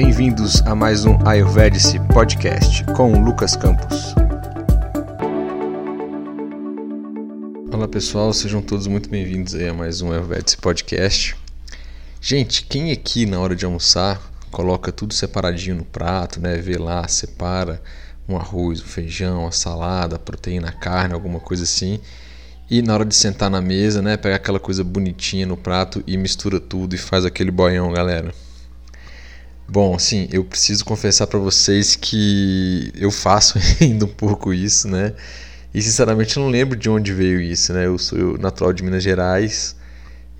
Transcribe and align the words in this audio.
Bem-vindos 0.00 0.62
a 0.62 0.76
mais 0.76 1.04
um 1.04 1.18
Ayurvedic 1.26 1.98
Podcast 2.14 2.84
com 2.94 3.20
Lucas 3.20 3.56
Campos. 3.56 4.14
Olá 7.72 7.88
pessoal, 7.88 8.32
sejam 8.32 8.62
todos 8.62 8.86
muito 8.86 9.10
bem-vindos 9.10 9.56
a 9.56 9.74
mais 9.74 10.00
um 10.00 10.12
Ayurvedic 10.12 10.56
Podcast. 10.58 11.36
Gente, 12.20 12.62
quem 12.62 12.92
aqui 12.92 13.26
na 13.26 13.40
hora 13.40 13.56
de 13.56 13.64
almoçar 13.64 14.22
coloca 14.52 14.92
tudo 14.92 15.12
separadinho 15.12 15.78
no 15.78 15.84
prato, 15.84 16.40
né? 16.40 16.58
Vê 16.58 16.78
lá, 16.78 17.08
separa 17.08 17.82
um 18.28 18.36
arroz, 18.36 18.80
um 18.80 18.86
feijão, 18.86 19.40
uma 19.40 19.52
salada, 19.52 20.16
proteína, 20.16 20.70
carne, 20.70 21.12
alguma 21.12 21.40
coisa 21.40 21.64
assim. 21.64 21.98
E 22.70 22.82
na 22.82 22.94
hora 22.94 23.04
de 23.04 23.16
sentar 23.16 23.50
na 23.50 23.60
mesa, 23.60 24.00
né, 24.00 24.16
pega 24.16 24.36
aquela 24.36 24.60
coisa 24.60 24.84
bonitinha 24.84 25.44
no 25.44 25.56
prato 25.56 26.04
e 26.06 26.16
mistura 26.16 26.60
tudo 26.60 26.94
e 26.94 26.98
faz 26.98 27.24
aquele 27.24 27.50
boião, 27.50 27.92
galera. 27.92 28.32
Bom, 29.70 29.98
sim, 29.98 30.26
eu 30.32 30.42
preciso 30.44 30.82
confessar 30.82 31.26
para 31.26 31.38
vocês 31.38 31.94
que 31.94 32.90
eu 32.96 33.10
faço 33.10 33.58
ainda 33.82 34.06
um 34.06 34.08
pouco 34.08 34.52
isso, 34.52 34.88
né? 34.88 35.14
E 35.74 35.82
sinceramente 35.82 36.36
eu 36.38 36.42
não 36.42 36.50
lembro 36.50 36.74
de 36.74 36.88
onde 36.88 37.12
veio 37.12 37.38
isso, 37.38 37.74
né? 37.74 37.84
Eu 37.84 37.98
sou 37.98 38.38
natural 38.38 38.72
de 38.72 38.82
Minas 38.82 39.02
Gerais 39.02 39.76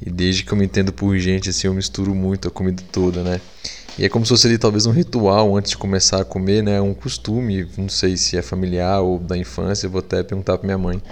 e 0.01 0.11
desde 0.11 0.45
que 0.45 0.53
eu 0.53 0.57
me 0.57 0.65
entendo 0.65 0.95
por 0.95 1.15
gente, 1.19 1.51
assim, 1.51 1.67
eu 1.67 1.75
misturo 1.75 2.15
muito 2.15 2.49
a 2.49 2.51
comida 2.51 2.83
toda, 2.91 3.23
né? 3.23 3.39
E 3.99 4.05
é 4.07 4.09
como 4.09 4.25
se 4.25 4.31
fosse 4.31 4.47
ali 4.47 4.57
talvez 4.57 4.87
um 4.87 4.93
ritual 4.93 5.55
antes 5.55 5.73
de 5.73 5.77
começar 5.77 6.23
a 6.23 6.25
comer, 6.25 6.63
né? 6.63 6.81
Um 6.81 6.95
costume, 6.95 7.69
não 7.77 7.91
sei 7.91 8.17
se 8.17 8.35
é 8.35 8.41
familiar 8.41 9.03
ou 9.03 9.19
da 9.19 9.37
infância, 9.37 9.87
eu 9.87 9.91
vou 9.91 9.99
até 9.99 10.23
perguntar 10.23 10.57
para 10.57 10.67
minha 10.67 10.79
mãe, 10.79 11.03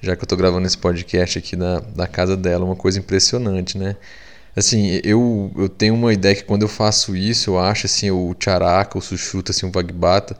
já 0.00 0.16
que 0.16 0.22
eu 0.22 0.26
estou 0.26 0.36
gravando 0.36 0.66
esse 0.66 0.76
podcast 0.76 1.38
aqui 1.38 1.54
na, 1.54 1.78
da 1.78 2.08
casa 2.08 2.36
dela, 2.36 2.64
uma 2.64 2.76
coisa 2.76 2.98
impressionante, 2.98 3.78
né? 3.78 3.94
Assim, 4.56 5.00
eu, 5.02 5.50
eu 5.56 5.68
tenho 5.68 5.94
uma 5.94 6.12
ideia 6.12 6.34
que 6.34 6.44
quando 6.44 6.62
eu 6.62 6.68
faço 6.68 7.16
isso, 7.16 7.50
eu 7.50 7.58
acho 7.58 7.86
assim, 7.86 8.10
o 8.10 8.34
charaka, 8.38 8.96
o 8.96 9.00
sushuta, 9.00 9.50
assim, 9.50 9.66
o 9.66 9.70
vagbata, 9.70 10.36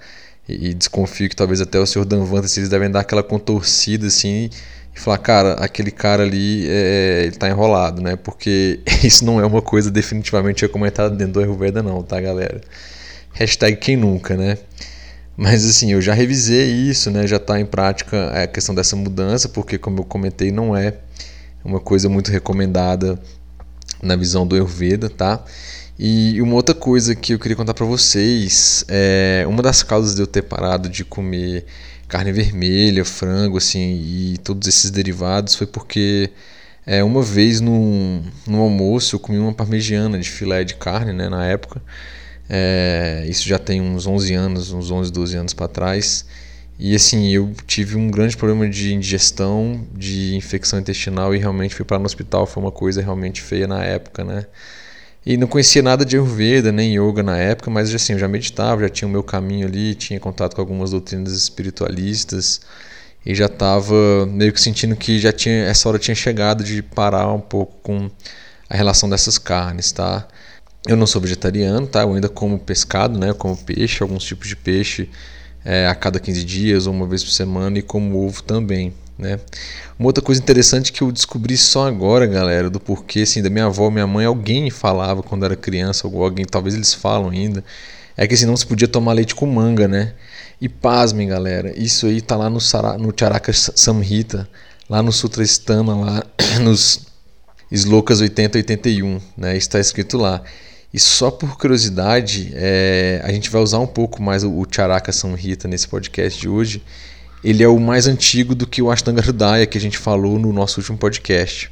e, 0.49 0.69
e, 0.69 0.75
desconfio 0.75 1.29
que 1.29 1.35
talvez 1.37 1.61
até 1.61 1.79
o 1.79 1.87
senhor 1.87 2.05
Danvanta, 2.05 2.47
assim, 2.47 2.61
eles 2.61 2.71
devem 2.71 2.91
dar 2.91 3.01
aquela 3.01 3.23
contorcida, 3.23 4.07
assim, 4.07 4.51
e 4.95 5.01
falar, 5.01 5.19
cara, 5.19 5.53
aquele 5.55 5.91
cara 5.91 6.23
ali, 6.23 6.67
é, 6.69 7.23
ele 7.25 7.37
tá 7.37 7.49
enrolado, 7.49 8.01
né? 8.03 8.17
Porque 8.17 8.81
isso 9.03 9.25
não 9.25 9.41
é 9.41 9.47
uma 9.47 9.63
coisa 9.63 9.91
definitivamente 9.91 10.63
recomendada 10.63 11.15
dentro 11.15 11.35
do 11.35 11.41
Ayurveda 11.41 11.83
não, 11.83 12.03
tá, 12.03 12.21
galera? 12.21 12.61
Hashtag 13.33 13.77
quem 13.79 13.97
nunca, 13.97 14.37
né? 14.37 14.59
Mas 15.37 15.69
assim, 15.69 15.93
eu 15.93 16.01
já 16.01 16.15
revisei 16.15 16.71
isso, 16.71 17.11
né? 17.11 17.27
Já 17.27 17.37
está 17.37 17.59
em 17.59 17.67
prática 17.67 18.31
a 18.31 18.47
questão 18.47 18.75
dessa 18.75 18.95
mudança, 18.95 19.49
porque 19.49 19.79
como 19.79 20.01
eu 20.01 20.05
comentei, 20.05 20.53
não 20.53 20.77
é 20.77 20.95
uma 21.65 21.81
coisa 21.81 22.09
muito 22.09 22.31
recomendada 22.31 23.19
na 24.05 24.17
visão 24.17 24.47
do 24.47 24.55
Ayurveda, 24.55 25.09
tá? 25.11 25.45
E 25.99 26.41
uma 26.43 26.55
outra 26.55 26.75
coisa 26.75 27.15
que 27.15 27.35
eu 27.35 27.39
queria 27.39 27.57
contar 27.57 27.75
para 27.75 27.87
vocês, 27.87 28.85
é 28.89 29.45
uma 29.49 29.63
das 29.63 29.83
causas 29.83 30.15
de 30.15 30.23
eu 30.23 30.27
ter 30.27 30.43
parado 30.43 30.89
de 30.89 31.05
comer 31.05 31.65
carne 32.09 32.33
vermelha, 32.33 33.05
frango, 33.05 33.59
assim, 33.59 33.95
e 33.95 34.39
todos 34.39 34.69
esses 34.69 34.91
derivados 34.91 35.55
foi 35.55 35.67
porque 35.67 36.31
é, 36.87 37.03
uma 37.03 37.23
vez 37.23 37.61
no, 37.61 38.23
no 38.47 38.61
almoço 38.61 39.17
eu 39.17 39.21
comi 39.21 39.39
uma 39.39 39.53
parmegiana 39.53 40.19
de 40.19 40.29
filé 40.29 40.65
de 40.65 40.75
carne, 40.75 41.13
né, 41.13 41.29
na 41.29 41.47
época. 41.47 41.81
É, 42.49 43.25
isso 43.29 43.49
já 43.49 43.59
tem 43.59 43.81
uns 43.81 44.07
11 44.07 44.35
anos, 44.35 44.73
uns 44.73 44.91
11, 44.91 45.11
12 45.13 45.37
anos 45.37 45.55
para 45.55 45.69
trás. 45.69 46.27
E 46.79 46.95
assim, 46.95 47.31
eu 47.31 47.53
tive 47.67 47.97
um 47.97 48.11
grande 48.11 48.37
problema 48.37 48.69
de 48.69 48.93
indigestão, 48.93 49.87
de 49.95 50.35
infecção 50.35 50.79
intestinal 50.79 51.35
e 51.35 51.39
realmente 51.39 51.75
fui 51.75 51.85
para 51.85 51.99
no 51.99 52.05
hospital. 52.05 52.47
Foi 52.47 52.63
uma 52.63 52.73
coisa 52.73 53.01
realmente 53.01 53.41
feia 53.41 53.67
na 53.67 53.83
época, 53.85 54.25
né? 54.25 54.47
E 55.25 55.37
não 55.37 55.47
conhecia 55.47 55.83
nada 55.83 56.05
de 56.05 56.17
Ayurveda, 56.17 56.71
nem 56.71 56.99
Yoga 56.99 57.23
na 57.23 57.39
época, 57.39 57.71
mas 57.71 57.95
assim, 57.95 58.13
eu 58.13 58.19
já 58.19 58.29
meditava, 58.29 58.83
já 58.83 58.89
tinha 58.91 59.09
o 59.09 59.11
meu 59.11 59.23
caminho 59.23 59.67
ali, 59.67 59.95
tinha 59.95 60.21
contato 60.21 60.55
com 60.55 60.61
algumas 60.61 60.91
doutrinas 60.91 61.33
espiritualistas 61.33 62.61
e 63.25 63.35
já 63.35 63.47
estava 63.47 64.27
meio 64.27 64.53
que 64.53 64.61
sentindo 64.61 64.95
que 64.97 65.19
já 65.19 65.33
tinha 65.33 65.65
essa 65.65 65.89
hora 65.89 65.99
tinha 65.99 66.15
chegado 66.15 66.63
de 66.63 66.83
parar 66.83 67.33
um 67.33 67.41
pouco 67.41 67.75
com 67.83 68.11
a 68.69 68.77
relação 68.77 69.09
dessas 69.09 69.39
carnes, 69.39 69.93
tá? 69.93 70.29
Eu 70.87 70.97
não 70.97 71.07
sou 71.07 71.23
vegetariano, 71.23 71.87
tá? 71.87 72.03
Eu 72.03 72.13
ainda 72.15 72.29
como 72.29 72.59
pescado, 72.59 73.19
né? 73.19 73.31
Eu 73.31 73.35
como 73.35 73.57
peixe, 73.57 74.03
alguns 74.03 74.25
tipos 74.25 74.47
de 74.49 74.57
peixe 74.57 75.09
é, 75.65 75.87
a 75.89 75.95
cada 75.95 76.21
15 76.21 76.45
dias 76.45 76.87
ou 76.87 76.93
uma 76.93 77.07
vez 77.07 77.25
por 77.25 77.31
semana 77.31 77.79
e 77.79 77.83
como 77.83 78.25
ovo 78.25 78.43
também. 78.43 78.93
Né? 79.17 79.39
Uma 79.99 80.09
outra 80.09 80.23
coisa 80.23 80.41
interessante 80.41 80.93
que 80.93 81.03
eu 81.03 81.13
descobri 81.13 81.57
só 81.57 81.87
agora, 81.87 82.27
galera, 82.27 82.69
do 82.69 82.81
porquê 82.81 83.21
assim, 83.21 83.41
da 83.43 83.49
minha 83.49 83.67
avó, 83.67 83.89
minha 83.91 84.07
mãe, 84.07 84.27
alguém 84.27 84.71
falava 84.71 85.23
quando 85.23 85.45
era 85.45 85.55
criança, 85.55 86.09
ou 86.09 86.25
alguém, 86.25 86.45
talvez 86.45 86.75
eles 86.75 86.93
falam 86.93 87.31
ainda, 87.31 87.65
é 88.17 88.27
que 88.27 88.35
assim, 88.35 88.47
não 88.47 88.57
se 88.57 88.67
podia 88.67 88.89
tomar 88.89 89.13
leite 89.13 89.35
com 89.35 89.47
manga, 89.47 89.87
né? 89.89 90.15
E 90.61 90.69
pasmem, 90.69 91.29
galera, 91.29 91.73
isso 91.77 92.07
aí 92.07 92.21
tá 92.21 92.37
lá 92.37 92.51
no, 92.51 92.61
Sara, 92.61 92.99
no 92.99 93.13
Charaka 93.17 93.53
Samhita, 93.53 94.49
lá 94.89 95.03
no 95.03 95.13
Sutra 95.13 95.43
Stana, 95.45 95.95
lá 95.95 96.25
nos 96.61 97.07
Slokas 97.71 98.21
80 98.21 98.59
e 98.59 98.61
81, 98.61 99.21
né? 99.37 99.57
Está 99.57 99.81
escrito 99.81 100.17
lá. 100.17 100.43
E 100.95 101.01
só 101.01 101.29
por 101.29 101.59
curiosidade, 101.59 102.53
é, 102.55 103.21
a 103.25 103.33
gente 103.33 103.51
vai 103.51 103.61
usar 103.61 103.81
um 103.81 103.87
pouco 103.87 104.23
mais 104.23 104.45
o, 104.45 104.65
Charaka 104.71 105.11
Samhita 105.11 105.67
nesse 105.67 105.89
podcast 105.89 106.41
de 106.41 106.49
hoje. 106.49 106.81
Ele 107.43 107.65
é 107.65 107.69
o 107.69 107.81
mais 107.81 108.07
antigo 108.07 108.55
do 108.55 108.65
que 108.65 108.81
o 108.81 108.89
Ashtanga 108.89 109.21
Hridaya 109.21 109.67
que 109.67 109.77
a 109.77 109.81
gente 109.81 109.99
falou 109.99 110.39
no 110.39 110.53
nosso 110.53 110.79
último 110.79 110.97
podcast. 110.97 111.69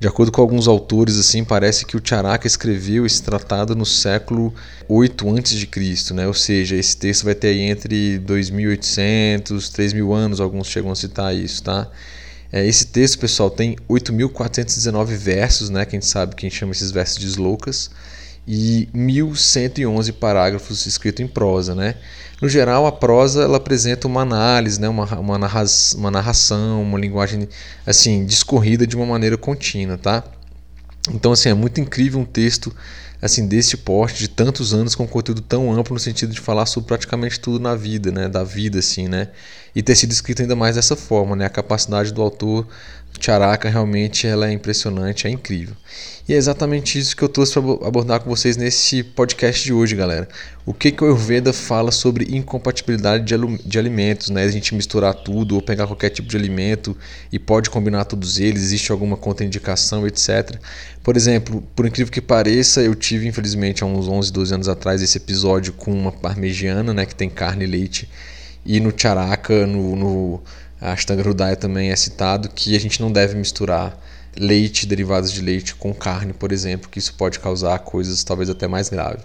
De 0.00 0.08
acordo 0.08 0.32
com 0.32 0.40
alguns 0.40 0.66
autores, 0.66 1.18
assim, 1.18 1.44
parece 1.44 1.84
que 1.84 1.94
o 1.94 2.00
Charaka 2.02 2.46
escreveu 2.46 3.04
esse 3.04 3.22
tratado 3.22 3.76
no 3.76 3.84
século 3.84 4.54
8 4.88 5.28
a.C., 5.28 6.14
né? 6.14 6.26
Ou 6.26 6.32
seja, 6.32 6.74
esse 6.74 6.96
texto 6.96 7.24
vai 7.24 7.34
ter 7.34 7.48
aí 7.48 7.60
entre 7.60 8.18
2800, 8.20 9.68
3000 9.68 10.10
anos, 10.10 10.40
alguns 10.40 10.68
chegam 10.68 10.90
a 10.90 10.96
citar 10.96 11.36
isso, 11.36 11.62
tá? 11.62 11.86
É, 12.50 12.66
esse 12.66 12.86
texto, 12.86 13.18
pessoal, 13.18 13.50
tem 13.50 13.76
8.419 13.90 15.04
versos, 15.16 15.68
né? 15.68 15.84
Que 15.84 15.96
a 15.96 16.00
gente 16.00 16.08
sabe 16.08 16.34
que 16.34 16.46
a 16.46 16.48
gente 16.48 16.58
chama 16.58 16.72
esses 16.72 16.90
versos 16.90 17.18
de 17.18 17.26
slokas 17.26 17.90
e 18.46 18.88
1111 18.92 20.12
parágrafos 20.12 20.86
escritos 20.86 21.24
em 21.24 21.28
prosa, 21.28 21.74
né? 21.74 21.96
No 22.42 22.48
geral, 22.48 22.86
a 22.86 22.92
prosa 22.92 23.42
ela 23.42 23.56
apresenta 23.56 24.06
uma 24.06 24.20
análise, 24.20 24.80
né? 24.80 24.88
uma, 24.88 25.04
uma, 25.18 25.38
narra 25.38 25.64
uma 25.96 26.10
narração, 26.10 26.82
uma 26.82 26.98
linguagem 26.98 27.48
assim 27.86 28.26
discorrida 28.26 28.86
de 28.86 28.96
uma 28.96 29.06
maneira 29.06 29.38
contínua, 29.38 29.96
tá? 29.96 30.22
Então, 31.10 31.32
assim, 31.32 31.48
é 31.48 31.54
muito 31.54 31.80
incrível 31.80 32.20
um 32.20 32.24
texto 32.24 32.74
assim 33.20 33.46
desse 33.46 33.78
porte 33.78 34.18
de 34.18 34.28
tantos 34.28 34.74
anos 34.74 34.94
com 34.94 35.06
conteúdo 35.06 35.40
tão 35.40 35.72
amplo 35.72 35.94
no 35.94 36.00
sentido 36.00 36.34
de 36.34 36.40
falar 36.40 36.66
sobre 36.66 36.88
praticamente 36.88 37.40
tudo 37.40 37.58
na 37.58 37.74
vida, 37.74 38.12
né, 38.12 38.28
da 38.28 38.44
vida 38.44 38.78
assim, 38.78 39.08
né? 39.08 39.28
E 39.74 39.82
ter 39.82 39.94
sido 39.94 40.12
escrito 40.12 40.42
ainda 40.42 40.54
mais 40.54 40.76
dessa 40.76 40.94
forma, 40.94 41.34
né? 41.34 41.46
A 41.46 41.50
capacidade 41.50 42.12
do 42.12 42.20
autor 42.20 42.66
Charaka 43.20 43.68
realmente 43.68 44.26
ela 44.26 44.48
é 44.48 44.52
impressionante, 44.52 45.26
é 45.26 45.30
incrível. 45.30 45.74
E 46.26 46.32
é 46.32 46.36
exatamente 46.36 46.98
isso 46.98 47.14
que 47.14 47.22
eu 47.22 47.28
trouxe 47.28 47.52
para 47.52 47.86
abordar 47.86 48.20
com 48.20 48.30
vocês 48.30 48.56
nesse 48.56 49.02
podcast 49.02 49.62
de 49.62 49.72
hoje, 49.72 49.94
galera. 49.94 50.26
O 50.64 50.72
que, 50.72 50.90
que 50.90 51.04
o 51.04 51.06
Ayurveda 51.06 51.52
fala 51.52 51.90
sobre 51.90 52.34
incompatibilidade 52.34 53.24
de, 53.24 53.58
de 53.58 53.78
alimentos, 53.78 54.30
né? 54.30 54.42
A 54.42 54.48
gente 54.48 54.74
misturar 54.74 55.14
tudo 55.14 55.54
ou 55.54 55.62
pegar 55.62 55.86
qualquer 55.86 56.08
tipo 56.08 56.26
de 56.26 56.36
alimento 56.36 56.96
e 57.30 57.38
pode 57.38 57.68
combinar 57.68 58.06
todos 58.06 58.40
eles, 58.40 58.62
existe 58.62 58.90
alguma 58.90 59.18
contraindicação, 59.18 60.06
etc. 60.06 60.58
Por 61.02 61.14
exemplo, 61.14 61.62
por 61.76 61.86
incrível 61.86 62.10
que 62.10 62.22
pareça, 62.22 62.80
eu 62.80 62.94
tive 62.94 63.28
infelizmente 63.28 63.82
há 63.84 63.86
uns 63.86 64.08
11, 64.08 64.32
12 64.32 64.54
anos 64.54 64.68
atrás 64.68 65.02
esse 65.02 65.18
episódio 65.18 65.74
com 65.74 65.92
uma 65.92 66.10
parmegiana, 66.10 66.94
né, 66.94 67.04
que 67.04 67.14
tem 67.14 67.28
carne 67.28 67.64
e 67.64 67.68
leite, 67.68 68.08
e 68.64 68.80
no 68.80 68.92
charaka, 68.96 69.66
no, 69.66 69.94
no 69.94 70.42
Ashtanga 70.92 71.22
Hridaya 71.22 71.56
também 71.56 71.90
é 71.90 71.96
citado 71.96 72.48
que 72.48 72.76
a 72.76 72.80
gente 72.80 73.00
não 73.00 73.10
deve 73.10 73.34
misturar 73.34 73.98
leite, 74.36 74.86
derivados 74.86 75.32
de 75.32 75.40
leite 75.40 75.74
com 75.74 75.94
carne, 75.94 76.32
por 76.32 76.52
exemplo, 76.52 76.88
que 76.88 76.98
isso 76.98 77.14
pode 77.14 77.38
causar 77.40 77.78
coisas 77.80 78.22
talvez 78.24 78.50
até 78.50 78.66
mais 78.66 78.88
graves. 78.88 79.24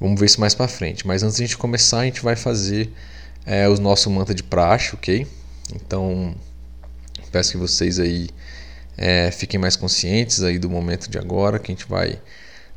Vamos 0.00 0.18
ver 0.18 0.26
isso 0.26 0.40
mais 0.40 0.54
para 0.54 0.66
frente. 0.66 1.06
Mas 1.06 1.22
antes 1.22 1.36
de 1.36 1.44
a 1.44 1.46
gente 1.46 1.56
começar, 1.56 2.00
a 2.00 2.04
gente 2.04 2.22
vai 2.22 2.36
fazer 2.36 2.90
é, 3.46 3.68
o 3.68 3.76
nosso 3.76 4.10
manta 4.10 4.34
de 4.34 4.42
praxe, 4.42 4.94
ok? 4.94 5.26
Então, 5.74 6.34
peço 7.30 7.52
que 7.52 7.56
vocês 7.56 7.98
aí 7.98 8.28
é, 8.96 9.30
fiquem 9.30 9.58
mais 9.58 9.76
conscientes 9.76 10.42
aí 10.42 10.58
do 10.58 10.68
momento 10.68 11.08
de 11.08 11.18
agora, 11.18 11.58
que 11.58 11.70
a 11.70 11.74
gente 11.74 11.86
vai 11.86 12.20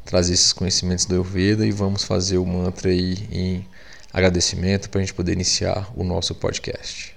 trazer 0.05 0.33
esses 0.33 0.53
conhecimentos 0.53 1.05
do 1.05 1.15
Ayurveda 1.15 1.65
e 1.65 1.71
vamos 1.71 2.03
fazer 2.03 2.37
o 2.37 2.45
mantra 2.45 2.89
aí 2.89 3.27
em 3.31 3.67
agradecimento 4.13 4.89
para 4.89 4.99
a 4.99 5.03
gente 5.03 5.13
poder 5.13 5.33
iniciar 5.33 5.91
o 5.95 6.03
nosso 6.03 6.33
podcast. 6.35 7.16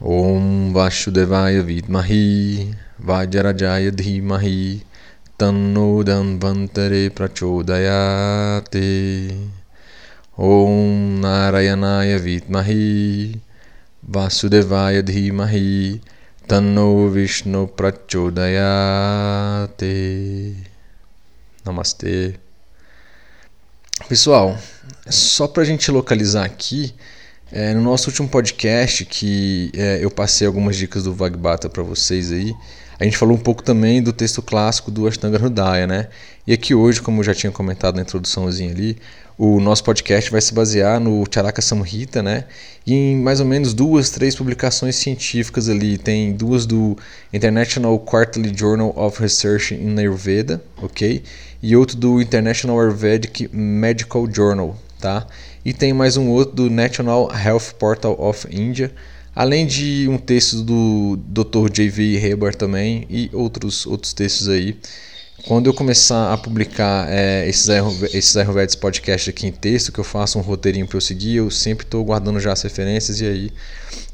Om 0.00 0.72
Vasudevaya 0.72 1.60
Vidmahi 1.62 2.74
Vajrajaya 2.98 3.90
Dhimahi 3.92 4.80
Tanno 5.36 6.02
Danvantare 6.02 7.10
Prachodayate 7.10 8.80
Om 10.38 11.20
Narayanaya 11.20 12.18
Vidmahi 12.18 13.36
Vasudevaya 14.02 15.02
Dhimahi 15.02 16.00
Tanno 16.48 17.10
Vishnu 17.10 17.68
Prachodayate 17.68 18.24
Namastê. 21.62 22.40
Pessoal, 24.08 24.56
só 25.10 25.46
para 25.46 25.62
a 25.62 25.66
gente 25.66 25.90
localizar 25.90 26.46
aqui, 26.46 26.94
é, 27.52 27.74
no 27.74 27.80
nosso 27.80 28.08
último 28.08 28.28
podcast 28.28 29.04
que 29.04 29.70
é, 29.74 29.98
eu 30.02 30.10
passei 30.10 30.46
algumas 30.46 30.76
dicas 30.76 31.04
do 31.04 31.14
Vagbata 31.14 31.68
para 31.68 31.82
vocês 31.82 32.30
aí, 32.30 32.54
a 32.98 33.04
gente 33.04 33.16
falou 33.16 33.34
um 33.34 33.40
pouco 33.40 33.62
também 33.62 34.02
do 34.02 34.12
texto 34.12 34.42
clássico 34.42 34.90
do 34.90 35.08
Ashtanga 35.08 35.38
Hridaya, 35.38 35.86
né? 35.86 36.08
E 36.46 36.52
aqui 36.52 36.74
hoje, 36.74 37.00
como 37.00 37.20
eu 37.20 37.24
já 37.24 37.34
tinha 37.34 37.50
comentado 37.50 37.96
na 37.96 38.02
introduçãozinha 38.02 38.70
ali, 38.70 38.98
o 39.38 39.58
nosso 39.58 39.82
podcast 39.82 40.30
vai 40.30 40.40
se 40.42 40.52
basear 40.52 41.00
no 41.00 41.24
Charaka 41.32 41.62
Samhita, 41.62 42.22
né? 42.22 42.44
E 42.86 42.92
em 42.92 43.16
mais 43.16 43.40
ou 43.40 43.46
menos 43.46 43.72
duas, 43.72 44.10
três 44.10 44.36
publicações 44.36 44.96
científicas 44.96 45.70
ali. 45.70 45.96
Tem 45.96 46.30
duas 46.34 46.66
do 46.66 46.94
International 47.32 47.98
Quarterly 47.98 48.52
Journal 48.54 48.92
of 48.94 49.18
Research 49.18 49.74
in 49.74 49.98
Ayurveda, 49.98 50.62
ok? 50.76 51.22
E 51.62 51.74
outro 51.74 51.96
do 51.96 52.20
International 52.20 52.78
Ayurvedic 52.78 53.48
Medical 53.50 54.30
Journal, 54.30 54.76
tá? 55.00 55.26
E 55.64 55.72
tem 55.72 55.92
mais 55.92 56.16
um 56.16 56.28
outro 56.28 56.54
do 56.54 56.70
National 56.70 57.30
Health 57.32 57.74
Portal 57.78 58.16
of 58.18 58.46
India, 58.50 58.92
além 59.34 59.66
de 59.66 60.08
um 60.08 60.16
texto 60.16 60.62
do 60.62 61.18
Dr. 61.26 61.70
J.V. 61.70 62.16
Heber 62.24 62.54
também 62.54 63.06
e 63.10 63.30
outros 63.32 63.86
outros 63.86 64.12
textos 64.12 64.48
aí 64.48 64.76
quando 65.46 65.66
eu 65.66 65.74
começar 65.74 66.32
a 66.32 66.36
publicar 66.36 67.06
é, 67.08 67.48
esses, 67.48 67.68
esses 68.12 68.36
Ayurvedas 68.36 68.74
podcast 68.74 69.30
aqui 69.30 69.46
em 69.46 69.52
texto, 69.52 69.90
que 69.92 69.98
eu 69.98 70.04
faço 70.04 70.38
um 70.38 70.42
roteirinho 70.42 70.86
para 70.86 70.96
eu 70.96 71.00
seguir, 71.00 71.36
eu 71.36 71.50
sempre 71.50 71.84
estou 71.84 72.04
guardando 72.04 72.38
já 72.38 72.52
as 72.52 72.62
referências 72.62 73.20
e 73.20 73.26
aí 73.26 73.52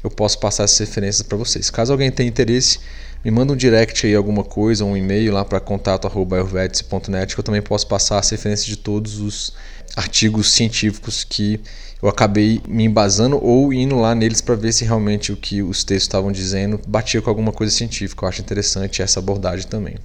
eu 0.03 0.09
posso 0.09 0.39
passar 0.39 0.63
essas 0.63 0.77
referências 0.77 1.21
para 1.21 1.37
vocês. 1.37 1.69
Caso 1.69 1.91
alguém 1.91 2.11
tenha 2.11 2.29
interesse, 2.29 2.79
me 3.25 3.31
manda 3.31 3.51
um 3.51 3.55
direct 3.55 4.05
aí, 4.05 4.15
alguma 4.15 4.43
coisa, 4.43 4.85
um 4.85 4.95
e-mail 4.95 5.33
lá 5.33 5.43
para 5.43 5.59
contato.ayurvedic.net 5.59 7.33
que 7.33 7.39
eu 7.39 7.43
também 7.43 7.61
posso 7.61 7.87
passar 7.87 8.19
as 8.19 8.29
referências 8.29 8.65
de 8.65 8.77
todos 8.77 9.19
os 9.19 9.53
artigos 9.97 10.51
científicos 10.51 11.23
que 11.23 11.59
eu 11.99 12.07
acabei 12.07 12.61
me 12.67 12.83
embasando 12.83 13.43
ou 13.43 13.73
indo 13.73 13.95
lá 13.95 14.13
neles 14.13 14.41
para 14.41 14.53
ver 14.53 14.71
se 14.71 14.85
realmente 14.85 15.31
o 15.31 15.35
que 15.35 15.63
os 15.63 15.83
textos 15.83 16.03
estavam 16.03 16.31
dizendo 16.31 16.79
batia 16.87 17.19
com 17.19 17.31
alguma 17.31 17.51
coisa 17.51 17.73
científica. 17.73 18.23
Eu 18.23 18.29
acho 18.29 18.41
interessante 18.41 19.01
essa 19.01 19.19
abordagem 19.19 19.67
também. 19.67 19.95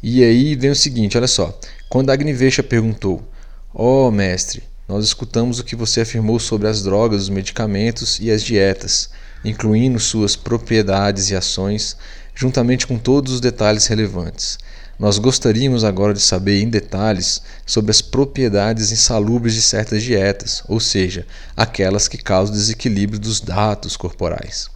E 0.00 0.22
aí 0.22 0.54
vem 0.54 0.70
o 0.70 0.76
seguinte, 0.76 1.18
olha 1.18 1.26
só. 1.26 1.58
Quando 1.88 2.10
Agnivesha 2.10 2.62
perguntou: 2.62 3.28
"Ó 3.74 4.06
oh, 4.06 4.10
mestre, 4.12 4.62
nós 4.88 5.04
escutamos 5.04 5.58
o 5.58 5.64
que 5.64 5.74
você 5.74 6.02
afirmou 6.02 6.38
sobre 6.38 6.68
as 6.68 6.84
drogas, 6.84 7.22
os 7.22 7.28
medicamentos 7.28 8.20
e 8.20 8.30
as 8.30 8.40
dietas, 8.40 9.10
incluindo 9.44 9.98
suas 9.98 10.36
propriedades 10.36 11.30
e 11.30 11.34
ações, 11.34 11.96
juntamente 12.34 12.86
com 12.86 12.98
todos 12.98 13.34
os 13.34 13.40
detalhes 13.40 13.86
relevantes. 13.86 14.58
Nós 14.98 15.18
gostaríamos 15.18 15.84
agora 15.84 16.14
de 16.14 16.20
saber 16.20 16.62
em 16.62 16.68
detalhes 16.68 17.42
sobre 17.66 17.90
as 17.90 18.00
propriedades 18.00 18.92
insalubres 18.92 19.54
de 19.54 19.62
certas 19.62 20.02
dietas, 20.02 20.62
ou 20.68 20.78
seja, 20.78 21.26
aquelas 21.56 22.06
que 22.06 22.18
causam 22.18 22.54
desequilíbrio 22.54 23.18
dos 23.18 23.40
dados 23.40 23.96
corporais. 23.96 24.68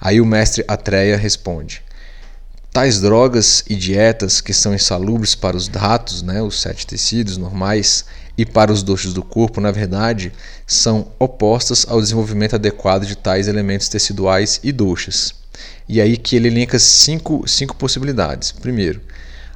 Aí 0.00 0.20
o 0.20 0.26
mestre 0.26 0.64
Atreia 0.68 1.16
responde: 1.16 1.82
Tais 2.72 3.00
drogas 3.00 3.64
e 3.68 3.74
dietas 3.74 4.40
que 4.40 4.52
são 4.52 4.74
insalubres 4.74 5.34
para 5.34 5.56
os 5.56 5.68
datos, 5.68 6.22
né, 6.22 6.42
os 6.42 6.60
sete 6.60 6.86
tecidos 6.86 7.36
normais, 7.36 8.04
e 8.36 8.44
para 8.44 8.72
os 8.72 8.82
doxos 8.82 9.12
do 9.14 9.22
corpo, 9.22 9.60
na 9.60 9.70
verdade, 9.70 10.32
são 10.66 11.08
opostas 11.18 11.86
ao 11.88 12.00
desenvolvimento 12.00 12.54
adequado 12.54 13.06
de 13.06 13.16
tais 13.16 13.48
elementos 13.48 13.88
teciduais 13.88 14.60
e 14.62 14.72
doxas. 14.72 15.43
E 15.88 16.00
aí 16.00 16.16
que 16.16 16.36
ele 16.36 16.48
elenca 16.48 16.78
cinco, 16.78 17.46
cinco 17.46 17.76
possibilidades. 17.76 18.52
Primeiro, 18.52 19.00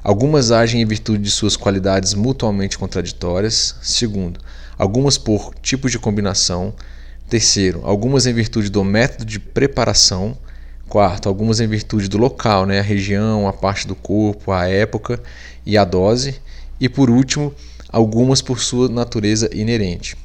algumas 0.03 0.51
agem 0.51 0.81
em 0.81 0.85
virtude 0.85 1.23
de 1.23 1.31
suas 1.31 1.57
qualidades 1.57 2.13
mutuamente 2.13 2.77
contraditórias. 2.77 3.75
Segundo, 3.81 4.39
algumas 4.77 5.17
por 5.17 5.53
tipo 5.61 5.89
de 5.89 5.99
combinação. 5.99 6.73
Terceiro, 7.27 7.81
algumas 7.83 8.25
em 8.25 8.33
virtude 8.33 8.69
do 8.69 8.83
método 8.83 9.25
de 9.25 9.39
preparação. 9.39 10.37
Quarto, 10.87 11.29
algumas 11.29 11.59
em 11.59 11.67
virtude 11.67 12.07
do 12.07 12.17
local, 12.17 12.65
né, 12.65 12.79
a 12.79 12.83
região, 12.83 13.47
a 13.47 13.53
parte 13.53 13.87
do 13.87 13.93
corpo, 13.93 14.51
a 14.51 14.67
época 14.67 15.21
e 15.63 15.77
a 15.77 15.85
dose. 15.85 16.41
E 16.79 16.89
por 16.89 17.11
último, 17.11 17.53
algumas 17.91 18.41
por 18.41 18.59
sua 18.59 18.89
natureza 18.89 19.49
inerente. 19.53 20.17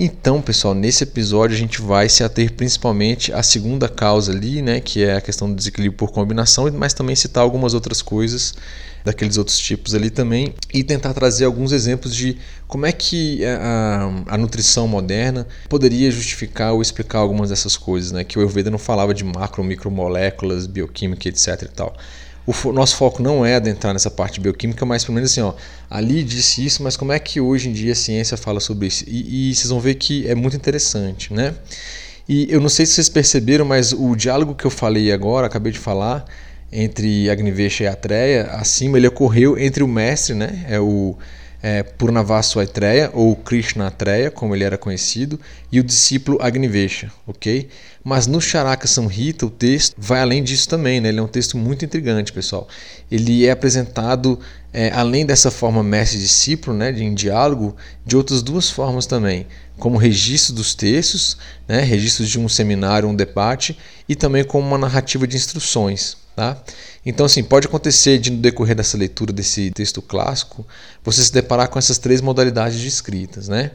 Então, 0.00 0.40
pessoal, 0.40 0.74
nesse 0.76 1.02
episódio 1.02 1.56
a 1.56 1.58
gente 1.58 1.82
vai 1.82 2.08
se 2.08 2.22
ater 2.22 2.52
principalmente 2.52 3.32
à 3.32 3.42
segunda 3.42 3.88
causa 3.88 4.30
ali, 4.30 4.62
né, 4.62 4.78
que 4.78 5.02
é 5.02 5.16
a 5.16 5.20
questão 5.20 5.50
do 5.50 5.56
desequilíbrio 5.56 5.98
por 5.98 6.12
combinação, 6.12 6.70
mas 6.72 6.94
também 6.94 7.16
citar 7.16 7.42
algumas 7.42 7.74
outras 7.74 8.00
coisas 8.00 8.54
daqueles 9.04 9.36
outros 9.36 9.58
tipos 9.58 9.96
ali 9.96 10.08
também 10.08 10.54
e 10.72 10.84
tentar 10.84 11.12
trazer 11.14 11.46
alguns 11.46 11.72
exemplos 11.72 12.14
de 12.14 12.38
como 12.68 12.86
é 12.86 12.92
que 12.92 13.44
a, 13.44 14.24
a 14.28 14.38
nutrição 14.38 14.86
moderna 14.86 15.48
poderia 15.68 16.12
justificar 16.12 16.74
ou 16.74 16.80
explicar 16.80 17.18
algumas 17.18 17.50
dessas 17.50 17.76
coisas, 17.76 18.12
né, 18.12 18.22
que 18.22 18.38
o 18.38 18.40
Ayurveda 18.40 18.70
não 18.70 18.78
falava 18.78 19.12
de 19.12 19.24
macro, 19.24 19.64
micromoléculas, 19.64 20.68
bioquímica, 20.68 21.28
etc 21.28 21.62
e 21.62 21.68
tal 21.74 21.96
o 22.64 22.72
nosso 22.72 22.96
foco 22.96 23.22
não 23.22 23.44
é 23.44 23.56
adentrar 23.56 23.92
nessa 23.92 24.10
parte 24.10 24.40
bioquímica, 24.40 24.86
mas 24.86 25.04
pelo 25.04 25.14
menos 25.14 25.30
assim, 25.30 25.42
ó, 25.42 25.52
ali 25.90 26.24
disse 26.24 26.64
isso, 26.64 26.82
mas 26.82 26.96
como 26.96 27.12
é 27.12 27.18
que 27.18 27.40
hoje 27.40 27.68
em 27.68 27.72
dia 27.72 27.92
a 27.92 27.94
ciência 27.94 28.38
fala 28.38 28.58
sobre 28.58 28.86
isso? 28.86 29.04
E, 29.06 29.50
e 29.50 29.54
vocês 29.54 29.68
vão 29.68 29.78
ver 29.80 29.96
que 29.96 30.26
é 30.26 30.34
muito 30.34 30.56
interessante, 30.56 31.32
né? 31.32 31.54
E 32.26 32.46
eu 32.50 32.60
não 32.60 32.68
sei 32.68 32.86
se 32.86 32.92
vocês 32.92 33.08
perceberam, 33.08 33.64
mas 33.64 33.92
o 33.92 34.14
diálogo 34.16 34.54
que 34.54 34.64
eu 34.64 34.70
falei 34.70 35.12
agora, 35.12 35.46
acabei 35.46 35.72
de 35.72 35.78
falar, 35.78 36.24
entre 36.72 37.28
Agnivesha 37.28 37.84
e 37.84 37.86
Atreya, 37.86 38.44
acima 38.52 38.98
ele 38.98 39.06
ocorreu 39.06 39.58
entre 39.58 39.82
o 39.82 39.88
mestre, 39.88 40.34
né? 40.34 40.64
É 40.68 40.80
o 40.80 41.16
é, 41.62 41.82
Purnavasu 41.82 42.60
Aitreya, 42.60 43.10
ou 43.12 43.34
Krishna 43.34 43.88
Atreya, 43.88 44.30
como 44.30 44.54
ele 44.54 44.64
era 44.64 44.78
conhecido, 44.78 45.38
e 45.70 45.80
o 45.80 45.84
discípulo 45.84 46.38
Agnivesha, 46.40 47.10
ok? 47.26 47.68
Mas 48.04 48.26
no 48.26 48.40
Charaka 48.40 48.86
Samhita, 48.86 49.44
o 49.46 49.50
texto 49.50 49.94
vai 49.98 50.20
além 50.20 50.42
disso 50.42 50.68
também, 50.68 51.00
né? 51.00 51.08
ele 51.08 51.18
é 51.18 51.22
um 51.22 51.28
texto 51.28 51.56
muito 51.56 51.84
intrigante, 51.84 52.32
pessoal. 52.32 52.68
Ele 53.10 53.44
é 53.44 53.50
apresentado, 53.50 54.38
é, 54.72 54.90
além 54.90 55.24
dessa 55.24 55.50
forma 55.50 55.82
mestre-discípulo, 55.82 56.76
né, 56.76 56.92
de, 56.92 57.02
em 57.02 57.14
diálogo, 57.14 57.74
de 58.04 58.16
outras 58.16 58.42
duas 58.42 58.70
formas 58.70 59.06
também, 59.06 59.46
como 59.78 59.96
registro 59.96 60.54
dos 60.54 60.74
textos, 60.74 61.38
né, 61.66 61.80
registros 61.80 62.28
de 62.28 62.38
um 62.38 62.48
seminário, 62.48 63.08
um 63.08 63.14
debate, 63.14 63.78
e 64.08 64.14
também 64.14 64.44
como 64.44 64.66
uma 64.66 64.78
narrativa 64.78 65.26
de 65.26 65.36
instruções. 65.36 66.16
Tá? 66.36 66.56
Então, 67.04 67.26
assim, 67.26 67.42
pode 67.42 67.66
acontecer 67.66 68.18
de, 68.18 68.30
no 68.30 68.38
decorrer 68.38 68.76
dessa 68.76 68.96
leitura 68.96 69.32
desse 69.32 69.70
texto 69.72 70.00
clássico, 70.00 70.64
você 71.02 71.24
se 71.24 71.32
deparar 71.32 71.68
com 71.68 71.78
essas 71.78 71.98
três 71.98 72.20
modalidades 72.20 72.78
de 72.78 72.86
escritas. 72.86 73.48
Né? 73.48 73.72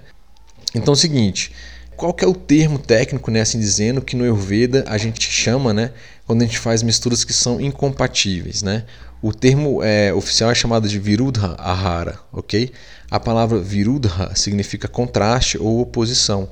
Então, 0.73 0.93
é 0.93 0.95
o 0.95 0.99
seguinte: 0.99 1.51
qual 1.97 2.13
que 2.13 2.23
é 2.23 2.27
o 2.27 2.33
termo 2.33 2.79
técnico, 2.79 3.29
né, 3.31 3.41
assim 3.41 3.59
dizendo, 3.59 4.01
que 4.01 4.15
no 4.15 4.23
Ayurveda 4.23 4.85
a 4.87 4.97
gente 4.97 5.29
chama 5.29 5.73
né, 5.73 5.91
quando 6.25 6.41
a 6.41 6.45
gente 6.45 6.57
faz 6.57 6.81
misturas 6.81 7.23
que 7.23 7.33
são 7.33 7.59
incompatíveis? 7.59 8.61
Né? 8.61 8.85
O 9.23 9.31
termo 9.31 9.81
é, 9.81 10.13
oficial 10.13 10.51
é 10.51 10.53
chamado 10.53 10.85
de 10.85 10.99
Virudha 10.99 11.55
Ahara, 11.57 12.19
ok? 12.29 12.69
A 13.09 13.17
palavra 13.17 13.57
Virudha 13.57 14.35
significa 14.35 14.85
contraste 14.85 15.57
ou 15.57 15.79
oposição. 15.79 16.49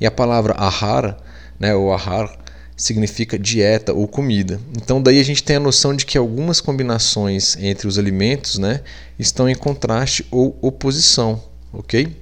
E 0.00 0.06
a 0.06 0.10
palavra 0.10 0.52
Ahara, 0.52 1.18
né, 1.58 1.74
ou 1.74 1.92
Ahar, 1.92 2.32
significa 2.76 3.36
dieta 3.36 3.92
ou 3.92 4.06
comida. 4.06 4.60
Então 4.76 5.02
daí 5.02 5.18
a 5.18 5.24
gente 5.24 5.42
tem 5.42 5.56
a 5.56 5.60
noção 5.60 5.96
de 5.96 6.06
que 6.06 6.16
algumas 6.16 6.60
combinações 6.60 7.56
entre 7.56 7.88
os 7.88 7.98
alimentos, 7.98 8.56
né, 8.56 8.82
estão 9.18 9.48
em 9.48 9.56
contraste 9.56 10.24
ou 10.30 10.56
oposição, 10.62 11.42
ok? 11.72 12.16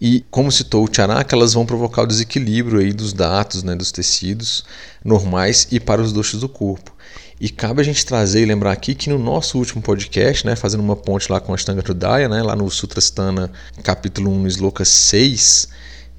E 0.00 0.24
como 0.30 0.52
citou 0.52 0.84
o 0.84 0.88
Charaka, 0.94 1.34
elas 1.34 1.52
vão 1.52 1.66
provocar 1.66 2.02
o 2.02 2.06
desequilíbrio 2.06 2.78
aí 2.78 2.92
dos 2.92 3.12
dados, 3.12 3.64
né, 3.64 3.74
dos 3.74 3.90
tecidos 3.90 4.64
normais 5.04 5.66
e 5.72 5.80
para 5.80 6.00
os 6.00 6.12
doxos 6.12 6.38
do 6.38 6.48
corpo. 6.48 6.96
E 7.40 7.48
cabe 7.48 7.80
a 7.80 7.84
gente 7.84 8.04
trazer 8.04 8.42
e 8.42 8.46
lembrar 8.46 8.72
aqui 8.72 8.96
que 8.96 9.08
no 9.08 9.16
nosso 9.16 9.58
último 9.58 9.80
podcast, 9.80 10.44
né, 10.44 10.56
fazendo 10.56 10.80
uma 10.80 10.96
ponte 10.96 11.30
lá 11.30 11.38
com 11.38 11.52
a 11.52 11.54
Ashtanga 11.54 11.80
Hridaya, 11.80 12.28
né, 12.28 12.42
lá 12.42 12.56
no 12.56 12.68
Sutrastana, 12.68 13.48
capítulo 13.84 14.32
1, 14.32 14.38
no 14.40 14.48
Sloka 14.48 14.84
6, 14.84 15.68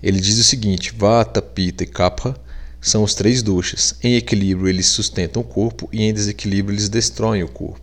ele 0.01 0.21
diz 0.21 0.39
o 0.39 0.43
seguinte: 0.45 0.93
Vata, 0.97 1.41
Pita 1.41 1.83
e 1.83 1.87
Kapha 1.87 2.33
são 2.79 3.03
os 3.03 3.13
três 3.13 3.43
doshas. 3.43 3.95
Em 4.01 4.15
equilíbrio, 4.15 4.69
eles 4.69 4.87
sustentam 4.87 5.41
o 5.41 5.45
corpo 5.45 5.89
e 5.91 6.03
em 6.03 6.13
desequilíbrio, 6.13 6.73
eles 6.73 6.87
destroem 6.87 7.43
o 7.43 7.49
corpo. 7.49 7.81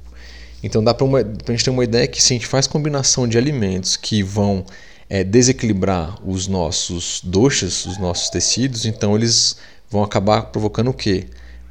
Então, 0.63 0.83
dá 0.83 0.95
para 0.95 1.07
a 1.07 1.51
gente 1.51 1.65
ter 1.65 1.71
uma 1.71 1.85
ideia 1.85 2.07
que 2.07 2.23
se 2.23 2.33
a 2.33 2.37
gente 2.37 2.47
faz 2.47 2.67
combinação 2.67 3.29
de 3.29 3.37
alimentos 3.37 3.97
que 3.97 4.23
vão 4.23 4.65
é, 5.11 5.23
desequilibrar 5.23 6.19
os 6.27 6.49
nossos 6.49 7.21
doshas, 7.23 7.85
os 7.85 7.99
nossos 7.99 8.31
tecidos, 8.31 8.87
então 8.87 9.15
eles 9.15 9.57
vão 9.91 10.03
acabar 10.03 10.45
provocando 10.45 10.89
o 10.89 10.95
quê? 10.95 11.27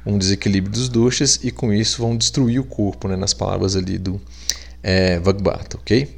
Um 0.06 0.16
desequilíbrio 0.16 0.72
dos 0.72 0.88
doshas 0.88 1.40
e 1.42 1.50
com 1.50 1.72
isso 1.72 2.00
vão 2.00 2.16
destruir 2.16 2.60
o 2.60 2.64
corpo, 2.64 3.08
né, 3.08 3.16
nas 3.16 3.34
palavras 3.34 3.74
ali 3.74 3.98
do 3.98 4.20
é, 4.82 5.18
Vagbata, 5.18 5.76
ok? 5.76 6.08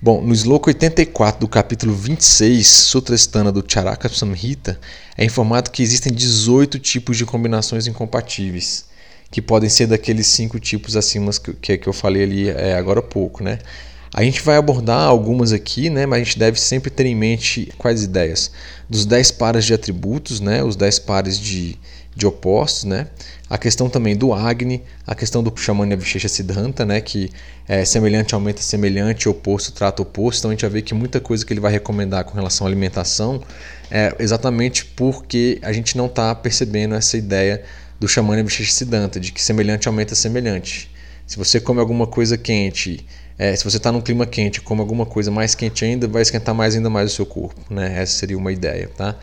Bom, 0.00 0.20
no 0.22 0.32
sloka 0.32 0.70
84 0.70 1.40
do 1.40 1.48
capítulo 1.48 1.92
26, 1.92 2.66
Sutrastana 2.66 3.50
do 3.50 3.64
Charaka 3.66 4.08
Samhita, 4.08 4.78
é 5.16 5.24
informado 5.24 5.70
que 5.70 5.82
existem 5.82 6.12
18 6.12 6.78
tipos 6.78 7.16
de 7.16 7.24
combinações 7.24 7.88
incompatíveis, 7.88 8.84
que 9.30 9.42
podem 9.42 9.68
ser 9.68 9.88
daqueles 9.88 10.28
cinco 10.28 10.60
tipos 10.60 10.96
acima 10.96 11.32
que, 11.60 11.78
que 11.78 11.88
eu 11.88 11.92
falei 11.92 12.22
ali 12.22 12.48
é, 12.48 12.74
agora 12.74 13.00
há 13.00 13.02
pouco, 13.02 13.42
né? 13.42 13.58
A 14.14 14.22
gente 14.22 14.40
vai 14.40 14.56
abordar 14.56 15.02
algumas 15.02 15.52
aqui, 15.52 15.90
né, 15.90 16.06
mas 16.06 16.20
a 16.20 16.24
gente 16.24 16.38
deve 16.38 16.58
sempre 16.58 16.90
ter 16.90 17.04
em 17.04 17.14
mente 17.14 17.72
quais 17.76 18.02
ideias? 18.02 18.50
Dos 18.88 19.04
10 19.04 19.32
pares 19.32 19.64
de 19.64 19.74
atributos, 19.74 20.40
né, 20.40 20.62
os 20.62 20.76
10 20.76 21.00
pares 21.00 21.38
de, 21.38 21.78
de 22.18 22.26
opostos, 22.26 22.82
né? 22.82 23.06
A 23.48 23.56
questão 23.56 23.88
também 23.88 24.16
do 24.16 24.34
Agni, 24.34 24.82
a 25.06 25.14
questão 25.14 25.40
do 25.40 25.56
Shamanya 25.56 25.96
Vishesha 25.96 26.28
Siddhanta, 26.28 26.84
né, 26.84 27.00
que 27.00 27.30
é 27.66 27.84
semelhante 27.84 28.34
aumenta 28.34 28.60
semelhante, 28.60 29.28
oposto 29.28 29.70
trata 29.70 30.02
oposto. 30.02 30.40
Então 30.40 30.50
a 30.50 30.54
gente 30.54 30.62
vai 30.62 30.70
ver 30.70 30.82
que 30.82 30.92
muita 30.94 31.20
coisa 31.20 31.46
que 31.46 31.52
ele 31.52 31.60
vai 31.60 31.70
recomendar 31.70 32.24
com 32.24 32.34
relação 32.34 32.66
à 32.66 32.68
alimentação 32.68 33.40
é 33.88 34.12
exatamente 34.18 34.84
porque 34.84 35.60
a 35.62 35.72
gente 35.72 35.96
não 35.96 36.06
está 36.06 36.34
percebendo 36.34 36.96
essa 36.96 37.16
ideia 37.16 37.62
do 38.00 38.08
Shamanya 38.08 38.42
Vishesha 38.42 38.72
Siddhanta, 38.72 39.20
de 39.20 39.30
que 39.30 39.40
semelhante 39.40 39.86
aumenta 39.86 40.16
semelhante. 40.16 40.90
Se 41.24 41.36
você 41.36 41.60
come 41.60 41.78
alguma 41.78 42.06
coisa 42.06 42.36
quente, 42.36 43.06
é, 43.38 43.54
se 43.54 43.62
você 43.62 43.76
está 43.76 43.92
num 43.92 44.00
clima 44.00 44.26
quente, 44.26 44.60
come 44.60 44.80
alguma 44.80 45.06
coisa 45.06 45.30
mais 45.30 45.54
quente 45.54 45.84
ainda, 45.84 46.08
vai 46.08 46.22
esquentar 46.22 46.54
mais 46.54 46.74
ainda 46.74 46.90
mais 46.90 47.12
o 47.12 47.14
seu 47.14 47.24
corpo, 47.24 47.60
né? 47.72 48.02
Essa 48.02 48.14
seria 48.18 48.36
uma 48.36 48.50
ideia, 48.50 48.90
tá? 48.96 49.16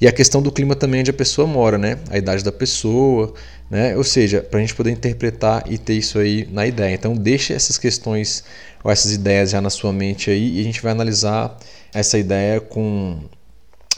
E 0.00 0.06
a 0.06 0.12
questão 0.12 0.42
do 0.42 0.50
clima 0.50 0.74
também 0.74 1.00
onde 1.00 1.10
a 1.10 1.14
pessoa 1.14 1.46
mora, 1.46 1.78
né? 1.78 1.98
A 2.10 2.18
idade 2.18 2.42
da 2.42 2.52
pessoa, 2.52 3.34
né? 3.70 3.96
Ou 3.96 4.04
seja, 4.04 4.40
para 4.42 4.58
a 4.58 4.60
gente 4.60 4.74
poder 4.74 4.90
interpretar 4.90 5.64
e 5.70 5.78
ter 5.78 5.94
isso 5.94 6.18
aí 6.18 6.48
na 6.50 6.66
ideia. 6.66 6.94
Então 6.94 7.14
deixe 7.14 7.52
essas 7.52 7.78
questões 7.78 8.44
ou 8.82 8.90
essas 8.90 9.12
ideias 9.12 9.50
já 9.50 9.60
na 9.60 9.70
sua 9.70 9.92
mente 9.92 10.30
aí 10.30 10.58
e 10.58 10.60
a 10.60 10.64
gente 10.64 10.82
vai 10.82 10.92
analisar 10.92 11.56
essa 11.94 12.18
ideia 12.18 12.60
com, 12.60 13.20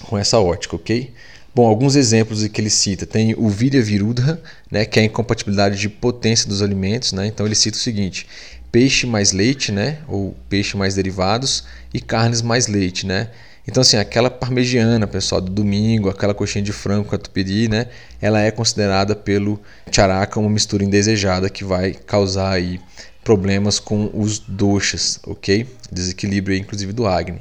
com 0.03 0.19
essa 0.19 0.39
ótica, 0.39 0.77
ok? 0.77 1.13
Bom, 1.55 1.69
alguns 1.69 1.95
exemplos 1.95 2.45
que 2.49 2.61
ele 2.61 2.69
cita. 2.69 3.07
Tem 3.07 3.33
o 3.39 3.49
Virya 3.49 3.81
Virudha, 3.81 4.43
né, 4.69 4.85
que 4.85 4.99
é 4.99 5.03
a 5.03 5.05
incompatibilidade 5.05 5.79
de 5.79 5.89
potência 5.89 6.49
dos 6.49 6.61
alimentos. 6.61 7.13
Né? 7.13 7.29
Então 7.29 7.47
ele 7.47 7.55
cita 7.55 7.77
o 7.77 7.81
seguinte: 7.81 8.27
peixe 8.73 9.07
mais 9.07 9.31
leite, 9.31 9.71
né, 9.71 9.99
ou 10.09 10.37
peixe 10.49 10.77
mais 10.77 10.97
derivados, 10.97 11.65
e 11.93 12.01
carnes 12.01 12.43
mais 12.43 12.67
leite. 12.67 13.07
Né? 13.07 13.31
Então, 13.67 13.81
assim, 13.81 13.97
aquela 13.97 14.31
parmegiana, 14.31 15.07
pessoal, 15.07 15.41
do 15.41 15.51
domingo, 15.51 16.11
aquela 16.11 16.35
coxinha 16.35 16.63
de 16.63 16.73
frango 16.73 17.05
com 17.05 17.11
catupiry, 17.13 17.69
né? 17.69 17.87
Ela 18.21 18.41
é 18.41 18.51
considerada 18.51 19.17
pelo 19.17 19.59
charaka 19.91 20.39
uma 20.39 20.51
mistura 20.51 20.85
indesejada 20.85 21.49
que 21.49 21.65
vai 21.65 21.95
causar 21.95 22.53
aí 22.53 22.79
problemas 23.25 23.79
com 23.79 24.11
os 24.13 24.39
doshas, 24.39 25.19
ok? 25.27 25.67
Desequilíbrio, 25.91 26.57
inclusive, 26.57 26.93
do 26.93 27.07
Agni. 27.07 27.41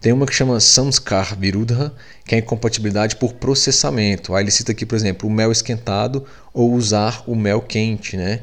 Tem 0.00 0.12
uma 0.12 0.26
que 0.26 0.34
chama 0.34 0.60
Samskar 0.60 1.36
Virudha, 1.36 1.92
que 2.24 2.36
é 2.36 2.38
incompatibilidade 2.38 3.16
por 3.16 3.32
processamento. 3.32 4.34
Aí 4.34 4.44
ele 4.44 4.50
cita 4.50 4.70
aqui, 4.70 4.86
por 4.86 4.94
exemplo, 4.94 5.28
o 5.28 5.32
mel 5.32 5.50
esquentado 5.50 6.24
ou 6.52 6.72
usar 6.72 7.24
o 7.26 7.34
mel 7.34 7.60
quente, 7.60 8.16
né? 8.16 8.40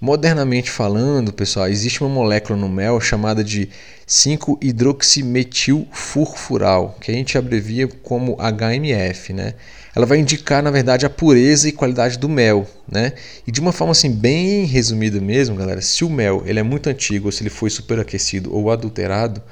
Modernamente 0.00 0.70
falando, 0.70 1.32
pessoal, 1.32 1.68
existe 1.68 2.02
uma 2.02 2.08
molécula 2.08 2.56
no 2.56 2.68
mel 2.68 3.00
chamada 3.00 3.42
de 3.42 3.68
5-hidroximetilfurfural, 4.06 6.96
que 7.00 7.10
a 7.10 7.14
gente 7.14 7.36
abrevia 7.36 7.88
como 7.88 8.36
HMF, 8.36 9.32
né? 9.32 9.54
Ela 9.96 10.06
vai 10.06 10.18
indicar, 10.18 10.62
na 10.62 10.70
verdade, 10.70 11.04
a 11.04 11.10
pureza 11.10 11.68
e 11.68 11.72
qualidade 11.72 12.16
do 12.16 12.28
mel, 12.28 12.64
né? 12.88 13.12
E 13.44 13.50
de 13.50 13.60
uma 13.60 13.72
forma 13.72 13.90
assim 13.90 14.12
bem 14.12 14.66
resumida 14.66 15.20
mesmo, 15.20 15.56
galera, 15.56 15.82
se 15.82 16.04
o 16.04 16.10
mel 16.10 16.44
ele 16.46 16.60
é 16.60 16.62
muito 16.62 16.88
antigo, 16.88 17.26
ou 17.26 17.32
se 17.32 17.42
ele 17.42 17.50
foi 17.50 17.68
superaquecido 17.68 18.54
ou 18.54 18.70
adulterado, 18.70 19.42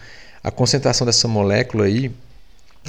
a 0.44 0.50
concentração 0.52 1.04
dessa 1.04 1.26
molécula 1.26 1.86
aí 1.86 2.12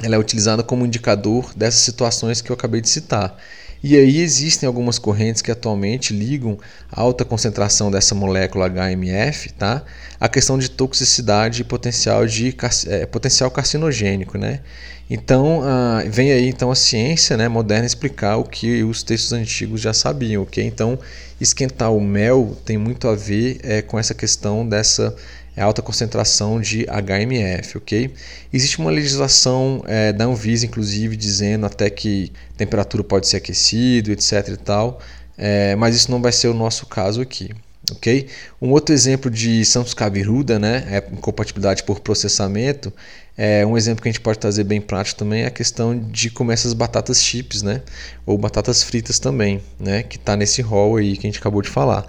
ela 0.00 0.14
é 0.14 0.18
utilizada 0.18 0.62
como 0.62 0.86
indicador 0.86 1.52
dessas 1.56 1.80
situações 1.80 2.40
que 2.40 2.52
eu 2.52 2.54
acabei 2.54 2.80
de 2.80 2.88
citar. 2.88 3.36
E 3.82 3.96
aí 3.96 4.20
existem 4.20 4.66
algumas 4.66 4.98
correntes 4.98 5.40
que 5.40 5.50
atualmente 5.50 6.12
ligam 6.12 6.58
a 6.90 7.00
alta 7.00 7.24
concentração 7.24 7.90
dessa 7.90 8.14
molécula 8.14 8.68
HMF 8.68 9.52
tá? 9.52 9.84
à 10.18 10.28
questão 10.28 10.58
de 10.58 10.68
toxicidade 10.68 11.62
e 11.62 11.64
potencial, 11.64 12.26
de, 12.26 12.54
é, 12.86 13.06
potencial 13.06 13.50
carcinogênico. 13.50 14.36
Né? 14.36 14.60
Então 15.08 15.62
vem 16.10 16.32
aí 16.32 16.48
então 16.48 16.70
a 16.70 16.74
ciência 16.74 17.36
né, 17.36 17.48
moderna 17.48 17.86
explicar 17.86 18.36
o 18.36 18.44
que 18.44 18.82
os 18.82 19.02
textos 19.02 19.32
antigos 19.32 19.80
já 19.80 19.92
sabiam. 19.92 20.42
Okay? 20.42 20.64
Então 20.64 20.98
esquentar 21.40 21.92
o 21.92 22.00
mel 22.00 22.56
tem 22.64 22.76
muito 22.76 23.06
a 23.06 23.14
ver 23.14 23.60
é, 23.62 23.80
com 23.80 23.98
essa 23.98 24.12
questão 24.12 24.68
dessa 24.68 25.14
é 25.58 25.60
alta 25.60 25.82
concentração 25.82 26.60
de 26.60 26.86
HMF, 26.86 27.78
ok? 27.78 28.14
Existe 28.52 28.78
uma 28.78 28.92
legislação 28.92 29.82
é, 29.88 30.12
da 30.12 30.24
Anvisa, 30.24 30.64
inclusive, 30.64 31.16
dizendo 31.16 31.66
até 31.66 31.90
que 31.90 32.30
temperatura 32.56 33.02
pode 33.02 33.26
ser 33.26 33.38
aquecido, 33.38 34.12
etc 34.12 34.50
e 34.50 34.56
tal, 34.56 35.00
é, 35.36 35.74
mas 35.74 35.96
isso 35.96 36.12
não 36.12 36.22
vai 36.22 36.30
ser 36.30 36.46
o 36.46 36.54
nosso 36.54 36.86
caso 36.86 37.20
aqui, 37.20 37.50
ok? 37.90 38.28
Um 38.62 38.70
outro 38.70 38.94
exemplo 38.94 39.28
de 39.28 39.64
Santos 39.64 39.94
Cabiruda, 39.94 40.60
né, 40.60 40.84
é 40.92 40.98
incompatibilidade 41.12 41.82
por 41.82 41.98
processamento, 41.98 42.92
é 43.36 43.66
um 43.66 43.76
exemplo 43.76 44.00
que 44.00 44.08
a 44.08 44.12
gente 44.12 44.20
pode 44.20 44.38
trazer 44.38 44.62
bem 44.62 44.80
prático 44.80 45.18
também 45.18 45.42
é 45.42 45.46
a 45.46 45.50
questão 45.50 45.98
de 45.98 46.30
comer 46.30 46.54
essas 46.54 46.72
batatas 46.72 47.20
chips, 47.20 47.62
né, 47.62 47.82
ou 48.24 48.38
batatas 48.38 48.84
fritas 48.84 49.18
também, 49.18 49.60
né, 49.80 50.04
que 50.04 50.18
está 50.18 50.36
nesse 50.36 50.62
rol 50.62 50.98
aí 50.98 51.16
que 51.16 51.26
a 51.26 51.30
gente 51.30 51.40
acabou 51.40 51.62
de 51.62 51.68
falar. 51.68 52.06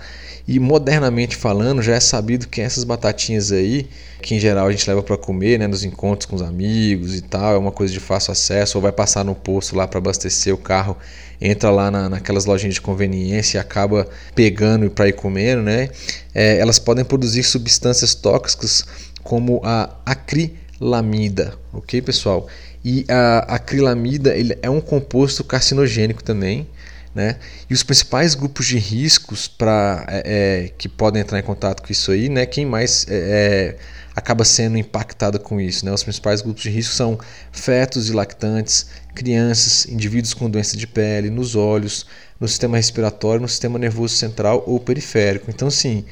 E 0.51 0.57
modernamente 0.57 1.35
falando, 1.35 1.79
já 1.79 1.93
é 1.93 1.99
sabido 1.99 2.47
que 2.47 2.59
essas 2.59 2.83
batatinhas 2.83 3.51
aí, 3.51 3.87
que 4.19 4.33
em 4.33 4.39
geral 4.39 4.65
a 4.65 4.71
gente 4.71 4.89
leva 4.89 5.03
para 5.03 5.15
comer, 5.15 5.59
né, 5.59 5.67
nos 5.67 5.83
encontros 5.83 6.25
com 6.25 6.35
os 6.35 6.41
amigos 6.41 7.13
e 7.15 7.21
tal, 7.21 7.53
é 7.53 7.57
uma 7.59 7.71
coisa 7.71 7.93
de 7.93 7.99
fácil 7.99 8.31
acesso, 8.31 8.75
ou 8.79 8.81
vai 8.81 8.91
passar 8.91 9.23
no 9.23 9.35
posto 9.35 9.75
lá 9.75 9.87
para 9.87 9.99
abastecer 9.99 10.51
o 10.51 10.57
carro, 10.57 10.97
entra 11.39 11.69
lá 11.69 11.91
na, 11.91 12.09
naquelas 12.09 12.45
lojinhas 12.45 12.73
de 12.73 12.81
conveniência 12.81 13.59
e 13.59 13.61
acaba 13.61 14.07
pegando 14.33 14.89
para 14.89 15.07
ir 15.07 15.13
comendo, 15.13 15.61
né? 15.61 15.89
É, 16.33 16.57
elas 16.57 16.79
podem 16.79 17.05
produzir 17.05 17.43
substâncias 17.43 18.15
tóxicas 18.15 18.83
como 19.21 19.61
a 19.63 19.97
acrilamida, 20.03 21.53
ok, 21.71 22.01
pessoal? 22.01 22.47
E 22.83 23.05
a 23.07 23.53
acrilamida 23.53 24.35
ele 24.35 24.57
é 24.63 24.69
um 24.69 24.81
composto 24.81 25.43
carcinogênico 25.43 26.23
também 26.23 26.67
né? 27.13 27.37
E 27.69 27.73
os 27.73 27.83
principais 27.83 28.35
grupos 28.35 28.67
de 28.67 28.77
riscos 28.77 29.47
para 29.47 30.05
é, 30.07 30.65
é, 30.65 30.69
que 30.77 30.87
podem 30.87 31.21
entrar 31.21 31.39
em 31.39 31.43
contato 31.43 31.81
com 31.81 31.91
isso 31.91 32.11
aí, 32.11 32.29
né? 32.29 32.45
quem 32.45 32.65
mais 32.65 33.05
é, 33.09 33.15
é, 33.15 33.75
acaba 34.15 34.45
sendo 34.45 34.77
impactado 34.77 35.39
com 35.39 35.59
isso? 35.59 35.85
Né? 35.85 35.91
Os 35.91 36.03
principais 36.03 36.41
grupos 36.41 36.63
de 36.63 36.69
risco 36.69 36.93
são 36.93 37.19
fetos 37.51 38.09
e 38.09 38.13
lactantes, 38.13 38.87
crianças, 39.15 39.87
indivíduos 39.87 40.33
com 40.33 40.49
doença 40.49 40.77
de 40.77 40.85
pele, 40.85 41.29
nos 41.29 41.55
olhos, 41.55 42.05
no 42.39 42.47
sistema 42.47 42.77
respiratório, 42.77 43.41
no 43.41 43.49
sistema 43.49 43.79
nervoso 43.79 44.15
central 44.15 44.63
ou 44.67 44.79
periférico. 44.79 45.49
Então, 45.49 45.69
sim, 45.71 46.05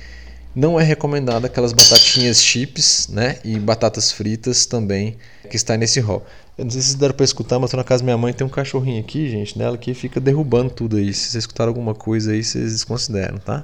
não 0.56 0.80
é 0.80 0.84
recomendado 0.84 1.46
aquelas 1.46 1.72
batatinhas 1.74 2.42
chips 2.42 3.08
né? 3.08 3.38
e 3.44 3.60
batatas 3.60 4.12
fritas 4.12 4.66
também 4.66 5.16
que 5.50 5.56
está 5.56 5.78
nesse 5.78 6.00
rol. 6.00 6.26
Eu 6.58 6.66
não 6.66 6.72
sei 6.72 6.82
se 6.82 6.98
deram 6.98 7.14
para 7.14 7.24
escutar, 7.24 7.60
mas 7.60 7.70
tô 7.70 7.78
na 7.78 7.84
casa 7.84 8.02
da 8.02 8.06
minha 8.06 8.18
mãe, 8.18 8.34
tem 8.34 8.46
um 8.46 8.50
cachorrinho 8.50 9.00
aqui, 9.00 9.30
gente, 9.30 9.58
nela 9.60 9.78
que 9.78 9.94
fica 9.94 10.20
derrubando 10.20 10.72
tudo 10.72 10.98
aí. 10.98 11.14
Se 11.14 11.30
vocês 11.30 11.44
escutaram 11.44 11.70
alguma 11.70 11.94
coisa 11.94 12.32
aí, 12.32 12.44
vocês 12.44 12.72
desconsideram, 12.72 13.38
tá? 13.38 13.64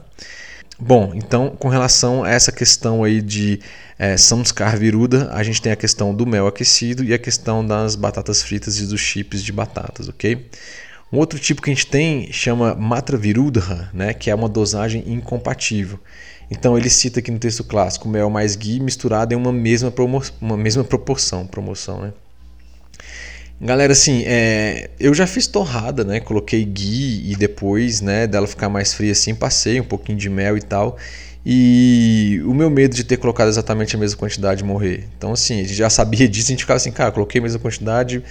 Bom, 0.80 1.12
então 1.16 1.56
com 1.58 1.70
relação 1.70 2.24
a 2.24 2.30
essa 2.30 2.52
questão 2.52 3.04
aí 3.04 3.20
de 3.20 3.60
é, 3.98 4.16
Samskar 4.16 4.78
Viruda, 4.78 5.30
a 5.32 5.42
gente 5.42 5.60
tem 5.60 5.72
a 5.72 5.76
questão 5.76 6.14
do 6.14 6.26
mel 6.26 6.46
aquecido 6.46 7.04
e 7.04 7.14
a 7.14 7.18
questão 7.18 7.66
das 7.66 7.96
batatas 7.96 8.44
fritas 8.44 8.80
e 8.80 8.86
dos 8.86 9.02
chips 9.02 9.44
de 9.44 9.52
batatas, 9.52 10.08
ok? 10.08 10.48
Um 11.12 11.18
outro 11.18 11.40
tipo 11.40 11.62
que 11.62 11.72
a 11.72 11.74
gente 11.74 11.88
tem 11.88 12.32
chama 12.32 12.76
Matra 12.76 13.18
Virudha, 13.18 13.90
né, 13.94 14.14
que 14.14 14.30
é 14.30 14.36
uma 14.36 14.50
dosagem 14.50 15.04
incompatível. 15.08 16.00
Então 16.50 16.78
ele 16.78 16.90
cita 16.90 17.20
aqui 17.20 17.32
no 17.32 17.40
texto 17.40 17.64
clássico 17.64 18.08
mel 18.08 18.30
mais 18.30 18.56
ghee 18.56 18.80
misturado 18.80 19.34
em 19.34 19.38
uma 19.38 19.52
mesma, 19.52 19.92
uma 20.42 20.58
mesma 20.58 20.84
proporção, 20.84 21.48
promoção, 21.48 22.02
né? 22.02 22.14
Galera, 23.63 23.93
assim, 23.93 24.24
é, 24.25 24.89
eu 25.00 25.13
já 25.13 25.25
fiz 25.25 25.48
torrada, 25.48 26.03
né? 26.03 26.20
Coloquei 26.20 26.65
ghee 26.65 27.32
e 27.32 27.34
depois, 27.34 28.01
né, 28.01 28.27
dela 28.27 28.46
ficar 28.46 28.67
mais 28.67 28.93
fria 28.93 29.13
assim, 29.13 29.34
passei 29.34 29.79
um 29.79 29.86
pouquinho 29.86 30.17
de 30.17 30.29
mel 30.29 30.58
e 30.58 30.62
tal. 30.62 30.98
E 31.46 32.41
o 32.46 32.53
meu 32.53 32.70
medo 32.70 32.93
de 32.93 33.05
ter 33.05 33.15
colocado 33.15 33.48
exatamente 33.48 33.96
a 33.96 34.00
mesma 34.00 34.20
quantidade 34.20 34.62
morrer. 34.65 35.08
Então, 35.17 35.32
assim, 35.32 35.62
a 35.62 35.63
gente 35.63 35.75
já 35.75 35.89
sabia 35.89 36.27
disso, 36.27 36.48
a 36.48 36.51
gente 36.51 36.63
ficava 36.63 36.75
assim, 36.75 36.91
cara, 36.91 37.10
coloquei 37.13 37.39
a 37.39 37.41
mesma 37.41 37.60
quantidade, 37.60 38.22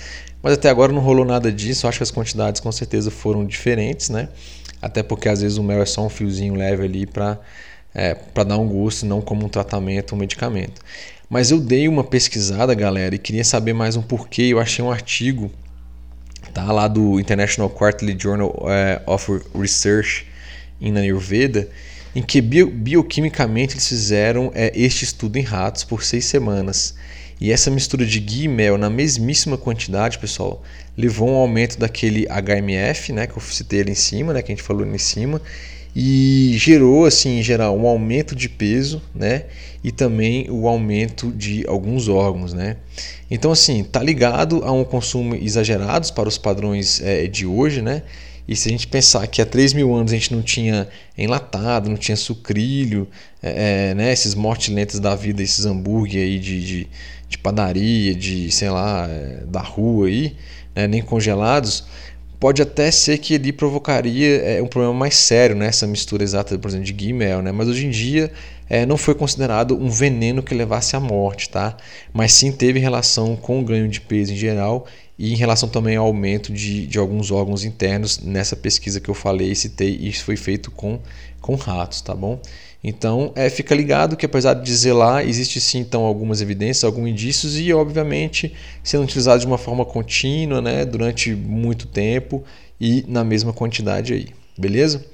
mas 0.42 0.52
até 0.52 0.68
agora 0.68 0.92
não 0.92 1.00
rolou 1.00 1.24
nada 1.24 1.50
disso. 1.50 1.88
Acho 1.88 2.00
que 2.00 2.02
as 2.02 2.10
quantidades 2.10 2.60
com 2.60 2.70
certeza 2.70 3.10
foram 3.10 3.46
diferentes, 3.46 4.10
né? 4.10 4.28
Até 4.82 5.02
porque 5.02 5.30
às 5.30 5.40
vezes 5.40 5.56
o 5.56 5.62
mel 5.62 5.80
é 5.80 5.86
só 5.86 6.04
um 6.04 6.10
fiozinho 6.10 6.54
leve 6.54 6.84
ali 6.84 7.06
para 7.06 7.38
é, 7.94 8.14
para 8.14 8.44
dar 8.44 8.58
um 8.58 8.68
gosto, 8.68 9.06
não 9.06 9.20
como 9.20 9.46
um 9.46 9.48
tratamento, 9.48 10.14
um 10.14 10.18
medicamento. 10.18 10.80
Mas 11.32 11.50
eu 11.50 11.58
dei 11.58 11.88
uma 11.88 12.04
pesquisada, 12.04 12.74
galera, 12.74 13.14
e 13.14 13.18
queria 13.18 13.42
saber 13.42 13.72
mais 13.72 13.96
um 13.96 14.02
porquê. 14.02 14.42
Eu 14.42 14.60
achei 14.60 14.84
um 14.84 14.90
artigo 14.90 15.50
tá, 16.52 16.70
lá 16.70 16.86
do 16.86 17.18
International 17.18 17.70
Quarterly 17.70 18.14
Journal 18.20 18.54
é, 18.68 19.00
of 19.06 19.40
Research 19.58 20.26
in 20.78 20.94
Ayurveda, 20.94 21.70
em 22.14 22.20
que 22.20 22.42
bio, 22.42 22.70
bioquimicamente 22.70 23.72
eles 23.72 23.88
fizeram 23.88 24.52
é, 24.54 24.72
este 24.74 25.04
estudo 25.04 25.38
em 25.38 25.42
ratos 25.42 25.84
por 25.84 26.04
seis 26.04 26.26
semanas. 26.26 26.94
E 27.40 27.50
essa 27.50 27.70
mistura 27.70 28.04
de 28.04 28.20
ghee 28.20 28.44
e 28.44 28.48
mel 28.48 28.76
na 28.76 28.90
mesmíssima 28.90 29.56
quantidade, 29.56 30.18
pessoal, 30.18 30.62
levou 30.98 31.30
a 31.30 31.32
um 31.32 31.36
aumento 31.36 31.78
daquele 31.78 32.26
HMF, 32.26 33.10
né, 33.10 33.26
que 33.26 33.38
eu 33.38 33.40
citei 33.40 33.80
ali 33.80 33.92
em 33.92 33.94
cima, 33.94 34.34
né, 34.34 34.42
que 34.42 34.52
a 34.52 34.54
gente 34.54 34.62
falou 34.62 34.82
ali 34.82 34.94
em 34.94 34.98
cima, 34.98 35.40
e 35.94 36.54
gerou 36.56 37.04
assim 37.04 37.38
em 37.38 37.42
geral 37.42 37.76
um 37.76 37.86
aumento 37.86 38.34
de 38.34 38.48
peso, 38.48 39.02
né? 39.14 39.44
E 39.84 39.90
também 39.90 40.48
o 40.50 40.66
aumento 40.66 41.30
de 41.32 41.64
alguns 41.66 42.08
órgãos, 42.08 42.52
né? 42.52 42.76
Então 43.30 43.52
assim 43.52 43.84
tá 43.84 44.02
ligado 44.02 44.62
a 44.64 44.72
um 44.72 44.84
consumo 44.84 45.34
exagerado 45.34 46.12
para 46.12 46.28
os 46.28 46.38
padrões 46.38 47.00
é, 47.02 47.26
de 47.26 47.46
hoje, 47.46 47.82
né? 47.82 48.02
E 48.46 48.56
se 48.56 48.68
a 48.68 48.72
gente 48.72 48.88
pensar 48.88 49.26
que 49.28 49.40
há 49.40 49.46
3 49.46 49.72
mil 49.72 49.94
anos 49.94 50.12
a 50.12 50.16
gente 50.16 50.34
não 50.34 50.42
tinha 50.42 50.88
enlatado, 51.16 51.88
não 51.88 51.96
tinha 51.96 52.16
sucrilho, 52.16 53.06
é, 53.40 53.94
né, 53.94 54.12
esses 54.12 54.34
mortes 54.34 54.98
da 54.98 55.14
vida, 55.14 55.42
esses 55.42 55.64
hambúrguer 55.64 56.22
aí 56.22 56.38
de, 56.38 56.64
de, 56.64 56.88
de, 57.28 57.38
padaria, 57.38 58.14
de 58.14 58.50
sei 58.50 58.68
lá, 58.68 59.08
da 59.46 59.60
rua 59.60 60.08
aí, 60.08 60.36
né, 60.74 60.88
nem 60.88 61.00
congelados, 61.00 61.84
pode 62.42 62.60
até 62.60 62.90
ser 62.90 63.18
que 63.18 63.34
ele 63.34 63.52
provocaria 63.52 64.38
é, 64.38 64.60
um 64.60 64.66
problema 64.66 64.92
mais 64.92 65.14
sério, 65.14 65.54
né, 65.54 65.70
mistura 65.86 66.24
exata, 66.24 66.58
por 66.58 66.66
exemplo, 66.66 66.84
de 66.84 66.92
ghee 66.92 67.10
e 67.10 67.12
mel, 67.12 67.40
né, 67.40 67.52
mas 67.52 67.68
hoje 67.68 67.86
em 67.86 67.90
dia 67.90 68.32
é, 68.68 68.84
não 68.84 68.96
foi 68.96 69.14
considerado 69.14 69.76
um 69.80 69.88
veneno 69.88 70.42
que 70.42 70.52
levasse 70.52 70.96
à 70.96 70.98
morte, 70.98 71.48
tá? 71.48 71.76
Mas 72.12 72.32
sim 72.32 72.50
teve 72.50 72.80
relação 72.80 73.36
com 73.36 73.60
o 73.60 73.64
ganho 73.64 73.86
de 73.86 74.00
peso 74.00 74.32
em 74.32 74.36
geral 74.36 74.88
e 75.16 75.32
em 75.32 75.36
relação 75.36 75.68
também 75.68 75.94
ao 75.94 76.04
aumento 76.04 76.52
de, 76.52 76.84
de 76.84 76.98
alguns 76.98 77.30
órgãos 77.30 77.62
internos 77.64 78.18
nessa 78.18 78.56
pesquisa 78.56 79.00
que 79.00 79.08
eu 79.08 79.14
falei 79.14 79.52
e 79.52 79.54
citei, 79.54 79.96
isso 80.00 80.24
foi 80.24 80.34
feito 80.34 80.68
com, 80.72 80.98
com 81.40 81.54
ratos, 81.54 82.00
tá 82.00 82.12
bom? 82.12 82.40
Então, 82.84 83.32
é, 83.36 83.48
fica 83.48 83.74
ligado 83.74 84.16
que 84.16 84.26
apesar 84.26 84.54
de 84.54 84.64
dizer 84.64 84.92
lá, 84.92 85.22
existe 85.22 85.60
sim 85.60 85.78
então 85.78 86.02
algumas 86.02 86.40
evidências, 86.40 86.82
alguns 86.82 87.08
indícios 87.08 87.58
e 87.58 87.72
obviamente 87.72 88.52
sendo 88.82 89.04
utilizado 89.04 89.40
de 89.40 89.46
uma 89.46 89.58
forma 89.58 89.84
contínua, 89.84 90.60
né, 90.60 90.84
durante 90.84 91.32
muito 91.32 91.86
tempo 91.86 92.42
e 92.80 93.04
na 93.06 93.22
mesma 93.22 93.52
quantidade 93.52 94.12
aí, 94.12 94.28
beleza? 94.58 95.04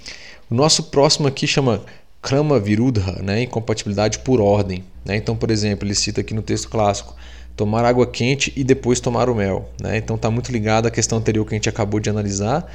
O 0.50 0.54
nosso 0.54 0.84
próximo 0.84 1.28
aqui 1.28 1.46
chama 1.46 1.84
Krama 2.22 2.58
Virudha, 2.58 3.22
né, 3.22 3.42
incompatibilidade 3.42 4.20
por 4.20 4.40
ordem. 4.40 4.82
Né? 5.04 5.16
Então, 5.16 5.36
por 5.36 5.50
exemplo, 5.50 5.86
ele 5.86 5.94
cita 5.94 6.22
aqui 6.22 6.32
no 6.32 6.42
texto 6.42 6.68
clássico 6.68 7.14
tomar 7.54 7.84
água 7.84 8.06
quente 8.06 8.52
e 8.54 8.62
depois 8.62 9.00
tomar 9.00 9.28
o 9.28 9.34
mel. 9.34 9.68
Né? 9.80 9.98
Então 9.98 10.14
está 10.14 10.30
muito 10.30 10.52
ligado 10.52 10.86
à 10.86 10.90
questão 10.90 11.18
anterior 11.18 11.44
que 11.44 11.54
a 11.54 11.56
gente 11.56 11.68
acabou 11.68 11.98
de 11.98 12.08
analisar. 12.08 12.70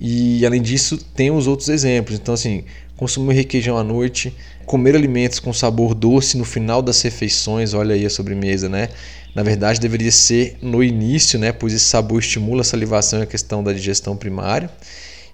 E 0.00 0.46
além 0.46 0.62
disso, 0.62 0.96
tem 0.96 1.30
os 1.30 1.48
outros 1.48 1.68
exemplos. 1.68 2.16
Então, 2.16 2.32
assim, 2.32 2.64
consumir 2.98 3.32
requeijão 3.32 3.78
à 3.78 3.84
noite, 3.84 4.36
comer 4.66 4.94
alimentos 4.96 5.38
com 5.38 5.52
sabor 5.52 5.94
doce 5.94 6.36
no 6.36 6.44
final 6.44 6.82
das 6.82 7.00
refeições, 7.00 7.72
olha 7.72 7.94
aí 7.94 8.04
a 8.04 8.10
sobremesa, 8.10 8.68
né? 8.68 8.88
Na 9.34 9.42
verdade, 9.42 9.78
deveria 9.78 10.10
ser 10.10 10.58
no 10.60 10.82
início, 10.82 11.38
né? 11.38 11.52
Pois 11.52 11.72
esse 11.72 11.84
sabor 11.84 12.18
estimula 12.18 12.62
a 12.62 12.64
salivação 12.64 13.20
e 13.20 13.22
a 13.22 13.26
questão 13.26 13.62
da 13.62 13.72
digestão 13.72 14.16
primária 14.16 14.68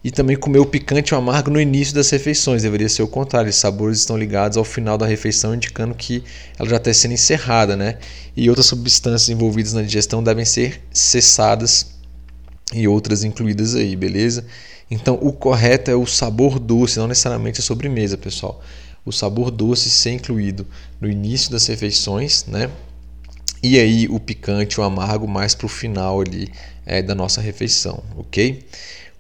e 0.05 0.11
também 0.11 0.37
comer 0.37 0.59
o 0.59 0.67
picante 0.67 1.13
e 1.13 1.15
o 1.15 1.19
amargo 1.19 1.51
no 1.51 1.59
início 1.59 1.95
das 1.95 2.11
refeições. 2.11 2.63
Deveria 2.63 2.89
ser 2.91 3.03
o 3.03 3.09
contrário, 3.09 3.49
os 3.49 3.57
sabores 3.57 4.01
estão 4.01 4.19
ligados 4.19 4.59
ao 4.59 4.65
final 4.65 4.99
da 4.99 5.07
refeição, 5.07 5.55
indicando 5.55 5.95
que 5.95 6.23
ela 6.59 6.69
já 6.69 6.77
está 6.77 6.93
sendo 6.93 7.15
encerrada, 7.15 7.75
né? 7.75 7.97
E 8.37 8.51
outras 8.51 8.67
substâncias 8.67 9.31
envolvidas 9.31 9.73
na 9.73 9.81
digestão 9.81 10.23
devem 10.23 10.45
ser 10.45 10.83
cessadas 10.93 11.95
e 12.75 12.87
outras 12.87 13.25
incluídas 13.25 13.75
aí, 13.75 13.97
beleza? 13.97 14.45
Então 14.91 15.19
o 15.21 15.33
correto 15.33 15.91
é 15.91 15.95
o 15.95 16.07
sabor 16.07 16.59
doce, 16.59 16.99
não 16.99 17.07
necessariamente 17.07 17.61
a 17.61 17.63
sobremesa, 17.63 18.17
pessoal. 18.17 18.63
O 19.05 19.13
sabor 19.13 19.51
doce 19.51 19.91
ser 19.91 20.13
incluído 20.13 20.67
no 21.01 21.11
início 21.11 21.51
das 21.51 21.67
refeições, 21.67 22.45
né? 22.47 22.71
E 23.63 23.79
aí 23.79 24.07
o 24.09 24.21
picante, 24.21 24.81
o 24.81 24.83
amargo 24.85 25.27
mais 25.27 25.55
para 25.55 25.67
o 25.67 25.69
final 25.69 26.21
ali 26.21 26.51
é, 26.85 27.03
da 27.03 27.15
nossa 27.15 27.41
refeição, 27.41 28.03
ok? 28.17 28.63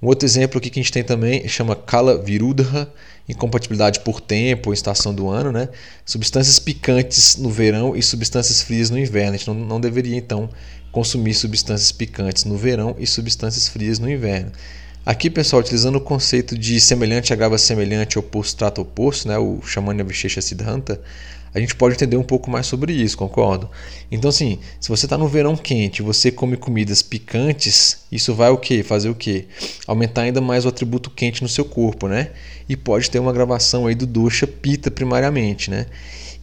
Um 0.02 0.06
outro 0.06 0.26
exemplo 0.26 0.58
aqui 0.58 0.68
que 0.68 0.78
a 0.78 0.82
gente 0.82 0.92
tem 0.92 1.02
também 1.02 1.48
chama 1.48 1.74
Kala 1.74 2.22
Virudha, 2.22 2.92
incompatibilidade 3.26 4.00
por 4.00 4.20
tempo 4.20 4.68
ou 4.68 4.74
estação 4.74 5.14
do 5.14 5.30
ano, 5.30 5.50
né? 5.50 5.70
Substâncias 6.04 6.58
picantes 6.58 7.36
no 7.36 7.48
verão 7.48 7.96
e 7.96 8.02
substâncias 8.02 8.60
frias 8.60 8.90
no 8.90 8.98
inverno. 8.98 9.34
A 9.34 9.36
gente 9.38 9.48
não, 9.48 9.54
não 9.54 9.80
deveria 9.80 10.16
então 10.16 10.50
consumir 10.92 11.32
substâncias 11.32 11.90
picantes 11.90 12.44
no 12.44 12.56
verão 12.56 12.94
e 12.98 13.06
substâncias 13.06 13.66
frias 13.66 13.98
no 13.98 14.10
inverno. 14.10 14.52
Aqui, 15.06 15.28
pessoal, 15.28 15.60
utilizando 15.60 15.96
o 15.96 16.00
conceito 16.00 16.56
de 16.56 16.80
semelhante 16.80 17.30
agrava 17.30 17.58
semelhante, 17.58 18.18
oposto 18.18 18.56
trata 18.56 18.80
oposto, 18.80 19.28
né? 19.28 19.36
o 19.36 19.60
Shamanya 19.60 20.02
Vishesha 20.02 20.40
Siddhanta, 20.40 20.98
a 21.52 21.60
gente 21.60 21.74
pode 21.74 21.94
entender 21.94 22.16
um 22.16 22.22
pouco 22.22 22.50
mais 22.50 22.66
sobre 22.66 22.94
isso, 22.94 23.14
concordo? 23.18 23.68
Então, 24.10 24.30
assim, 24.30 24.58
se 24.80 24.88
você 24.88 25.04
está 25.04 25.18
no 25.18 25.28
verão 25.28 25.58
quente 25.58 25.98
e 25.98 26.02
você 26.02 26.30
come 26.30 26.56
comidas 26.56 27.02
picantes, 27.02 27.98
isso 28.10 28.34
vai 28.34 28.48
o 28.48 28.56
quê? 28.56 28.82
Fazer 28.82 29.10
o 29.10 29.14
quê? 29.14 29.44
Aumentar 29.86 30.22
ainda 30.22 30.40
mais 30.40 30.64
o 30.64 30.68
atributo 30.68 31.10
quente 31.10 31.42
no 31.42 31.50
seu 31.50 31.66
corpo, 31.66 32.08
né? 32.08 32.30
E 32.66 32.74
pode 32.74 33.10
ter 33.10 33.18
uma 33.18 33.32
gravação 33.32 33.86
aí 33.86 33.94
do 33.94 34.06
dosha 34.06 34.46
pita 34.46 34.90
primariamente, 34.90 35.70
né? 35.70 35.84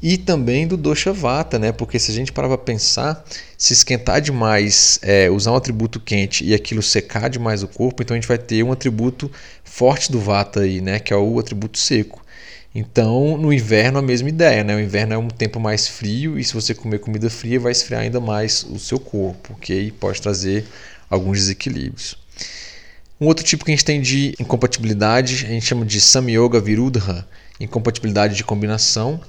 E 0.01 0.17
também 0.17 0.67
do 0.67 0.75
dosha 0.75 1.13
vata, 1.13 1.59
né? 1.59 1.71
Porque 1.71 1.99
se 1.99 2.11
a 2.11 2.13
gente 2.13 2.31
parar 2.31 2.47
para 2.47 2.57
pensar, 2.57 3.23
se 3.55 3.73
esquentar 3.73 4.19
demais, 4.19 4.99
é, 5.03 5.29
usar 5.29 5.51
um 5.51 5.55
atributo 5.55 5.99
quente 5.99 6.43
e 6.43 6.55
aquilo 6.55 6.81
secar 6.81 7.29
demais 7.29 7.61
o 7.61 7.67
corpo, 7.67 8.01
então 8.01 8.15
a 8.15 8.19
gente 8.19 8.27
vai 8.27 8.39
ter 8.39 8.63
um 8.63 8.71
atributo 8.71 9.31
forte 9.63 10.11
do 10.11 10.19
vata 10.19 10.61
aí, 10.61 10.81
né? 10.81 10.99
Que 10.99 11.13
é 11.13 11.15
o 11.15 11.39
atributo 11.39 11.77
seco. 11.77 12.21
Então, 12.73 13.37
no 13.37 13.51
inverno, 13.51 13.99
a 13.99 14.01
mesma 14.01 14.29
ideia, 14.29 14.63
né? 14.63 14.75
O 14.75 14.79
inverno 14.79 15.13
é 15.13 15.17
um 15.17 15.27
tempo 15.27 15.59
mais 15.59 15.87
frio 15.87 16.39
e 16.39 16.43
se 16.43 16.53
você 16.53 16.73
comer 16.73 16.99
comida 16.99 17.29
fria, 17.29 17.59
vai 17.59 17.71
esfriar 17.71 18.01
ainda 18.01 18.19
mais 18.19 18.63
o 18.63 18.79
seu 18.79 18.99
corpo, 18.99 19.53
ok? 19.53 19.91
Pode 19.99 20.21
trazer 20.21 20.65
alguns 21.09 21.37
desequilíbrios. 21.39 22.17
Um 23.19 23.27
outro 23.27 23.45
tipo 23.45 23.63
que 23.63 23.71
a 23.71 23.75
gente 23.75 23.85
tem 23.85 24.01
de 24.01 24.33
incompatibilidade, 24.39 25.45
a 25.45 25.49
gente 25.49 25.65
chama 25.65 25.85
de 25.85 26.01
Samyoga 26.01 26.59
Virudha, 26.59 27.27
incompatibilidade 27.59 28.35
de 28.35 28.43
combinação. 28.43 29.21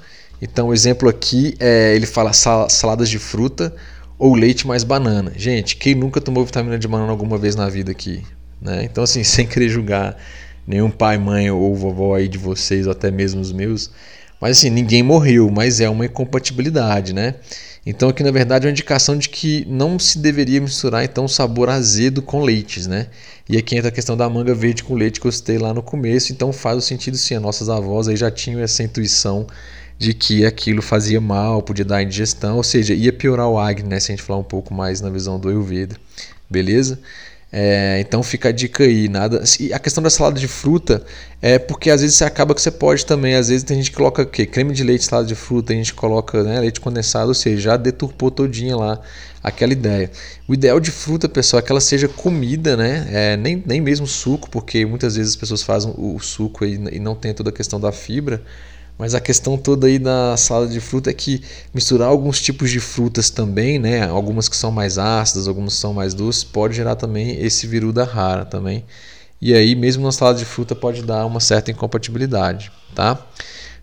Então, 0.42 0.68
o 0.68 0.74
exemplo 0.74 1.08
aqui 1.08 1.54
é 1.60 1.94
ele 1.94 2.04
fala 2.04 2.32
saladas 2.32 3.08
de 3.08 3.20
fruta 3.20 3.72
ou 4.18 4.34
leite 4.34 4.66
mais 4.66 4.82
banana. 4.82 5.32
Gente, 5.36 5.76
quem 5.76 5.94
nunca 5.94 6.20
tomou 6.20 6.44
vitamina 6.44 6.76
de 6.76 6.88
banana 6.88 7.12
alguma 7.12 7.38
vez 7.38 7.54
na 7.54 7.68
vida 7.68 7.92
aqui? 7.92 8.24
Né? 8.60 8.82
Então, 8.82 9.04
assim, 9.04 9.22
sem 9.24 9.46
querer 9.46 9.68
julgar 9.68 10.16
nenhum 10.66 10.90
pai, 10.90 11.16
mãe 11.16 11.48
ou 11.48 11.76
vovó 11.76 12.16
aí 12.16 12.26
de 12.26 12.38
vocês, 12.38 12.86
ou 12.86 12.92
até 12.92 13.08
mesmo 13.08 13.40
os 13.40 13.52
meus. 13.52 13.92
Mas 14.40 14.58
assim, 14.58 14.70
ninguém 14.70 15.04
morreu, 15.04 15.48
mas 15.48 15.80
é 15.80 15.88
uma 15.88 16.06
incompatibilidade, 16.06 17.12
né? 17.12 17.36
Então 17.86 18.08
aqui 18.08 18.24
na 18.24 18.30
verdade 18.32 18.66
é 18.66 18.68
uma 18.68 18.72
indicação 18.72 19.16
de 19.16 19.28
que 19.28 19.64
não 19.68 19.98
se 20.00 20.18
deveria 20.18 20.60
misturar 20.60 21.04
então 21.04 21.28
sabor 21.28 21.68
azedo 21.68 22.20
com 22.20 22.42
leites, 22.42 22.88
né? 22.88 23.06
E 23.48 23.56
aqui 23.56 23.76
entra 23.76 23.88
a 23.88 23.92
questão 23.92 24.16
da 24.16 24.28
manga 24.28 24.52
verde 24.52 24.82
com 24.82 24.94
leite 24.94 25.20
que 25.20 25.26
eu 25.28 25.32
citei 25.32 25.58
lá 25.58 25.72
no 25.72 25.82
começo, 25.82 26.32
então 26.32 26.52
faz 26.52 26.78
o 26.78 26.80
sentido 26.80 27.16
sim, 27.16 27.36
as 27.36 27.42
nossas 27.42 27.68
avós 27.68 28.08
aí 28.08 28.16
já 28.16 28.30
tinham 28.32 28.60
essa 28.60 28.82
intuição 28.82 29.46
de 29.98 30.14
que 30.14 30.44
aquilo 30.44 30.82
fazia 30.82 31.20
mal, 31.20 31.62
podia 31.62 31.84
dar 31.84 32.02
indigestão, 32.02 32.56
ou 32.56 32.62
seja, 32.62 32.94
ia 32.94 33.12
piorar 33.12 33.48
o 33.48 33.58
Agni, 33.58 33.88
né? 33.88 34.00
Se 34.00 34.12
a 34.12 34.16
gente 34.16 34.24
falar 34.24 34.40
um 34.40 34.44
pouco 34.44 34.74
mais 34.74 35.00
na 35.00 35.10
visão 35.10 35.38
do 35.38 35.48
Ayurveda, 35.48 35.96
beleza? 36.50 36.98
É, 37.54 38.00
então 38.00 38.22
fica 38.22 38.48
a 38.48 38.52
dica 38.52 38.82
aí, 38.82 39.08
nada. 39.08 39.44
E 39.60 39.74
a 39.74 39.78
questão 39.78 40.02
da 40.02 40.08
salada 40.08 40.40
de 40.40 40.48
fruta 40.48 41.04
é 41.40 41.58
porque 41.58 41.90
às 41.90 42.00
vezes 42.00 42.16
você 42.16 42.24
acaba 42.24 42.54
que 42.54 42.62
você 42.62 42.70
pode 42.70 43.04
também. 43.04 43.34
Às 43.34 43.48
vezes 43.48 43.62
tem 43.62 43.76
gente 43.76 43.90
que 43.90 43.96
coloca 43.96 44.22
o 44.22 44.26
quê? 44.26 44.46
Creme 44.46 44.72
de 44.72 44.82
leite, 44.82 45.04
salada 45.04 45.28
de 45.28 45.34
fruta, 45.34 45.74
a 45.74 45.76
gente 45.76 45.92
coloca 45.92 46.42
né, 46.42 46.58
leite 46.60 46.80
condensado, 46.80 47.28
ou 47.28 47.34
seja, 47.34 47.60
já 47.60 47.76
deturpou 47.76 48.30
todinha 48.30 48.74
lá 48.74 48.98
aquela 49.42 49.72
ideia. 49.72 50.10
O 50.48 50.54
ideal 50.54 50.80
de 50.80 50.90
fruta, 50.90 51.28
pessoal, 51.28 51.60
é 51.60 51.62
que 51.62 51.70
ela 51.70 51.80
seja 51.80 52.08
comida, 52.08 52.74
né? 52.74 53.06
É, 53.10 53.36
nem, 53.36 53.62
nem 53.66 53.82
mesmo 53.82 54.06
suco, 54.06 54.48
porque 54.48 54.86
muitas 54.86 55.16
vezes 55.16 55.32
as 55.32 55.36
pessoas 55.36 55.62
fazem 55.62 55.92
o 55.98 56.18
suco 56.20 56.64
e 56.64 56.98
não 56.98 57.14
tem 57.14 57.34
toda 57.34 57.50
a 57.50 57.52
questão 57.52 57.78
da 57.78 57.92
fibra. 57.92 58.42
Mas 58.98 59.14
a 59.14 59.20
questão 59.20 59.56
toda 59.56 59.86
aí 59.86 59.98
da 59.98 60.36
salada 60.36 60.70
de 60.70 60.80
fruta 60.80 61.10
é 61.10 61.12
que 61.12 61.42
misturar 61.74 62.08
alguns 62.08 62.40
tipos 62.40 62.70
de 62.70 62.78
frutas 62.78 63.30
também, 63.30 63.78
né? 63.78 64.06
Algumas 64.06 64.48
que 64.48 64.56
são 64.56 64.70
mais 64.70 64.98
ácidas, 64.98 65.48
algumas 65.48 65.74
são 65.74 65.92
mais 65.92 66.14
doces, 66.14 66.44
pode 66.44 66.74
gerar 66.74 66.94
também 66.94 67.40
esse 67.42 67.66
viruda 67.66 68.04
rara 68.04 68.44
também. 68.44 68.84
E 69.40 69.52
aí, 69.54 69.74
mesmo 69.74 70.04
na 70.04 70.12
salada 70.12 70.38
de 70.38 70.44
fruta, 70.44 70.74
pode 70.74 71.02
dar 71.02 71.26
uma 71.26 71.40
certa 71.40 71.70
incompatibilidade, 71.70 72.70
tá? 72.94 73.18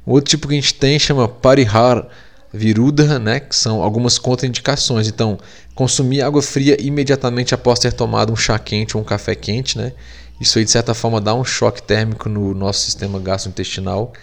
Outro 0.05 0.29
tipo 0.29 0.47
que 0.47 0.53
a 0.53 0.55
gente 0.55 0.73
tem 0.73 0.97
chama 0.97 1.27
parihar 1.27 2.07
viruda, 2.53 3.19
né? 3.19 3.41
Que 3.41 3.55
são 3.55 3.83
algumas 3.83 4.17
contraindicações. 4.17 5.07
Então, 5.07 5.37
consumir 5.75 6.21
água 6.21 6.41
fria 6.41 6.77
imediatamente 6.81 7.53
após 7.53 7.77
ter 7.79 7.91
tomado 7.91 8.31
um 8.31 8.35
chá 8.35 8.57
quente 8.57 8.95
ou 8.95 9.03
um 9.03 9.05
café 9.05 9.35
quente, 9.35 9.77
né? 9.77 9.91
Isso 10.39 10.57
aí, 10.57 10.63
de 10.63 10.71
certa 10.71 10.93
forma, 10.93 11.19
dá 11.19 11.33
um 11.33 11.43
choque 11.43 11.83
térmico 11.83 12.29
no 12.29 12.53
nosso 12.53 12.85
sistema 12.85 13.19
gastrointestinal 13.19 14.13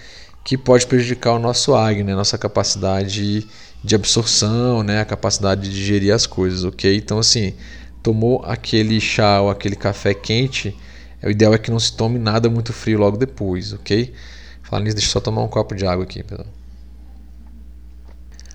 que 0.46 0.56
pode 0.56 0.86
prejudicar 0.86 1.32
o 1.32 1.40
nosso 1.40 1.74
AG, 1.74 2.04
né? 2.04 2.14
nossa 2.14 2.38
capacidade 2.38 3.44
de 3.82 3.94
absorção, 3.96 4.84
né? 4.84 5.00
a 5.00 5.04
capacidade 5.04 5.62
de 5.62 5.70
digerir 5.74 6.14
as 6.14 6.24
coisas, 6.24 6.62
ok? 6.62 6.96
Então, 6.96 7.18
assim, 7.18 7.54
tomou 8.00 8.44
aquele 8.44 9.00
chá 9.00 9.40
ou 9.40 9.50
aquele 9.50 9.74
café 9.74 10.14
quente, 10.14 10.72
o 11.20 11.30
ideal 11.30 11.52
é 11.52 11.58
que 11.58 11.68
não 11.68 11.80
se 11.80 11.96
tome 11.96 12.20
nada 12.20 12.48
muito 12.48 12.72
frio 12.72 12.96
logo 13.00 13.16
depois, 13.16 13.72
ok? 13.72 14.14
Falando 14.62 14.84
nisso, 14.84 14.94
deixa 14.94 15.08
eu 15.08 15.12
só 15.14 15.20
tomar 15.20 15.42
um 15.42 15.48
copo 15.48 15.74
de 15.74 15.84
água 15.84 16.04
aqui. 16.04 16.22
Perdão. 16.22 16.46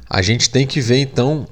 A 0.10 0.22
gente 0.22 0.50
tem 0.50 0.66
que 0.66 0.80
ver 0.80 1.00
então 1.00 1.46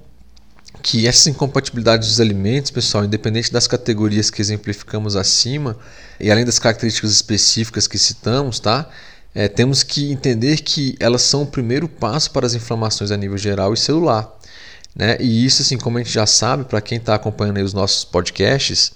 que 0.81 1.05
essas 1.05 1.27
incompatibilidades 1.27 2.07
dos 2.07 2.21
alimentos, 2.21 2.71
pessoal, 2.71 3.03
independente 3.03 3.51
das 3.51 3.67
categorias 3.67 4.29
que 4.29 4.41
exemplificamos 4.41 5.17
acima, 5.17 5.77
e 6.17 6.31
além 6.31 6.45
das 6.45 6.59
características 6.59 7.11
específicas 7.11 7.87
que 7.87 7.97
citamos, 7.97 8.61
tá? 8.61 8.89
É, 9.33 9.47
temos 9.47 9.83
que 9.83 10.11
entender 10.11 10.61
que 10.61 10.95
elas 10.99 11.21
são 11.21 11.43
o 11.43 11.47
primeiro 11.47 11.87
passo 11.87 12.31
para 12.31 12.45
as 12.45 12.55
inflamações 12.55 13.11
a 13.11 13.17
nível 13.17 13.37
geral 13.37 13.73
e 13.73 13.77
celular. 13.77 14.31
Né? 14.95 15.17
E 15.19 15.45
isso, 15.45 15.61
assim, 15.61 15.77
como 15.77 15.97
a 15.97 16.03
gente 16.03 16.13
já 16.13 16.25
sabe, 16.25 16.65
para 16.65 16.81
quem 16.81 16.97
está 16.97 17.15
acompanhando 17.15 17.57
os 17.63 17.73
nossos 17.73 18.03
podcasts, 18.03 18.91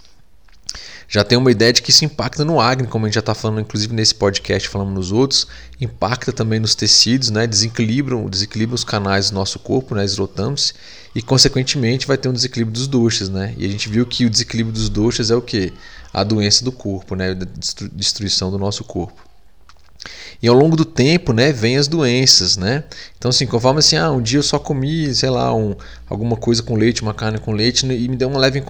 já 1.07 1.23
tem 1.23 1.37
uma 1.37 1.51
ideia 1.51 1.71
de 1.71 1.81
que 1.81 1.91
isso 1.91 2.03
impacta 2.03 2.43
no 2.43 2.59
acne, 2.59 2.87
como 2.87 3.05
a 3.05 3.07
gente 3.07 3.15
já 3.15 3.19
está 3.19 3.35
falando, 3.35 3.61
inclusive 3.61 3.93
nesse 3.93 4.15
podcast, 4.15 4.67
falando 4.67 4.89
nos 4.89 5.11
outros, 5.11 5.45
impacta 5.79 6.33
também 6.33 6.59
nos 6.59 6.73
tecidos, 6.73 7.29
né? 7.29 7.45
desequilibram, 7.45 8.27
desequilibram 8.27 8.73
os 8.73 8.83
canais 8.83 9.29
do 9.29 9.35
nosso 9.35 9.59
corpo, 9.59 9.93
né? 9.93 10.03
esrotamos, 10.03 10.73
e 11.13 11.21
consequentemente 11.21 12.07
vai 12.07 12.17
ter 12.17 12.29
um 12.29 12.33
desequilíbrio 12.33 12.73
dos 12.73 12.87
doxas. 12.87 13.29
Né? 13.29 13.53
E 13.57 13.65
a 13.65 13.69
gente 13.69 13.87
viu 13.87 14.05
que 14.07 14.25
o 14.25 14.29
desequilíbrio 14.29 14.73
dos 14.73 14.89
doxas 14.89 15.29
é 15.29 15.35
o 15.35 15.41
que? 15.41 15.71
A 16.11 16.23
doença 16.23 16.65
do 16.65 16.71
corpo, 16.71 17.15
né? 17.15 17.31
a 17.31 17.37
destruição 17.93 18.49
do 18.49 18.57
nosso 18.57 18.83
corpo. 18.83 19.32
E 20.41 20.47
ao 20.47 20.55
longo 20.55 20.75
do 20.75 20.83
tempo, 20.83 21.31
né, 21.31 21.53
vem 21.53 21.77
as 21.77 21.87
doenças, 21.87 22.57
né? 22.57 22.83
Então, 23.17 23.29
assim, 23.29 23.47
conforme 23.47 23.79
assim, 23.79 23.95
ah, 23.95 24.11
um 24.11 24.21
dia 24.21 24.39
eu 24.39 24.43
só 24.43 24.59
comi, 24.59 25.15
sei 25.15 25.29
lá, 25.29 25.55
um, 25.55 25.73
alguma 26.09 26.35
coisa 26.35 26.61
com 26.61 26.75
leite, 26.75 27.01
uma 27.01 27.13
carne 27.13 27.39
com 27.39 27.53
leite, 27.53 27.85
e 27.85 28.09
me 28.09 28.17
deu 28.17 28.27
uma 28.27 28.37
leve 28.37 28.61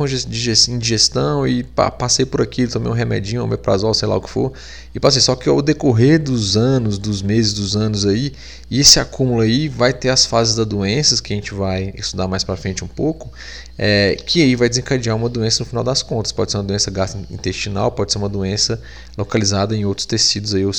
indigestão 0.69 1.47
e 1.47 1.63
passei 1.97 2.25
por 2.25 2.41
aquilo, 2.41 2.71
tomei 2.71 2.91
um 2.91 2.93
remedinho, 2.93 3.41
um 3.41 3.45
omeprazol, 3.45 3.93
sei 3.95 4.07
lá 4.07 4.15
o 4.15 4.21
que 4.21 4.29
for, 4.29 4.53
e 4.93 4.99
passei. 4.99 5.19
Só 5.19 5.35
que 5.35 5.49
ao 5.49 5.61
decorrer 5.61 6.21
dos 6.21 6.55
anos, 6.55 6.99
dos 6.99 7.23
meses, 7.23 7.53
dos 7.53 7.75
anos 7.75 8.05
aí, 8.05 8.33
e 8.69 8.79
esse 8.79 8.99
acúmulo 8.99 9.41
aí 9.41 9.67
vai 9.67 9.91
ter 9.91 10.09
as 10.09 10.27
fases 10.27 10.55
da 10.55 10.63
doenças, 10.63 11.19
que 11.19 11.33
a 11.33 11.35
gente 11.35 11.53
vai 11.53 11.91
estudar 11.97 12.27
mais 12.27 12.43
para 12.43 12.55
frente 12.55 12.83
um 12.83 12.87
pouco, 12.87 13.31
é, 13.77 14.15
que 14.25 14.43
aí 14.43 14.55
vai 14.55 14.69
desencadear 14.69 15.15
uma 15.15 15.29
doença 15.29 15.63
no 15.63 15.65
final 15.65 15.83
das 15.83 16.03
contas. 16.03 16.31
Pode 16.31 16.51
ser 16.51 16.57
uma 16.57 16.63
doença 16.63 16.91
gastrointestinal, 16.91 17.91
pode 17.91 18.11
ser 18.11 18.19
uma 18.19 18.29
doença 18.29 18.79
localizada 19.17 19.75
em 19.75 19.83
outros 19.85 20.05
tecidos 20.05 20.53
aí 20.53 20.65
ou 20.65 20.73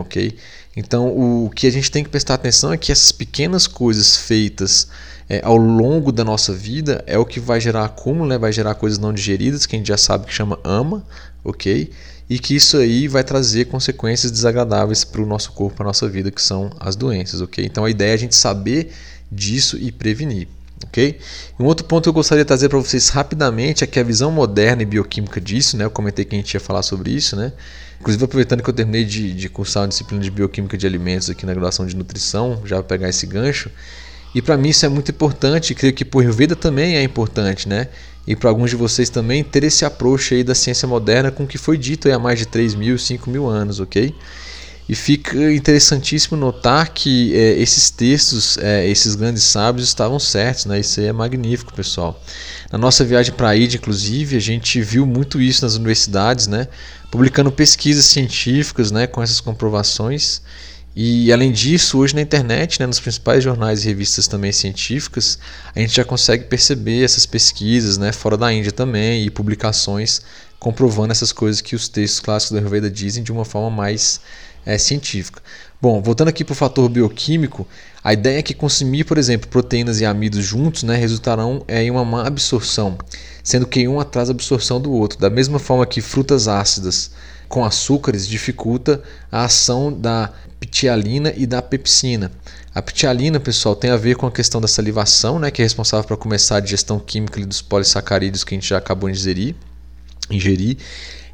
ok? 0.00 0.36
Então, 0.76 1.08
o 1.08 1.50
que 1.50 1.66
a 1.66 1.70
gente 1.70 1.90
tem 1.90 2.04
que 2.04 2.10
prestar 2.10 2.34
atenção 2.34 2.72
é 2.72 2.76
que 2.76 2.92
essas 2.92 3.10
pequenas 3.10 3.66
coisas 3.66 4.16
feitas 4.16 4.88
é, 5.28 5.40
ao 5.42 5.56
longo 5.56 6.12
da 6.12 6.22
nossa 6.22 6.52
vida 6.52 7.02
é 7.06 7.18
o 7.18 7.24
que 7.24 7.40
vai 7.40 7.60
gerar 7.60 7.84
acúmulo, 7.84 8.28
né? 8.28 8.38
vai 8.38 8.52
gerar 8.52 8.74
coisas 8.74 8.98
não 8.98 9.12
digeridas, 9.12 9.66
que 9.66 9.74
a 9.74 9.78
gente 9.78 9.88
já 9.88 9.96
sabe 9.96 10.26
que 10.26 10.32
chama 10.32 10.58
ama, 10.62 11.04
ok? 11.42 11.90
E 12.28 12.38
que 12.38 12.54
isso 12.54 12.76
aí 12.76 13.08
vai 13.08 13.24
trazer 13.24 13.66
consequências 13.66 14.30
desagradáveis 14.30 15.04
para 15.04 15.22
o 15.22 15.26
nosso 15.26 15.52
corpo, 15.52 15.76
para 15.76 15.86
a 15.86 15.88
nossa 15.88 16.08
vida, 16.08 16.30
que 16.30 16.42
são 16.42 16.70
as 16.78 16.94
doenças, 16.94 17.40
ok? 17.40 17.64
Então 17.64 17.84
a 17.84 17.90
ideia 17.90 18.10
é 18.10 18.14
a 18.14 18.18
gente 18.18 18.34
saber 18.34 18.92
disso 19.30 19.78
e 19.78 19.90
prevenir. 19.90 20.48
Ok? 20.84 21.18
Um 21.58 21.64
outro 21.64 21.86
ponto 21.86 22.04
que 22.04 22.08
eu 22.08 22.12
gostaria 22.12 22.44
de 22.44 22.48
trazer 22.48 22.68
para 22.68 22.78
vocês 22.78 23.08
rapidamente 23.08 23.82
é 23.82 23.86
que 23.86 23.98
a 23.98 24.02
visão 24.02 24.30
moderna 24.30 24.82
e 24.82 24.84
bioquímica 24.84 25.40
disso, 25.40 25.76
né? 25.76 25.84
Eu 25.84 25.90
comentei 25.90 26.24
que 26.24 26.34
a 26.34 26.38
gente 26.38 26.52
ia 26.52 26.60
falar 26.60 26.82
sobre 26.82 27.10
isso, 27.10 27.34
né? 27.34 27.52
Inclusive, 27.98 28.24
aproveitando 28.24 28.62
que 28.62 28.68
eu 28.68 28.74
terminei 28.74 29.04
de, 29.04 29.32
de 29.32 29.48
cursar 29.48 29.84
uma 29.84 29.88
disciplina 29.88 30.22
de 30.22 30.30
bioquímica 30.30 30.76
de 30.76 30.86
alimentos 30.86 31.30
aqui 31.30 31.46
na 31.46 31.52
graduação 31.52 31.86
de 31.86 31.96
nutrição, 31.96 32.60
já 32.64 32.76
vou 32.76 32.84
pegar 32.84 33.08
esse 33.08 33.26
gancho. 33.26 33.70
E 34.34 34.42
para 34.42 34.56
mim 34.56 34.68
isso 34.68 34.84
é 34.84 34.88
muito 34.88 35.10
importante, 35.10 35.74
creio 35.74 35.94
que 35.94 36.04
o 36.04 36.20
Ayurveda 36.20 36.54
também 36.54 36.96
é 36.96 37.02
importante, 37.02 37.66
né? 37.68 37.88
E 38.26 38.36
para 38.36 38.50
alguns 38.50 38.70
de 38.70 38.76
vocês 38.76 39.08
também 39.08 39.42
ter 39.42 39.64
esse 39.64 39.84
approach 39.84 40.34
aí 40.34 40.44
da 40.44 40.54
ciência 40.54 40.86
moderna 40.86 41.30
com 41.30 41.44
o 41.44 41.46
que 41.46 41.56
foi 41.56 41.78
dito 41.78 42.10
há 42.12 42.18
mais 42.18 42.38
de 42.38 42.46
3 42.46 42.74
mil, 42.74 42.98
5 42.98 43.30
mil 43.30 43.46
anos, 43.46 43.80
ok? 43.80 44.14
E 44.88 44.94
fica 44.94 45.52
interessantíssimo 45.52 46.36
notar 46.36 46.90
que 46.90 47.34
é, 47.34 47.58
esses 47.60 47.90
textos, 47.90 48.56
é, 48.58 48.88
esses 48.88 49.16
grandes 49.16 49.42
sábios 49.42 49.88
estavam 49.88 50.18
certos, 50.18 50.66
né? 50.66 50.78
Isso 50.78 51.00
é 51.00 51.12
magnífico, 51.12 51.74
pessoal. 51.74 52.22
Na 52.70 52.78
nossa 52.78 53.04
viagem 53.04 53.32
para 53.32 53.48
a 53.48 53.56
Índia, 53.56 53.78
inclusive, 53.78 54.36
a 54.36 54.40
gente 54.40 54.80
viu 54.80 55.04
muito 55.04 55.40
isso 55.40 55.64
nas 55.64 55.74
universidades, 55.74 56.46
né? 56.46 56.68
Publicando 57.10 57.50
pesquisas 57.50 58.06
científicas, 58.06 58.92
né? 58.92 59.08
Com 59.08 59.20
essas 59.20 59.40
comprovações. 59.40 60.40
E 60.98 61.30
além 61.30 61.52
disso, 61.52 61.98
hoje 61.98 62.14
na 62.14 62.22
internet, 62.22 62.80
né, 62.80 62.86
nos 62.86 62.98
principais 62.98 63.44
jornais 63.44 63.84
e 63.84 63.86
revistas 63.86 64.26
também 64.26 64.50
científicas, 64.50 65.38
a 65.74 65.80
gente 65.80 65.94
já 65.94 66.06
consegue 66.06 66.44
perceber 66.44 67.04
essas 67.04 67.26
pesquisas, 67.26 67.98
né, 67.98 68.12
fora 68.12 68.34
da 68.34 68.50
Índia 68.50 68.72
também, 68.72 69.26
e 69.26 69.28
publicações 69.28 70.22
comprovando 70.58 71.12
essas 71.12 71.32
coisas 71.32 71.60
que 71.60 71.76
os 71.76 71.86
textos 71.86 72.20
clássicos 72.20 72.54
da 72.54 72.60
Ayurveda 72.60 72.90
dizem 72.90 73.22
de 73.22 73.30
uma 73.30 73.44
forma 73.44 73.68
mais 73.70 74.22
é, 74.66 74.76
científica. 74.76 75.40
Bom, 75.80 76.02
voltando 76.02 76.28
aqui 76.28 76.44
para 76.44 76.52
o 76.52 76.56
fator 76.56 76.88
bioquímico, 76.88 77.66
a 78.02 78.12
ideia 78.12 78.40
é 78.40 78.42
que 78.42 78.54
consumir, 78.54 79.04
por 79.04 79.18
exemplo, 79.18 79.48
proteínas 79.48 80.00
e 80.00 80.04
amidos 80.04 80.44
juntos 80.44 80.82
né, 80.82 80.96
resultarão 80.96 81.64
é, 81.68 81.82
em 81.82 81.90
uma 81.90 82.04
má 82.04 82.26
absorção, 82.26 82.98
sendo 83.42 83.66
que 83.66 83.86
um 83.86 84.00
atrasa 84.00 84.32
a 84.32 84.34
absorção 84.34 84.80
do 84.80 84.92
outro. 84.92 85.18
Da 85.18 85.30
mesma 85.30 85.58
forma 85.60 85.86
que 85.86 86.00
frutas 86.00 86.48
ácidas 86.48 87.12
com 87.48 87.64
açúcares 87.64 88.26
dificulta 88.26 89.00
a 89.30 89.44
ação 89.44 89.92
da 89.92 90.32
ptialina 90.58 91.32
e 91.36 91.46
da 91.46 91.62
pepsina. 91.62 92.32
A 92.74 92.82
ptialina, 92.82 93.38
pessoal, 93.38 93.76
tem 93.76 93.90
a 93.90 93.96
ver 93.96 94.16
com 94.16 94.26
a 94.26 94.32
questão 94.32 94.60
da 94.60 94.68
salivação, 94.68 95.38
né, 95.38 95.50
que 95.50 95.62
é 95.62 95.64
responsável 95.64 96.06
por 96.06 96.16
começar 96.16 96.56
a 96.56 96.60
digestão 96.60 96.98
química 96.98 97.44
dos 97.46 97.62
polissacarídeos 97.62 98.42
que 98.44 98.54
a 98.54 98.56
gente 98.56 98.68
já 98.68 98.78
acabou 98.78 99.08
de 99.08 99.16
ingerir. 99.16 99.54
ingerir 100.30 100.78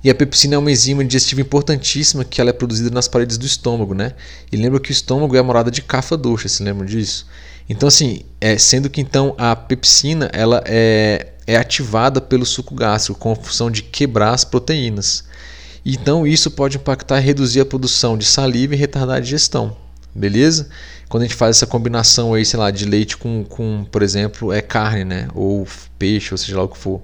e 0.05 0.11
a 0.11 0.15
pepsina 0.15 0.57
é 0.57 0.59
uma 0.59 0.71
enzima 0.71 1.05
digestiva 1.05 1.41
importantíssima 1.41 2.25
que 2.25 2.41
ela 2.41 2.51
é 2.51 2.53
produzida 2.53 2.91
nas 2.91 3.07
paredes 3.07 3.39
do 3.39 3.47
estômago, 3.47 3.95
né? 3.95 4.15
E 4.51 4.57
lembra 4.57 4.81
que 4.81 4.91
o 4.91 4.93
estômago 4.93 5.37
é 5.37 5.39
a 5.39 5.43
morada 5.43 5.71
de 5.71 5.81
cafa 5.81 6.17
doxa, 6.17 6.49
se 6.49 6.63
lembram 6.63 6.85
disso? 6.85 7.27
Então 7.69 7.87
assim, 7.87 8.23
é, 8.41 8.59
sendo 8.59 8.91
que 8.91 9.01
então 9.01 9.35
a 9.39 9.55
pepsina 9.55 10.29
ela 10.33 10.63
é, 10.67 11.29
é 11.47 11.57
ativada 11.57 12.21
pelo 12.21 12.45
suco 12.45 12.75
gástrico 12.75 13.19
com 13.19 13.33
a 13.33 13.37
função 13.37 13.71
de 13.71 13.83
quebrar 13.83 14.33
as 14.33 14.45
proteínas. 14.45 15.25
Então 15.87 16.27
isso 16.27 16.51
pode 16.51 16.77
impactar 16.77 17.21
e 17.21 17.25
reduzir 17.25 17.61
a 17.61 17.67
produção 17.67 18.19
de 18.19 18.25
saliva 18.25 18.75
e 18.75 18.79
retardar 18.79 19.19
a 19.19 19.21
digestão. 19.21 19.77
Beleza? 20.15 20.69
Quando 21.13 21.25
a 21.25 21.27
gente 21.27 21.37
faz 21.37 21.59
essa 21.59 21.67
combinação 21.67 22.33
aí, 22.33 22.43
sei 22.43 22.59
lá, 22.59 22.71
de 22.71 22.87
leite 22.87 23.19
com, 23.19 23.45
com 23.45 23.85
por 23.93 24.01
exemplo, 24.01 24.51
é 24.51 24.63
carne, 24.63 25.05
né? 25.05 25.29
Ou 25.35 25.69
peixe, 25.99 26.33
ou 26.33 26.39
seja 26.39 26.57
lá 26.57 26.63
o 26.63 26.69
que 26.69 26.79
for. 26.79 27.03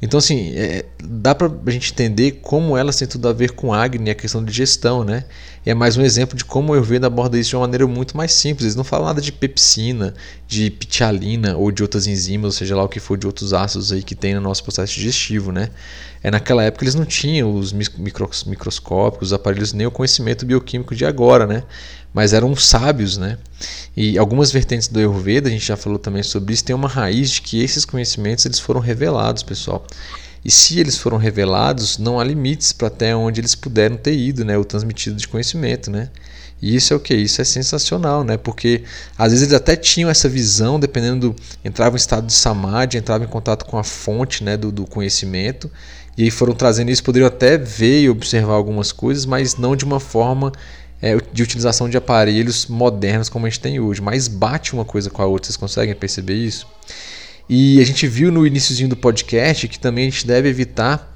Então, 0.00 0.16
assim, 0.16 0.54
é, 0.56 0.86
dá 0.98 1.34
para 1.34 1.52
a 1.66 1.70
gente 1.70 1.92
entender 1.92 2.40
como 2.40 2.74
elas 2.74 2.96
têm 2.96 3.06
tudo 3.06 3.28
a 3.28 3.34
ver 3.34 3.50
com 3.50 3.70
Agni 3.70 4.08
a 4.08 4.14
questão 4.14 4.42
de 4.42 4.50
gestão, 4.50 5.04
né? 5.04 5.24
E 5.66 5.68
é 5.68 5.74
mais 5.74 5.98
um 5.98 6.02
exemplo 6.02 6.38
de 6.38 6.42
como 6.42 6.70
o 6.70 6.72
Ayurveda 6.72 7.06
aborda 7.06 7.38
isso 7.38 7.50
de 7.50 7.56
uma 7.56 7.66
maneira 7.66 7.86
muito 7.86 8.16
mais 8.16 8.32
simples. 8.32 8.64
Eles 8.64 8.76
não 8.76 8.82
falam 8.82 9.08
nada 9.08 9.20
de 9.20 9.30
pepsina, 9.30 10.14
de 10.48 10.70
pitialina 10.70 11.54
ou 11.54 11.70
de 11.70 11.82
outras 11.82 12.06
enzimas, 12.06 12.54
ou 12.54 12.58
seja 12.58 12.74
lá 12.74 12.82
o 12.82 12.88
que 12.88 12.98
for 12.98 13.18
de 13.18 13.26
outros 13.26 13.52
ácidos 13.52 13.92
aí 13.92 14.02
que 14.02 14.14
tem 14.14 14.34
no 14.34 14.40
nosso 14.40 14.64
processo 14.64 14.94
digestivo, 14.94 15.52
né? 15.52 15.68
É, 16.22 16.30
naquela 16.30 16.62
época 16.62 16.84
eles 16.84 16.94
não 16.94 17.04
tinham 17.04 17.54
os 17.54 17.74
micros, 17.74 18.44
microscópicos, 18.44 19.28
os 19.28 19.32
aparelhos, 19.34 19.74
nem 19.74 19.86
o 19.86 19.90
conhecimento 19.90 20.46
bioquímico 20.46 20.94
de 20.94 21.04
agora, 21.04 21.46
né? 21.46 21.62
Mas 22.12 22.32
eram 22.32 22.56
sábios, 22.56 23.18
né? 23.18 23.36
E 23.96 24.18
algumas 24.18 24.50
vertentes 24.50 24.88
do 24.88 24.98
Ayurveda, 24.98 25.48
a 25.48 25.52
gente 25.52 25.66
já 25.66 25.76
falou 25.76 25.98
também 25.98 26.22
sobre 26.22 26.54
isso, 26.54 26.64
tem 26.64 26.74
uma 26.74 26.88
raiz 26.88 27.30
de 27.30 27.42
que 27.42 27.62
esses 27.62 27.84
conhecimentos 27.84 28.44
eles 28.46 28.58
foram 28.58 28.80
revelados, 28.80 29.42
pessoal. 29.42 29.84
E 30.44 30.50
se 30.50 30.78
eles 30.80 30.96
foram 30.96 31.18
revelados, 31.18 31.98
não 31.98 32.18
há 32.18 32.24
limites 32.24 32.72
para 32.72 32.88
até 32.88 33.14
onde 33.14 33.40
eles 33.40 33.54
puderam 33.54 33.96
ter 33.96 34.16
ido, 34.16 34.44
né? 34.44 34.56
O 34.56 34.64
transmitido 34.64 35.16
de 35.16 35.28
conhecimento, 35.28 35.90
né? 35.90 36.08
E 36.62 36.74
isso 36.74 36.92
é 36.92 36.96
o 36.96 37.00
que? 37.00 37.14
Isso 37.14 37.40
é 37.40 37.44
sensacional, 37.44 38.22
né? 38.22 38.36
Porque 38.36 38.84
às 39.16 39.32
vezes 39.32 39.46
eles 39.46 39.54
até 39.54 39.76
tinham 39.76 40.10
essa 40.10 40.28
visão, 40.28 40.78
dependendo 40.78 41.30
do. 41.30 41.36
entravam 41.64 41.96
em 41.96 42.00
estado 42.00 42.26
de 42.26 42.32
samadhi, 42.32 42.98
entravam 42.98 43.26
em 43.26 43.30
contato 43.30 43.64
com 43.64 43.78
a 43.78 43.84
fonte 43.84 44.44
né, 44.44 44.56
do, 44.56 44.70
do 44.70 44.86
conhecimento, 44.86 45.70
e 46.16 46.24
aí 46.24 46.30
foram 46.30 46.54
trazendo 46.54 46.90
isso, 46.90 47.02
poderiam 47.02 47.28
até 47.28 47.56
ver 47.56 48.02
e 48.02 48.10
observar 48.10 48.54
algumas 48.54 48.92
coisas, 48.92 49.24
mas 49.24 49.56
não 49.56 49.74
de 49.74 49.84
uma 49.84 50.00
forma 50.00 50.52
é, 51.02 51.16
de 51.32 51.42
utilização 51.42 51.88
de 51.88 51.96
aparelhos 51.96 52.66
modernos 52.66 53.28
como 53.28 53.46
a 53.46 53.48
gente 53.48 53.60
tem 53.60 53.80
hoje. 53.80 54.00
Mas 54.00 54.28
bate 54.28 54.72
uma 54.74 54.84
coisa 54.84 55.10
com 55.10 55.22
a 55.22 55.26
outra, 55.26 55.46
vocês 55.46 55.56
conseguem 55.56 55.94
perceber 55.94 56.34
isso? 56.34 56.66
E 57.48 57.80
a 57.80 57.84
gente 57.84 58.06
viu 58.06 58.30
no 58.30 58.46
iníciozinho 58.46 58.88
do 58.88 58.96
podcast 58.96 59.66
que 59.66 59.78
também 59.78 60.06
a 60.06 60.10
gente 60.10 60.26
deve 60.26 60.48
evitar 60.48 61.12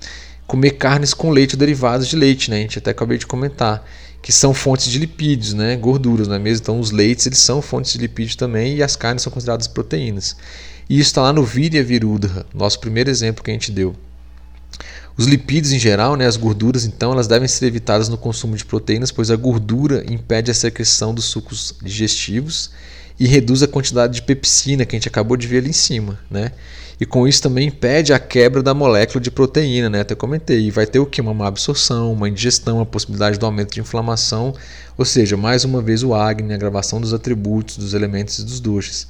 comer 0.47 0.73
carnes 0.73 1.15
com 1.15 1.31
leite 1.31 1.55
ou 1.55 1.59
derivados 1.59 2.09
de 2.09 2.17
leite, 2.17 2.51
né? 2.51 2.59
A 2.59 2.61
gente 2.61 2.79
até 2.79 2.91
acabei 2.91 3.19
de 3.19 3.27
comentar 3.27 3.87
que 4.21 4.33
são 4.33 4.55
fontes 4.55 4.91
de 4.91 4.99
lipídios, 4.99 5.53
né? 5.53 5.77
gorduras, 5.77 6.27
não 6.27 6.37
é 6.37 6.39
mesmo? 6.39 6.63
Então 6.63 6.81
os 6.81 6.91
leites 6.91 7.27
eles 7.27 7.39
são 7.39 7.61
fontes 7.61 7.93
de 7.93 7.99
lipídios 7.99 8.37
também 8.37 8.77
e 8.77 8.83
as 8.83 8.97
carnes 8.97 9.23
são 9.23 9.31
consideradas 9.31 9.69
proteínas. 9.69 10.35
E 10.89 10.99
isso 10.99 11.11
está 11.11 11.23
lá 11.23 11.33
no 11.33 11.45
Virya 11.45 11.85
Virudha, 11.85 12.47
nosso 12.55 12.81
primeiro 12.81 13.11
exemplo 13.11 13.45
que 13.45 13.51
a 13.51 13.55
gente 13.55 13.71
deu. 13.71 13.95
Os 15.17 15.27
lipídios 15.27 15.73
em 15.73 15.79
geral, 15.79 16.17
né, 16.17 16.27
as 16.27 16.37
gorduras, 16.37 16.85
então, 16.85 17.13
elas 17.13 17.29
devem 17.29 17.47
ser 17.47 17.67
evitadas 17.67 18.09
no 18.09 18.19
consumo 18.19 18.57
de 18.57 18.65
proteínas, 18.65 19.13
pois 19.13 19.31
a 19.31 19.37
gordura 19.37 20.05
impede 20.11 20.51
a 20.51 20.55
secreção 20.55 21.15
dos 21.15 21.27
sucos 21.27 21.75
digestivos 21.83 22.71
e 23.19 23.27
reduz 23.27 23.63
a 23.63 23.69
quantidade 23.69 24.15
de 24.15 24.23
pepsina 24.23 24.85
que 24.85 24.97
a 24.97 24.99
gente 24.99 25.09
acabou 25.09 25.37
de 25.37 25.47
ver 25.47 25.59
ali 25.59 25.71
em 25.71 25.73
cima, 25.73 26.19
né? 26.29 26.51
E 27.01 27.05
com 27.05 27.27
isso 27.27 27.43
também 27.43 27.69
impede 27.69 28.13
a 28.13 28.19
quebra 28.19 28.63
da 28.63 28.73
molécula 28.73 29.21
de 29.21 29.31
proteína, 29.31 29.91
né? 29.91 30.01
Até 30.01 30.15
comentei. 30.15 30.67
E 30.67 30.71
vai 30.71 30.87
ter 30.87 31.01
o 31.01 31.07
que? 31.07 31.21
Uma 31.21 31.35
má 31.35 31.49
absorção, 31.49 32.13
uma 32.13 32.29
indigestão, 32.29 32.81
a 32.81 32.87
possibilidade 32.87 33.39
do 33.39 33.47
aumento 33.47 33.75
de 33.75 33.81
inflamação. 33.81 34.55
Ou 34.97 35.05
seja, 35.05 35.37
mais 35.37 35.65
uma 35.65 35.83
vez 35.83 36.05
o 36.05 36.15
Agni, 36.15 36.55
a 36.55 36.57
gravação 36.57 37.01
dos 37.01 37.13
atributos, 37.13 37.77
dos 37.77 37.95
elementos 37.95 38.39
e 38.39 38.45
dos 38.45 38.61
doces. 38.61 39.09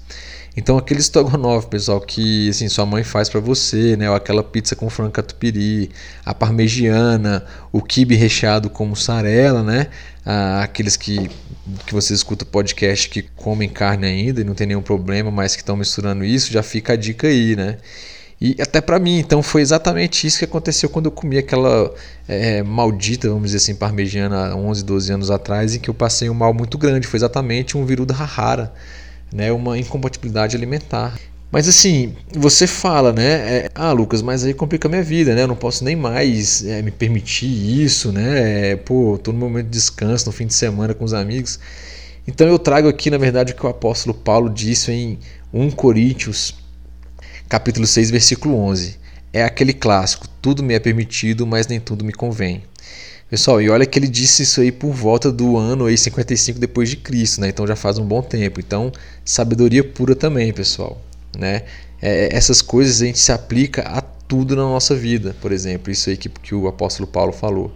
Então 0.56 0.78
aquele 0.78 1.00
estrogonofe, 1.00 1.66
pessoal, 1.66 2.00
que 2.00 2.48
assim, 2.48 2.68
sua 2.68 2.86
mãe 2.86 3.02
faz 3.02 3.28
para 3.28 3.40
você, 3.40 3.96
né? 3.96 4.08
Ou 4.08 4.14
aquela 4.14 4.42
pizza 4.42 4.76
com 4.76 4.88
frango 4.88 5.10
catupiry, 5.10 5.90
a 6.24 6.32
parmegiana, 6.32 7.44
o 7.72 7.82
quibe 7.82 8.14
recheado 8.14 8.70
com 8.70 8.86
mussarela, 8.86 9.62
né? 9.64 9.88
Ah, 10.24 10.62
aqueles 10.62 10.96
que, 10.96 11.28
que 11.86 11.92
você 11.92 12.14
escuta 12.14 12.44
podcast 12.44 13.08
que 13.08 13.22
comem 13.22 13.68
carne 13.68 14.06
ainda 14.06 14.40
e 14.40 14.44
não 14.44 14.54
tem 14.54 14.66
nenhum 14.68 14.82
problema, 14.82 15.30
mas 15.30 15.56
que 15.56 15.62
estão 15.62 15.76
misturando 15.76 16.24
isso, 16.24 16.52
já 16.52 16.62
fica 16.62 16.92
a 16.92 16.96
dica 16.96 17.26
aí, 17.26 17.56
né? 17.56 17.78
E 18.40 18.56
até 18.60 18.80
para 18.80 18.98
mim, 18.98 19.18
então 19.18 19.42
foi 19.42 19.62
exatamente 19.62 20.26
isso 20.26 20.38
que 20.38 20.44
aconteceu 20.44 20.88
quando 20.88 21.06
eu 21.06 21.12
comi 21.12 21.38
aquela 21.38 21.92
é, 22.28 22.62
maldita, 22.62 23.28
vamos 23.28 23.44
dizer 23.44 23.56
assim, 23.56 23.74
parmegiana 23.74 24.54
11, 24.54 24.84
12 24.84 25.12
anos 25.12 25.30
atrás, 25.30 25.74
em 25.74 25.78
que 25.80 25.88
eu 25.88 25.94
passei 25.94 26.28
um 26.28 26.34
mal 26.34 26.52
muito 26.52 26.76
grande. 26.76 27.06
Foi 27.06 27.18
exatamente 27.18 27.76
um 27.76 27.84
viruda 27.84 28.12
rara 28.12 28.72
né, 29.34 29.52
uma 29.52 29.76
incompatibilidade 29.76 30.56
alimentar. 30.56 31.18
Mas 31.50 31.68
assim, 31.68 32.14
você 32.32 32.66
fala, 32.66 33.12
né? 33.12 33.58
É, 33.58 33.70
ah, 33.74 33.92
Lucas, 33.92 34.22
mas 34.22 34.44
aí 34.44 34.54
complica 34.54 34.88
minha 34.88 35.02
vida, 35.02 35.34
né? 35.34 35.42
Eu 35.42 35.48
não 35.48 35.54
posso 35.54 35.84
nem 35.84 35.94
mais 35.94 36.64
é, 36.64 36.82
me 36.82 36.90
permitir 36.90 37.46
isso, 37.46 38.10
né? 38.10 38.72
É, 38.72 38.76
pô, 38.76 39.18
tô 39.22 39.32
no 39.32 39.38
momento 39.38 39.66
de 39.66 39.70
descanso, 39.70 40.26
no 40.26 40.32
fim 40.32 40.46
de 40.46 40.54
semana 40.54 40.94
com 40.94 41.04
os 41.04 41.14
amigos. 41.14 41.60
Então 42.26 42.48
eu 42.48 42.58
trago 42.58 42.88
aqui, 42.88 43.10
na 43.10 43.18
verdade, 43.18 43.52
o 43.52 43.56
que 43.56 43.64
o 43.64 43.68
apóstolo 43.68 44.14
Paulo 44.14 44.50
disse 44.50 44.90
em 44.90 45.18
1 45.52 45.70
Coríntios, 45.72 46.56
capítulo 47.48 47.86
6, 47.86 48.10
versículo 48.10 48.56
11. 48.56 48.98
É 49.32 49.44
aquele 49.44 49.72
clássico: 49.72 50.26
tudo 50.42 50.62
me 50.62 50.74
é 50.74 50.80
permitido, 50.80 51.46
mas 51.46 51.68
nem 51.68 51.78
tudo 51.78 52.04
me 52.04 52.12
convém. 52.12 52.64
Pessoal, 53.34 53.60
e 53.60 53.68
olha 53.68 53.84
que 53.84 53.98
ele 53.98 54.06
disse 54.06 54.44
isso 54.44 54.60
aí 54.60 54.70
por 54.70 54.92
volta 54.92 55.32
do 55.32 55.56
ano 55.56 55.86
aí 55.86 55.98
55 55.98 56.56
depois 56.56 56.88
de 56.88 56.96
Cristo, 56.96 57.40
né? 57.40 57.48
Então 57.48 57.66
já 57.66 57.74
faz 57.74 57.98
um 57.98 58.06
bom 58.06 58.22
tempo. 58.22 58.60
Então, 58.60 58.92
sabedoria 59.24 59.82
pura 59.82 60.14
também, 60.14 60.52
pessoal, 60.52 61.02
né? 61.36 61.64
É, 62.00 62.28
essas 62.32 62.62
coisas 62.62 63.02
a 63.02 63.06
gente 63.06 63.18
se 63.18 63.32
aplica 63.32 63.82
a 63.88 64.00
tudo 64.26 64.56
na 64.56 64.62
nossa 64.62 64.94
vida, 64.94 65.34
por 65.40 65.52
exemplo, 65.52 65.90
isso 65.92 66.10
aí 66.10 66.16
que, 66.16 66.28
que 66.28 66.54
o 66.54 66.66
apóstolo 66.66 67.06
Paulo 67.06 67.32
falou. 67.32 67.72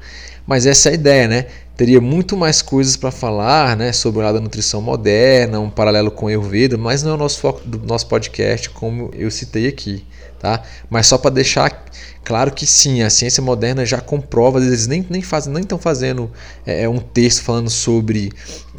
Mas 0.46 0.64
essa 0.64 0.88
é 0.88 0.92
a 0.92 0.94
ideia, 0.94 1.28
né? 1.28 1.46
Teria 1.76 2.00
muito 2.00 2.36
mais 2.36 2.62
coisas 2.62 2.96
para 2.96 3.10
falar, 3.10 3.76
né, 3.76 3.92
sobre 3.92 4.22
da 4.22 4.40
nutrição 4.40 4.80
moderna, 4.80 5.60
um 5.60 5.70
paralelo 5.70 6.10
com 6.10 6.26
o 6.26 6.28
Ayurveda, 6.28 6.76
mas 6.76 7.02
não 7.02 7.12
é 7.12 7.14
o 7.14 7.18
nosso 7.18 7.38
foco 7.38 7.60
do 7.68 7.78
nosso 7.86 8.08
podcast, 8.08 8.70
como 8.70 9.10
eu 9.14 9.30
citei 9.30 9.68
aqui. 9.68 10.04
Tá? 10.40 10.62
Mas 10.88 11.06
só 11.08 11.18
para 11.18 11.30
deixar 11.30 11.84
claro 12.24 12.52
que 12.52 12.64
sim, 12.64 13.02
a 13.02 13.10
ciência 13.10 13.42
moderna 13.42 13.84
já 13.84 14.00
comprova, 14.00 14.58
às 14.58 14.64
vezes 14.64 14.86
nem, 14.86 15.04
nem 15.10 15.20
fazem, 15.20 15.52
nem 15.52 15.62
estão 15.62 15.78
fazendo 15.78 16.30
é, 16.64 16.82
é, 16.82 16.88
um 16.88 16.98
texto 16.98 17.42
falando 17.42 17.68
sobre 17.68 18.30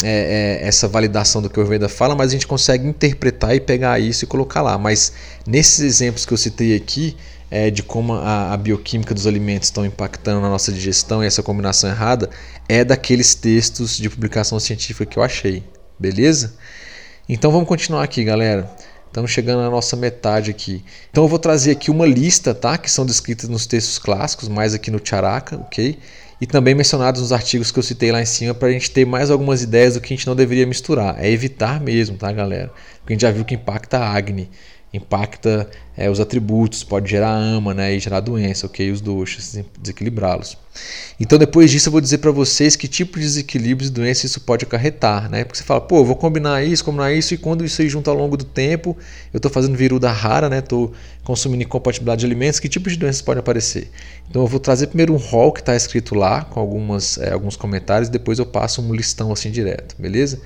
é, 0.03 0.59
é, 0.61 0.67
essa 0.67 0.87
validação 0.87 1.41
do 1.41 1.49
que 1.49 1.59
o 1.59 1.61
Ayurveda 1.61 1.89
fala, 1.89 2.15
mas 2.15 2.29
a 2.29 2.33
gente 2.33 2.47
consegue 2.47 2.87
interpretar 2.87 3.55
e 3.55 3.59
pegar 3.59 3.99
isso 3.99 4.23
e 4.23 4.27
colocar 4.27 4.61
lá. 4.61 4.77
Mas 4.77 5.11
nesses 5.45 5.81
exemplos 5.81 6.25
que 6.25 6.33
eu 6.33 6.37
citei 6.37 6.75
aqui, 6.75 7.17
é, 7.51 7.69
de 7.69 7.81
como 7.81 8.13
a, 8.13 8.53
a, 8.53 8.57
bioquímica 8.57 9.13
dos 9.13 9.25
alimentos 9.25 9.67
estão 9.67 9.85
impactando 9.85 10.41
na 10.41 10.49
nossa 10.49 10.71
digestão 10.71 11.23
e 11.23 11.27
essa 11.27 11.41
combinação 11.41 11.89
errada, 11.89 12.29
é 12.67 12.83
daqueles 12.83 13.33
textos 13.33 13.97
de 13.97 14.09
publicação 14.09 14.59
científica 14.59 15.05
que 15.05 15.17
eu 15.17 15.23
achei, 15.23 15.63
beleza? 15.97 16.53
Então 17.27 17.51
vamos 17.51 17.67
continuar 17.67 18.03
aqui, 18.03 18.23
galera. 18.23 18.69
Estamos 19.07 19.31
chegando 19.31 19.61
na 19.61 19.71
nossa 19.71 19.95
metade 19.95 20.51
aqui. 20.51 20.83
Então 21.09 21.23
eu 21.23 21.27
vou 21.27 21.39
trazer 21.39 21.71
aqui 21.71 21.89
uma 21.89 22.05
lista, 22.05 22.53
tá? 22.53 22.77
Que 22.77 22.89
são 22.89 23.05
descritas 23.05 23.49
nos 23.49 23.65
textos 23.65 23.97
clássicos, 23.97 24.47
mais 24.47 24.75
aqui 24.75 24.91
no 24.91 25.01
Charaka, 25.03 25.55
ok? 25.57 25.97
E 26.39 26.45
também 26.45 26.75
mencionados 26.75 27.19
nos 27.19 27.33
artigos 27.33 27.71
que 27.71 27.79
eu 27.79 27.83
citei 27.83 28.11
lá 28.11 28.21
em 28.21 28.25
cima 28.25 28.53
para 28.53 28.67
a 28.67 28.71
gente 28.71 28.91
ter 28.91 29.05
mais 29.05 29.31
algumas 29.31 29.63
ideias 29.63 29.95
do 29.95 30.01
que 30.01 30.13
a 30.13 30.15
gente 30.15 30.27
não 30.27 30.35
deveria 30.35 30.65
misturar. 30.65 31.15
É 31.19 31.29
evitar 31.29 31.81
mesmo, 31.81 32.17
tá, 32.17 32.31
galera? 32.31 32.71
Porque 32.99 33.13
a 33.13 33.15
gente 33.15 33.21
já 33.21 33.31
viu 33.31 33.43
que 33.43 33.55
impacta 33.55 33.97
a 33.97 34.13
Agni 34.13 34.49
impacta 34.93 35.69
é, 35.95 36.09
os 36.09 36.19
atributos, 36.19 36.83
pode 36.83 37.09
gerar 37.09 37.33
ama 37.33 37.73
né, 37.73 37.93
e 37.93 37.99
gerar 37.99 38.21
doença, 38.21 38.65
ok? 38.65 38.91
Os 38.91 39.01
doxas, 39.01 39.59
desequilibrá-los. 39.79 40.57
Então, 41.19 41.37
depois 41.37 41.69
disso, 41.69 41.89
eu 41.89 41.91
vou 41.91 42.01
dizer 42.01 42.19
para 42.19 42.31
vocês 42.31 42.75
que 42.75 42.87
tipo 42.87 43.19
de 43.19 43.25
desequilíbrios 43.25 43.89
e 43.89 43.93
doença 43.93 44.25
isso 44.25 44.39
pode 44.41 44.65
acarretar, 44.65 45.29
né? 45.29 45.43
Porque 45.43 45.59
você 45.59 45.63
fala, 45.63 45.81
pô, 45.81 46.03
vou 46.03 46.15
combinar 46.15 46.63
isso, 46.63 46.83
combinar 46.83 47.11
isso, 47.13 47.33
e 47.33 47.37
quando 47.37 47.65
isso 47.65 47.81
aí 47.81 47.89
junta 47.89 48.09
ao 48.09 48.17
longo 48.17 48.37
do 48.37 48.45
tempo, 48.45 48.97
eu 49.33 49.37
estou 49.37 49.51
fazendo 49.51 49.75
viruda 49.75 50.09
rara, 50.11 50.49
né? 50.49 50.59
Estou 50.59 50.93
consumindo 51.23 51.63
incompatibilidade 51.63 52.21
de 52.21 52.25
alimentos, 52.25 52.59
que 52.59 52.69
tipo 52.69 52.89
de 52.89 52.95
doenças 52.95 53.21
podem 53.21 53.41
aparecer? 53.41 53.91
Então, 54.29 54.41
eu 54.41 54.47
vou 54.47 54.59
trazer 54.59 54.87
primeiro 54.87 55.13
um 55.13 55.17
rol 55.17 55.51
que 55.51 55.59
está 55.59 55.75
escrito 55.75 56.15
lá, 56.15 56.45
com 56.45 56.59
algumas, 56.59 57.17
é, 57.17 57.33
alguns 57.33 57.55
comentários, 57.55 58.09
depois 58.09 58.39
eu 58.39 58.45
passo 58.45 58.81
um 58.81 58.93
listão 58.93 59.31
assim 59.31 59.51
direto, 59.51 59.95
beleza? 59.99 60.39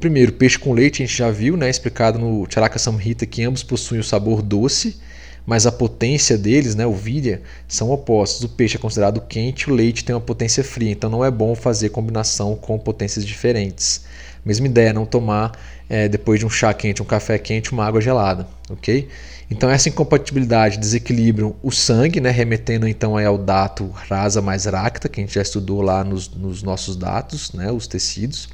Primeiro, 0.00 0.32
peixe 0.32 0.58
com 0.58 0.72
leite, 0.72 1.02
a 1.02 1.06
gente 1.06 1.18
já 1.18 1.30
viu, 1.30 1.58
né, 1.58 1.68
explicado 1.68 2.18
no 2.18 2.46
Charaka 2.48 2.78
Samhita 2.78 3.26
que 3.26 3.42
ambos 3.42 3.62
possuem 3.62 4.00
o 4.00 4.04
sabor 4.04 4.40
doce, 4.40 4.98
mas 5.44 5.66
a 5.66 5.72
potência 5.72 6.38
deles, 6.38 6.74
né, 6.74 6.86
o 6.86 6.94
virya, 6.94 7.42
são 7.68 7.90
opostos. 7.90 8.42
O 8.42 8.48
peixe 8.48 8.76
é 8.76 8.80
considerado 8.80 9.20
quente, 9.20 9.70
o 9.70 9.74
leite 9.74 10.02
tem 10.02 10.14
uma 10.14 10.20
potência 10.20 10.64
fria, 10.64 10.90
então 10.90 11.10
não 11.10 11.22
é 11.22 11.30
bom 11.30 11.54
fazer 11.54 11.90
combinação 11.90 12.56
com 12.56 12.78
potências 12.78 13.26
diferentes. 13.26 14.06
Mesma 14.42 14.66
ideia, 14.66 14.90
não 14.90 15.04
tomar 15.04 15.52
é, 15.86 16.08
depois 16.08 16.40
de 16.40 16.46
um 16.46 16.50
chá 16.50 16.72
quente, 16.72 17.02
um 17.02 17.04
café 17.04 17.38
quente, 17.38 17.70
uma 17.70 17.84
água 17.84 18.00
gelada, 18.00 18.48
ok? 18.70 19.06
Então 19.50 19.68
essa 19.68 19.90
incompatibilidade 19.90 20.78
desequilibra 20.78 21.52
o 21.62 21.70
sangue, 21.70 22.22
né, 22.22 22.30
remetendo 22.30 22.88
então 22.88 23.18
ao 23.18 23.36
dato 23.36 23.90
rasa 24.08 24.40
mais 24.40 24.64
racta, 24.64 25.10
que 25.10 25.20
a 25.20 25.22
gente 25.22 25.34
já 25.34 25.42
estudou 25.42 25.82
lá 25.82 26.02
nos, 26.02 26.26
nos 26.30 26.62
nossos 26.62 26.96
dados, 26.96 27.52
né, 27.52 27.70
os 27.70 27.86
tecidos 27.86 28.48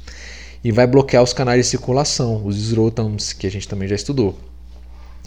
e 0.63 0.71
vai 0.71 0.87
bloquear 0.87 1.23
os 1.23 1.33
canais 1.33 1.65
de 1.65 1.69
circulação, 1.69 2.45
os 2.45 2.57
esrotams, 2.57 3.33
que 3.33 3.47
a 3.47 3.51
gente 3.51 3.67
também 3.67 3.87
já 3.87 3.95
estudou. 3.95 4.37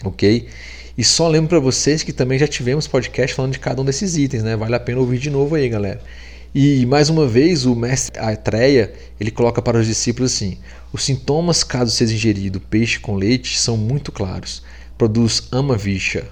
Ok? 0.04 0.48
E 0.96 1.04
só 1.04 1.28
lembro 1.28 1.48
para 1.48 1.60
vocês 1.60 2.02
que 2.02 2.12
também 2.12 2.38
já 2.38 2.46
tivemos 2.46 2.86
podcast 2.86 3.34
falando 3.34 3.52
de 3.52 3.58
cada 3.58 3.80
um 3.80 3.84
desses 3.84 4.16
itens, 4.16 4.42
né? 4.42 4.56
Vale 4.56 4.74
a 4.74 4.80
pena 4.80 5.00
ouvir 5.00 5.18
de 5.18 5.30
novo 5.30 5.54
aí, 5.54 5.68
galera. 5.68 6.00
E 6.54 6.84
mais 6.84 7.08
uma 7.08 7.26
vez, 7.26 7.64
o 7.64 7.76
mestre 7.76 8.18
Atreia, 8.18 8.92
ele 9.20 9.30
coloca 9.30 9.62
para 9.62 9.78
os 9.78 9.86
discípulos 9.86 10.34
assim: 10.34 10.58
os 10.92 11.04
sintomas, 11.04 11.62
caso 11.62 11.92
seja 11.92 12.12
ingerido 12.12 12.60
peixe 12.60 12.98
com 12.98 13.14
leite, 13.14 13.58
são 13.58 13.76
muito 13.76 14.10
claros. 14.10 14.62
Produz 14.98 15.46
amavisha, 15.52 16.24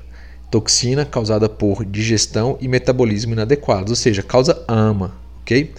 toxina 0.50 1.04
causada 1.04 1.48
por 1.48 1.84
digestão 1.84 2.58
e 2.60 2.66
metabolismo 2.66 3.32
inadequados, 3.32 3.90
ou 3.90 3.96
seja, 3.96 4.22
causa 4.22 4.62
ama, 4.66 5.14
ok? 5.42 5.72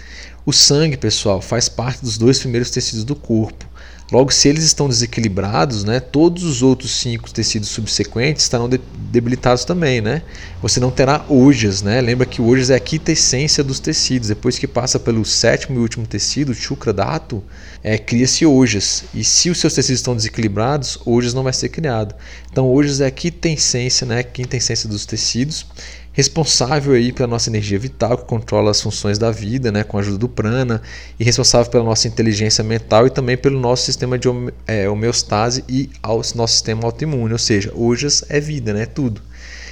O 0.45 0.54
sangue, 0.54 0.97
pessoal, 0.97 1.41
faz 1.41 1.69
parte 1.69 2.02
dos 2.02 2.17
dois 2.17 2.39
primeiros 2.39 2.71
tecidos 2.71 3.04
do 3.04 3.15
corpo. 3.15 3.69
Logo, 4.12 4.32
se 4.32 4.47
eles 4.47 4.63
estão 4.63 4.89
desequilibrados, 4.89 5.84
né, 5.84 5.99
todos 5.99 6.43
os 6.43 6.63
outros 6.63 6.91
cinco 6.99 7.32
tecidos 7.32 7.69
subsequentes 7.69 8.41
estarão 8.41 8.67
de 8.67 8.80
debilitados 9.12 9.63
também. 9.63 10.02
Né? 10.02 10.23
Você 10.63 10.80
não 10.80 10.89
terá 10.89 11.23
ojas. 11.30 11.84
Né? 11.84 12.02
Lembra 12.02 12.25
que 12.25 12.41
ojas 12.41 12.71
é 12.71 12.75
a 12.75 12.80
quintessência 12.80 13.63
dos 13.63 13.80
tecidos. 13.80 14.30
Depois 14.30 14.58
que 14.58 14.67
passa 14.67 14.99
pelo 14.99 15.23
sétimo 15.23 15.78
e 15.78 15.82
último 15.82 16.08
tecido, 16.08 16.56
chukra 16.56 16.91
dato, 16.91 17.43
é, 17.84 17.99
cria-se 17.99 18.47
ojas. 18.47 19.04
E 19.13 19.23
se 19.23 19.52
os 19.52 19.60
seus 19.60 19.73
tecidos 19.73 19.99
estão 19.99 20.15
desequilibrados, 20.15 20.97
ojas 21.06 21.36
não 21.36 21.43
vai 21.43 21.54
ser 21.54 21.69
criado. 21.69 22.15
Então, 22.52 22.67
ojas 22.67 23.02
é 23.02 23.06
a 23.06 23.12
quintessência, 23.12 24.08
né, 24.08 24.23
quintessência 24.23 24.89
dos 24.89 25.06
tecidos 25.06 25.67
responsável 26.12 26.93
aí 26.93 27.12
pela 27.12 27.28
nossa 27.28 27.50
energia 27.50 27.78
vital, 27.78 28.17
que 28.17 28.26
controla 28.26 28.72
as 28.72 28.82
funções 28.82 29.17
da 29.17 29.32
vida, 29.32 29.72
né, 29.72 29.84
com 29.84 29.98
a 29.98 30.02
ajuda 30.02 30.17
do 30.17 30.28
prana, 30.28 30.82
e 31.19 31.24
responsável 31.24 31.72
pela 31.72 31.84
nossa 31.84 32.08
inteligência 32.08 32.63
mental 32.63 33.08
e 33.08 33.10
também 33.10 33.38
pelo 33.38 33.60
nosso 33.60 33.86
sistema 33.86 34.17
de 34.17 34.28
é, 34.67 34.89
homeostase 34.89 35.63
e 35.67 35.89
ao 36.02 36.17
nosso 36.36 36.54
sistema 36.54 36.84
autoimune, 36.86 37.32
ou 37.32 37.39
seja, 37.39 37.72
ojas 37.76 38.24
é 38.30 38.39
vida, 38.39 38.74
né, 38.74 38.86
tudo. 38.86 39.22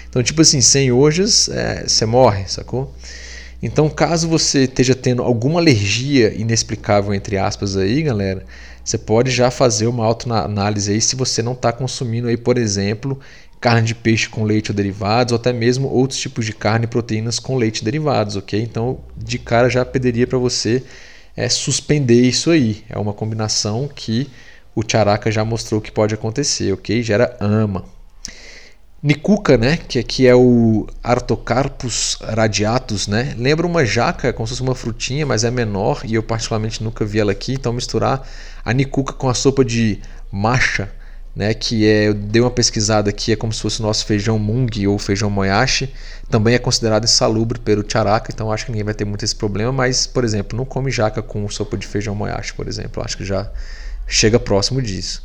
Então, 0.09 0.23
tipo 0.23 0.41
assim, 0.41 0.61
sem 0.61 0.91
ojas, 0.91 1.49
é, 1.49 1.83
você 1.87 2.05
morre, 2.05 2.45
sacou? 2.47 2.93
Então, 3.61 3.89
caso 3.89 4.27
você 4.27 4.63
esteja 4.63 4.93
tendo 4.93 5.23
alguma 5.23 5.59
alergia 5.59 6.33
inexplicável, 6.33 7.13
entre 7.13 7.37
aspas, 7.37 7.75
aí, 7.75 8.03
galera, 8.03 8.45
você 8.87 8.97
pode 8.97 9.31
já 9.31 9.51
fazer 9.51 9.87
uma 9.87 10.05
autoanálise 10.05 10.93
aí 10.93 11.01
se 11.01 11.15
você 11.15 11.41
não 11.41 11.51
está 11.51 11.73
consumindo 11.73 12.27
aí, 12.29 12.37
por 12.37 12.57
exemplo, 12.57 13.19
carne 13.59 13.87
de 13.87 13.95
peixe 13.95 14.29
com 14.29 14.43
leite 14.43 14.71
ou 14.71 14.75
derivados, 14.75 15.33
ou 15.33 15.39
até 15.39 15.51
mesmo 15.51 15.87
outros 15.87 16.19
tipos 16.19 16.45
de 16.45 16.53
carne 16.53 16.85
e 16.85 16.87
proteínas 16.87 17.39
com 17.39 17.57
leite 17.57 17.79
e 17.79 17.85
derivados, 17.85 18.35
ok? 18.35 18.61
Então, 18.61 18.99
de 19.15 19.39
cara 19.39 19.69
já 19.69 19.83
pediria 19.83 20.27
para 20.27 20.37
você 20.37 20.83
é, 21.35 21.49
suspender 21.49 22.21
isso 22.21 22.51
aí. 22.51 22.83
É 22.89 22.97
uma 22.97 23.13
combinação 23.13 23.89
que 23.93 24.29
o 24.75 24.83
Charaka 24.87 25.31
já 25.31 25.43
mostrou 25.43 25.81
que 25.81 25.91
pode 25.91 26.13
acontecer, 26.13 26.71
ok? 26.71 27.01
Gera 27.01 27.35
ama. 27.39 27.85
Nicuca, 29.01 29.57
né, 29.57 29.77
que 29.77 29.99
aqui 29.99 30.25
é 30.25 30.35
o 30.35 30.87
Artocarpus 31.03 32.17
radiatus, 32.19 33.07
né? 33.07 33.35
Lembra 33.37 33.67
uma 33.67 33.85
jaca, 33.85 34.33
como 34.33 34.47
se 34.47 34.53
fosse 34.53 34.61
uma 34.63 34.73
frutinha, 34.73 35.23
mas 35.25 35.43
é 35.43 35.51
menor 35.51 36.01
e 36.03 36.15
eu 36.15 36.23
particularmente 36.23 36.83
nunca 36.83 37.05
vi 37.05 37.19
ela 37.19 37.31
aqui. 37.31 37.53
Então 37.53 37.71
misturar 37.71 38.27
a 38.65 38.73
nicuca 38.73 39.13
com 39.13 39.29
a 39.29 39.35
sopa 39.35 39.63
de 39.63 39.99
macha, 40.31 40.91
né, 41.37 41.53
que 41.53 41.87
é, 41.87 42.07
eu 42.07 42.15
dei 42.15 42.41
uma 42.41 42.49
pesquisada 42.49 43.11
aqui, 43.11 43.31
é 43.31 43.35
como 43.35 43.53
se 43.53 43.61
fosse 43.61 43.79
o 43.79 43.83
nosso 43.83 44.03
feijão 44.07 44.39
mung 44.39 44.87
ou 44.87 44.97
feijão 44.97 45.29
moyashi, 45.29 45.93
também 46.31 46.55
é 46.55 46.57
considerado 46.57 47.03
insalubre 47.03 47.59
pelo 47.59 47.85
charaka, 47.87 48.31
então 48.33 48.51
acho 48.51 48.65
que 48.65 48.71
ninguém 48.71 48.83
vai 48.83 48.95
ter 48.95 49.05
muito 49.05 49.23
esse 49.23 49.35
problema, 49.35 49.71
mas, 49.71 50.07
por 50.07 50.23
exemplo, 50.23 50.57
não 50.57 50.65
come 50.65 50.89
jaca 50.89 51.21
com 51.21 51.47
sopa 51.47 51.77
de 51.77 51.85
feijão 51.85 52.15
moyashi, 52.15 52.55
por 52.55 52.67
exemplo, 52.67 53.03
acho 53.03 53.15
que 53.15 53.23
já 53.23 53.51
chega 54.07 54.39
próximo 54.39 54.81
disso. 54.81 55.23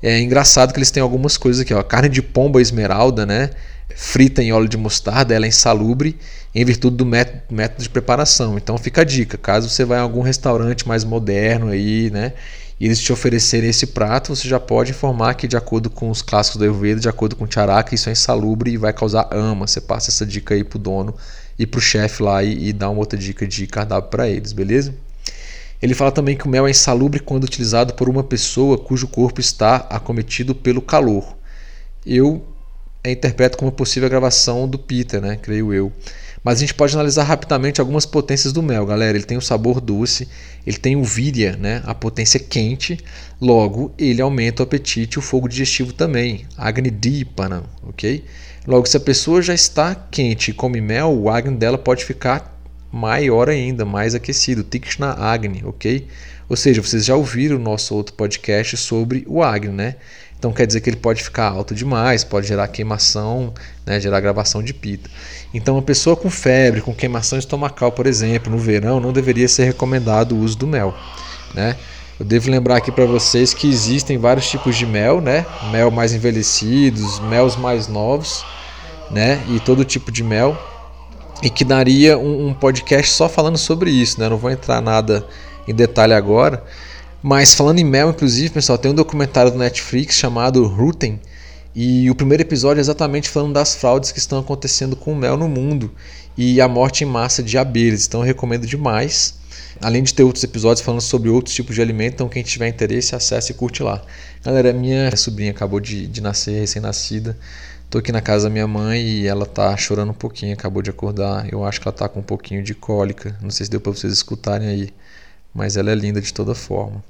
É 0.00 0.20
engraçado 0.20 0.72
que 0.72 0.78
eles 0.78 0.92
têm 0.92 1.02
algumas 1.02 1.36
coisas 1.36 1.62
aqui, 1.62 1.74
ó, 1.74 1.82
carne 1.82 2.08
de 2.08 2.22
pomba 2.22 2.62
esmeralda, 2.62 3.26
né, 3.26 3.50
frita 3.96 4.40
em 4.44 4.52
óleo 4.52 4.68
de 4.68 4.76
mostarda, 4.76 5.34
ela 5.34 5.46
é 5.46 5.48
insalubre 5.48 6.16
em 6.54 6.64
virtude 6.64 6.96
do 6.96 7.04
método, 7.04 7.82
de 7.82 7.90
preparação. 7.90 8.56
Então 8.56 8.78
fica 8.78 9.00
a 9.00 9.04
dica, 9.04 9.36
caso 9.36 9.68
você 9.68 9.84
vá 9.84 9.96
em 9.96 10.00
algum 10.00 10.20
restaurante 10.20 10.86
mais 10.86 11.02
moderno 11.02 11.70
aí, 11.70 12.08
né, 12.08 12.34
e 12.80 12.86
eles 12.86 12.98
te 12.98 13.12
oferecerem 13.12 13.68
esse 13.68 13.88
prato, 13.88 14.34
você 14.34 14.48
já 14.48 14.58
pode 14.58 14.92
informar 14.92 15.34
que, 15.34 15.46
de 15.46 15.54
acordo 15.54 15.90
com 15.90 16.08
os 16.08 16.22
clássicos 16.22 16.56
do 16.58 16.64
Ayurveda, 16.64 16.98
de 16.98 17.10
acordo 17.10 17.36
com 17.36 17.44
o 17.44 17.52
Charaka, 17.52 17.94
isso 17.94 18.08
é 18.08 18.12
insalubre 18.12 18.70
e 18.70 18.78
vai 18.78 18.90
causar 18.90 19.28
ama. 19.30 19.66
Você 19.66 19.82
passa 19.82 20.08
essa 20.08 20.24
dica 20.24 20.54
aí 20.54 20.64
pro 20.64 20.78
dono 20.78 21.14
e 21.58 21.66
pro 21.66 21.78
chefe 21.78 22.22
lá 22.22 22.42
e, 22.42 22.68
e 22.68 22.72
dá 22.72 22.88
uma 22.88 23.00
outra 23.00 23.18
dica 23.18 23.46
de 23.46 23.66
cardápio 23.66 24.08
para 24.10 24.26
eles, 24.30 24.54
beleza? 24.54 24.94
Ele 25.82 25.92
fala 25.94 26.10
também 26.10 26.34
que 26.34 26.46
o 26.46 26.48
mel 26.48 26.66
é 26.66 26.70
insalubre 26.70 27.20
quando 27.20 27.44
utilizado 27.44 27.92
por 27.92 28.08
uma 28.08 28.24
pessoa 28.24 28.78
cujo 28.78 29.06
corpo 29.08 29.40
está 29.40 29.76
acometido 29.90 30.54
pelo 30.54 30.80
calor. 30.80 31.36
Eu 32.06 32.42
interpreto 33.04 33.58
como 33.58 33.70
possível 33.70 34.06
a 34.06 34.10
gravação 34.10 34.66
do 34.66 34.78
Peter, 34.78 35.20
né? 35.20 35.36
Creio 35.36 35.72
eu. 35.74 35.92
Mas 36.42 36.58
a 36.58 36.60
gente 36.60 36.74
pode 36.74 36.94
analisar 36.94 37.24
rapidamente 37.24 37.80
algumas 37.80 38.06
potências 38.06 38.52
do 38.52 38.62
mel, 38.62 38.86
galera. 38.86 39.16
Ele 39.16 39.26
tem 39.26 39.36
o 39.36 39.42
sabor 39.42 39.80
doce, 39.80 40.26
ele 40.66 40.78
tem 40.78 40.96
o 40.96 41.04
virya, 41.04 41.56
né, 41.56 41.82
a 41.84 41.94
potência 41.94 42.40
quente, 42.40 42.98
logo 43.40 43.92
ele 43.98 44.22
aumenta 44.22 44.62
o 44.62 44.64
apetite 44.64 45.16
e 45.16 45.18
o 45.18 45.22
fogo 45.22 45.48
digestivo 45.48 45.92
também, 45.92 46.46
Agni 46.56 46.90
Dipana, 46.90 47.64
ok? 47.82 48.24
Logo, 48.66 48.86
se 48.86 48.96
a 48.96 49.00
pessoa 49.00 49.42
já 49.42 49.54
está 49.54 49.94
quente 49.94 50.50
e 50.50 50.54
come 50.54 50.80
mel, 50.80 51.12
o 51.12 51.28
Agni 51.28 51.56
dela 51.56 51.78
pode 51.78 52.04
ficar 52.04 52.58
maior 52.92 53.48
ainda, 53.48 53.84
mais 53.84 54.14
aquecido, 54.14 54.62
Tikshna 54.62 55.12
Agni, 55.12 55.62
ok? 55.64 56.06
Ou 56.48 56.56
seja, 56.56 56.82
vocês 56.82 57.04
já 57.04 57.14
ouviram 57.14 57.56
o 57.56 57.60
nosso 57.60 57.94
outro 57.94 58.14
podcast 58.14 58.76
sobre 58.76 59.24
o 59.28 59.42
Agni, 59.42 59.72
né? 59.72 59.96
Então 60.40 60.52
quer 60.52 60.66
dizer 60.66 60.80
que 60.80 60.88
ele 60.88 60.96
pode 60.96 61.22
ficar 61.22 61.50
alto 61.50 61.74
demais, 61.74 62.24
pode 62.24 62.48
gerar 62.48 62.66
queimação, 62.68 63.52
né, 63.84 64.00
gerar 64.00 64.20
gravação 64.20 64.62
de 64.62 64.72
pita. 64.72 65.10
Então 65.52 65.74
uma 65.74 65.82
pessoa 65.82 66.16
com 66.16 66.30
febre, 66.30 66.80
com 66.80 66.94
queimação 66.94 67.38
estomacal, 67.38 67.92
por 67.92 68.06
exemplo, 68.06 68.50
no 68.50 68.56
verão, 68.56 68.98
não 69.00 69.12
deveria 69.12 69.46
ser 69.46 69.64
recomendado 69.64 70.34
o 70.34 70.38
uso 70.38 70.56
do 70.56 70.66
mel. 70.66 70.94
Né? 71.54 71.76
Eu 72.18 72.24
devo 72.24 72.50
lembrar 72.50 72.76
aqui 72.76 72.90
para 72.90 73.04
vocês 73.04 73.52
que 73.52 73.68
existem 73.68 74.16
vários 74.16 74.48
tipos 74.48 74.76
de 74.76 74.86
mel, 74.86 75.20
né? 75.20 75.44
Mel 75.70 75.90
mais 75.90 76.14
envelhecidos, 76.14 77.20
mel 77.20 77.50
mais 77.58 77.86
novos, 77.86 78.42
né? 79.10 79.42
E 79.48 79.60
todo 79.60 79.84
tipo 79.84 80.10
de 80.10 80.24
mel. 80.24 80.56
E 81.42 81.50
que 81.50 81.64
daria 81.64 82.16
um, 82.16 82.48
um 82.48 82.54
podcast 82.54 83.12
só 83.12 83.28
falando 83.28 83.58
sobre 83.58 83.90
isso, 83.90 84.18
né? 84.18 84.28
Não 84.28 84.38
vou 84.38 84.50
entrar 84.50 84.80
nada 84.80 85.26
em 85.68 85.74
detalhe 85.74 86.14
agora, 86.14 86.62
mas 87.22 87.54
falando 87.54 87.78
em 87.78 87.84
mel, 87.84 88.10
inclusive, 88.10 88.50
pessoal, 88.50 88.78
tem 88.78 88.90
um 88.90 88.94
documentário 88.94 89.52
do 89.52 89.58
Netflix 89.58 90.16
chamado 90.16 90.66
Rooten. 90.66 91.20
E 91.74 92.10
o 92.10 92.14
primeiro 92.14 92.42
episódio 92.42 92.80
é 92.80 92.82
exatamente 92.82 93.28
falando 93.28 93.52
das 93.52 93.74
fraudes 93.74 94.10
que 94.10 94.18
estão 94.18 94.38
acontecendo 94.38 94.96
com 94.96 95.12
o 95.12 95.16
mel 95.16 95.36
no 95.36 95.48
mundo 95.48 95.92
e 96.36 96.60
a 96.60 96.66
morte 96.66 97.04
em 97.04 97.06
massa 97.06 97.42
de 97.42 97.56
abelhas. 97.58 98.06
Então 98.06 98.20
eu 98.20 98.26
recomendo 98.26 98.66
demais. 98.66 99.38
Além 99.80 100.02
de 100.02 100.12
ter 100.12 100.24
outros 100.24 100.42
episódios 100.44 100.84
falando 100.84 101.00
sobre 101.00 101.28
outros 101.28 101.54
tipos 101.54 101.74
de 101.74 101.80
alimento, 101.80 102.14
então 102.14 102.28
quem 102.28 102.42
tiver 102.42 102.68
interesse, 102.68 103.14
acesse 103.14 103.52
e 103.52 103.54
curte 103.54 103.82
lá. 103.82 104.02
Galera, 104.44 104.72
minha 104.72 105.14
sobrinha 105.16 105.50
acabou 105.52 105.80
de, 105.80 106.06
de 106.06 106.20
nascer, 106.20 106.60
recém-nascida. 106.60 107.36
Tô 107.88 107.98
aqui 107.98 108.12
na 108.12 108.20
casa 108.20 108.44
da 108.44 108.50
minha 108.50 108.66
mãe 108.66 109.02
e 109.02 109.26
ela 109.26 109.46
tá 109.46 109.76
chorando 109.76 110.10
um 110.10 110.14
pouquinho, 110.14 110.54
acabou 110.54 110.82
de 110.82 110.90
acordar. 110.90 111.50
Eu 111.52 111.64
acho 111.64 111.80
que 111.80 111.88
ela 111.88 111.96
tá 111.96 112.08
com 112.08 112.20
um 112.20 112.22
pouquinho 112.22 112.62
de 112.62 112.74
cólica. 112.74 113.36
Não 113.40 113.50
sei 113.50 113.66
se 113.66 113.70
deu 113.70 113.80
para 113.80 113.92
vocês 113.92 114.12
escutarem 114.12 114.68
aí, 114.68 114.90
mas 115.54 115.76
ela 115.76 115.90
é 115.90 115.94
linda 115.94 116.20
de 116.20 116.32
toda 116.32 116.54
forma. 116.54 117.02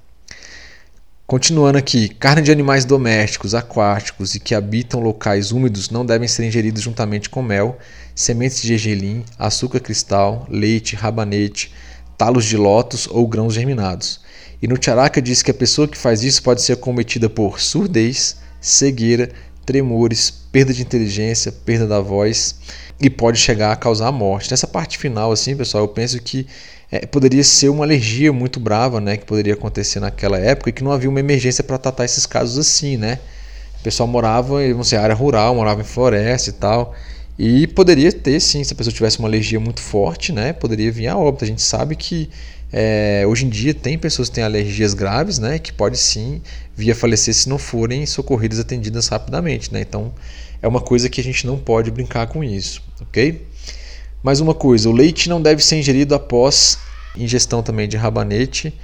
Continuando 1.31 1.79
aqui, 1.79 2.09
carne 2.09 2.43
de 2.43 2.51
animais 2.51 2.85
domésticos, 2.85 3.55
aquáticos 3.55 4.35
e 4.35 4.41
que 4.41 4.53
habitam 4.53 4.99
locais 4.99 5.53
úmidos 5.53 5.89
não 5.89 6.05
devem 6.05 6.27
ser 6.27 6.45
ingeridos 6.45 6.83
juntamente 6.83 7.31
com 7.31 7.41
mel, 7.41 7.79
sementes 8.17 8.61
de 8.61 8.67
gergelim, 8.67 9.25
açúcar 9.39 9.79
cristal, 9.79 10.45
leite, 10.51 10.97
rabanete, 10.97 11.73
talos 12.19 12.45
de 12.45 12.57
lótus 12.57 13.07
ou 13.07 13.29
grãos 13.29 13.55
germinados. 13.55 14.21
E 14.61 14.67
no 14.67 14.77
Charaka 14.83 15.23
diz 15.23 15.41
que 15.41 15.53
a 15.53 15.55
pessoa 15.55 15.87
que 15.87 15.97
faz 15.97 16.25
isso 16.25 16.43
pode 16.43 16.63
ser 16.63 16.79
cometida 16.79 17.31
por 17.31 17.61
surdez, 17.61 18.39
cegueira, 18.61 19.31
tremores, 19.65 20.33
perda 20.51 20.75
de 20.75 20.83
inteligência, 20.83 21.53
perda 21.53 21.87
da 21.87 22.01
voz 22.01 22.57
e 23.01 23.09
pode 23.09 23.39
chegar 23.39 23.71
a 23.71 23.77
causar 23.77 24.09
a 24.09 24.13
morte. 24.13 24.51
Nessa 24.51 24.67
parte 24.67 24.99
final, 24.99 25.31
assim, 25.31 25.57
pessoal, 25.57 25.85
eu 25.85 25.89
penso 25.89 26.21
que 26.21 26.49
é, 26.91 27.07
poderia 27.07 27.45
ser 27.45 27.69
uma 27.69 27.85
alergia 27.85 28.33
muito 28.33 28.59
brava, 28.59 29.01
né, 29.01 29.17
que 29.17 29.25
poderia 29.25 29.55
acontecer 29.55 30.01
naquela 30.01 30.39
época 30.39 30.71
e 30.71 30.73
que 30.73 30.83
não 30.83 30.91
havia 30.91 31.09
uma 31.09 31.21
emergência 31.21 31.63
para 31.63 31.79
tratar 31.79 32.05
esses 32.05 32.27
casos 32.27 32.59
assim, 32.59 32.97
né? 32.97 33.19
O 33.81 33.83
pessoal 33.83 34.07
morava 34.07 34.63
em 34.63 34.97
área 34.97 35.15
rural, 35.15 35.55
morava 35.55 35.81
em 35.81 35.85
floresta 35.85 36.51
e 36.51 36.53
tal. 36.53 36.95
E 37.39 37.67
poderia 37.69 38.13
ter, 38.13 38.39
sim, 38.39 38.63
se 38.63 38.75
a 38.75 38.77
pessoa 38.77 38.93
tivesse 38.93 39.19
uma 39.19 39.27
alergia 39.27 39.59
muito 39.59 39.81
forte, 39.81 40.33
né? 40.33 40.53
Poderia 40.53 40.93
vir 40.93 41.09
a 41.09 41.17
óbito. 41.17 41.45
A 41.45 41.47
gente 41.47 41.63
sabe 41.63 41.97
que 41.97 42.29
é, 42.71 43.25
hoje 43.27 43.47
em 43.47 43.49
dia 43.49 43.73
tem 43.73 43.97
pessoas 43.97 44.29
que 44.29 44.35
têm 44.35 44.45
alergias 44.45 44.93
graves, 44.93 45.39
né? 45.39 45.59
Que 45.59 45.73
pode 45.73 45.97
sim 45.97 46.43
vir 46.77 46.91
a 46.91 46.95
falecer 46.95 47.33
se 47.33 47.49
não 47.49 47.57
forem 47.57 48.05
socorridas 48.05 48.59
atendidas 48.59 49.09
rapidamente, 49.09 49.73
né? 49.73 49.81
Então 49.81 50.13
é 50.61 50.69
uma 50.69 50.83
coisa 50.83 51.09
que 51.09 51.19
a 51.19 51.25
gente 51.25 51.47
não 51.47 51.57
pode 51.57 51.91
brincar 51.91 52.27
com 52.27 52.45
isso, 52.45 52.83
ok? 53.01 53.47
Mais 54.23 54.39
uma 54.39 54.53
coisa, 54.53 54.87
o 54.87 54.93
leite 54.93 55.31
não 55.31 55.41
deve 55.41 55.65
ser 55.65 55.79
ingerido 55.79 56.15
após 56.15 56.79
ingestão 57.17 57.63
também 57.63 57.89
de 57.89 57.97
rabanete, 57.97 58.79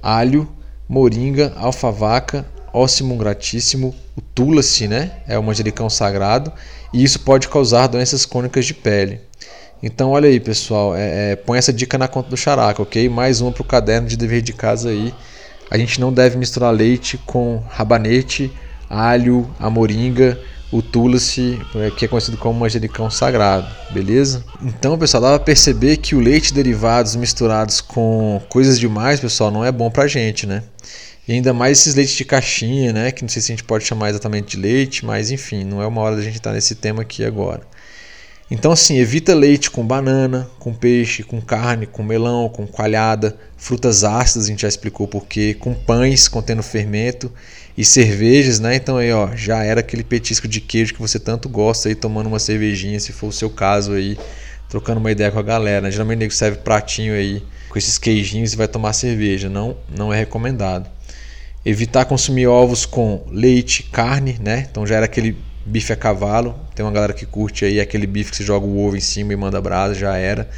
alho, 0.00 0.48
moringa, 0.88 1.52
alfavaca, 1.56 2.46
óssimo 2.72 3.16
gratíssimo, 3.16 3.92
o 4.16 4.20
tulasi, 4.20 4.86
né? 4.86 5.10
É 5.26 5.36
o 5.36 5.42
manjericão 5.42 5.90
sagrado, 5.90 6.52
e 6.94 7.02
isso 7.02 7.18
pode 7.18 7.48
causar 7.48 7.88
doenças 7.88 8.24
crônicas 8.24 8.66
de 8.66 8.74
pele. 8.74 9.20
Então, 9.82 10.12
olha 10.12 10.28
aí, 10.28 10.38
pessoal, 10.38 10.94
é, 10.94 11.32
é, 11.32 11.36
põe 11.36 11.58
essa 11.58 11.72
dica 11.72 11.98
na 11.98 12.06
conta 12.06 12.30
do 12.30 12.36
Characa, 12.36 12.80
ok? 12.80 13.08
Mais 13.08 13.40
uma 13.40 13.50
para 13.50 13.62
o 13.62 13.66
caderno 13.66 14.06
de 14.06 14.16
dever 14.16 14.42
de 14.42 14.52
casa 14.52 14.90
aí. 14.90 15.12
A 15.68 15.76
gente 15.76 16.00
não 16.00 16.12
deve 16.12 16.36
misturar 16.36 16.72
leite 16.72 17.18
com 17.26 17.64
rabanete, 17.68 18.52
alho, 18.88 19.48
a 19.58 19.68
moringa, 19.68 20.38
o 20.70 20.82
Tulsi, 20.82 21.58
é, 21.74 21.90
que 21.90 22.04
é 22.04 22.08
conhecido 22.08 22.36
como 22.36 22.60
manjericão 22.60 23.10
sagrado, 23.10 23.66
beleza? 23.90 24.44
Então, 24.62 24.98
pessoal, 24.98 25.22
dá 25.22 25.28
pra 25.30 25.38
perceber 25.40 25.96
que 25.96 26.14
o 26.14 26.20
leite 26.20 26.52
derivados 26.52 27.16
misturados 27.16 27.80
com 27.80 28.40
coisas 28.48 28.78
demais, 28.78 29.18
pessoal, 29.18 29.50
não 29.50 29.64
é 29.64 29.72
bom 29.72 29.90
pra 29.90 30.06
gente, 30.06 30.46
né? 30.46 30.62
E 31.26 31.32
ainda 31.32 31.52
mais 31.52 31.78
esses 31.78 31.94
leites 31.94 32.14
de 32.14 32.24
caixinha, 32.24 32.92
né? 32.92 33.12
Que 33.12 33.22
não 33.22 33.28
sei 33.28 33.42
se 33.42 33.52
a 33.52 33.54
gente 33.54 33.64
pode 33.64 33.84
chamar 33.84 34.10
exatamente 34.10 34.56
de 34.56 34.62
leite, 34.62 35.04
mas 35.04 35.30
enfim, 35.30 35.64
não 35.64 35.82
é 35.82 35.86
uma 35.86 36.00
hora 36.00 36.16
da 36.16 36.22
gente 36.22 36.36
estar 36.36 36.52
nesse 36.52 36.74
tema 36.74 37.02
aqui 37.02 37.24
agora. 37.24 37.62
Então, 38.50 38.72
assim, 38.72 38.96
evita 38.96 39.34
leite 39.34 39.70
com 39.70 39.86
banana, 39.86 40.48
com 40.58 40.72
peixe, 40.72 41.22
com 41.22 41.38
carne, 41.38 41.86
com 41.86 42.02
melão, 42.02 42.48
com 42.48 42.66
coalhada, 42.66 43.36
frutas 43.58 44.04
ácidas, 44.04 44.46
a 44.46 44.50
gente 44.50 44.62
já 44.62 44.68
explicou 44.68 45.06
porquê, 45.06 45.52
com 45.52 45.74
pães 45.74 46.28
contendo 46.28 46.62
fermento 46.62 47.30
e 47.78 47.84
cervejas, 47.84 48.58
né? 48.58 48.74
Então 48.74 48.96
aí, 48.96 49.12
ó, 49.12 49.36
já 49.36 49.62
era 49.62 49.78
aquele 49.78 50.02
petisco 50.02 50.48
de 50.48 50.60
queijo 50.60 50.92
que 50.94 51.00
você 51.00 51.16
tanto 51.16 51.48
gosta 51.48 51.88
aí 51.88 51.94
tomando 51.94 52.26
uma 52.26 52.40
cervejinha, 52.40 52.98
se 52.98 53.12
for 53.12 53.28
o 53.28 53.32
seu 53.32 53.48
caso 53.48 53.92
aí, 53.92 54.18
trocando 54.68 54.98
uma 54.98 55.12
ideia 55.12 55.30
com 55.30 55.38
a 55.38 55.42
galera. 55.44 55.82
Né? 55.82 55.90
Geralmente 55.92 56.18
nego 56.18 56.32
serve 56.32 56.58
pratinho 56.58 57.14
aí 57.14 57.40
com 57.68 57.78
esses 57.78 57.96
queijinhos 57.96 58.52
e 58.52 58.56
vai 58.56 58.66
tomar 58.66 58.92
cerveja, 58.94 59.48
não, 59.48 59.76
não 59.96 60.12
é 60.12 60.18
recomendado. 60.18 60.90
Evitar 61.64 62.04
consumir 62.04 62.48
ovos 62.48 62.84
com 62.84 63.24
leite, 63.30 63.84
carne, 63.84 64.36
né? 64.42 64.66
Então 64.68 64.84
já 64.84 64.96
era 64.96 65.04
aquele 65.04 65.36
bife 65.64 65.92
a 65.92 65.96
cavalo. 65.96 66.58
Tem 66.74 66.84
uma 66.84 66.90
galera 66.90 67.12
que 67.12 67.26
curte 67.26 67.64
aí 67.64 67.78
aquele 67.78 68.08
bife 68.08 68.32
que 68.32 68.38
você 68.38 68.42
joga 68.44 68.66
o 68.66 68.84
ovo 68.84 68.96
em 68.96 69.00
cima 69.00 69.32
e 69.32 69.36
manda 69.36 69.60
brasa, 69.60 69.94
já 69.94 70.16
era. 70.16 70.50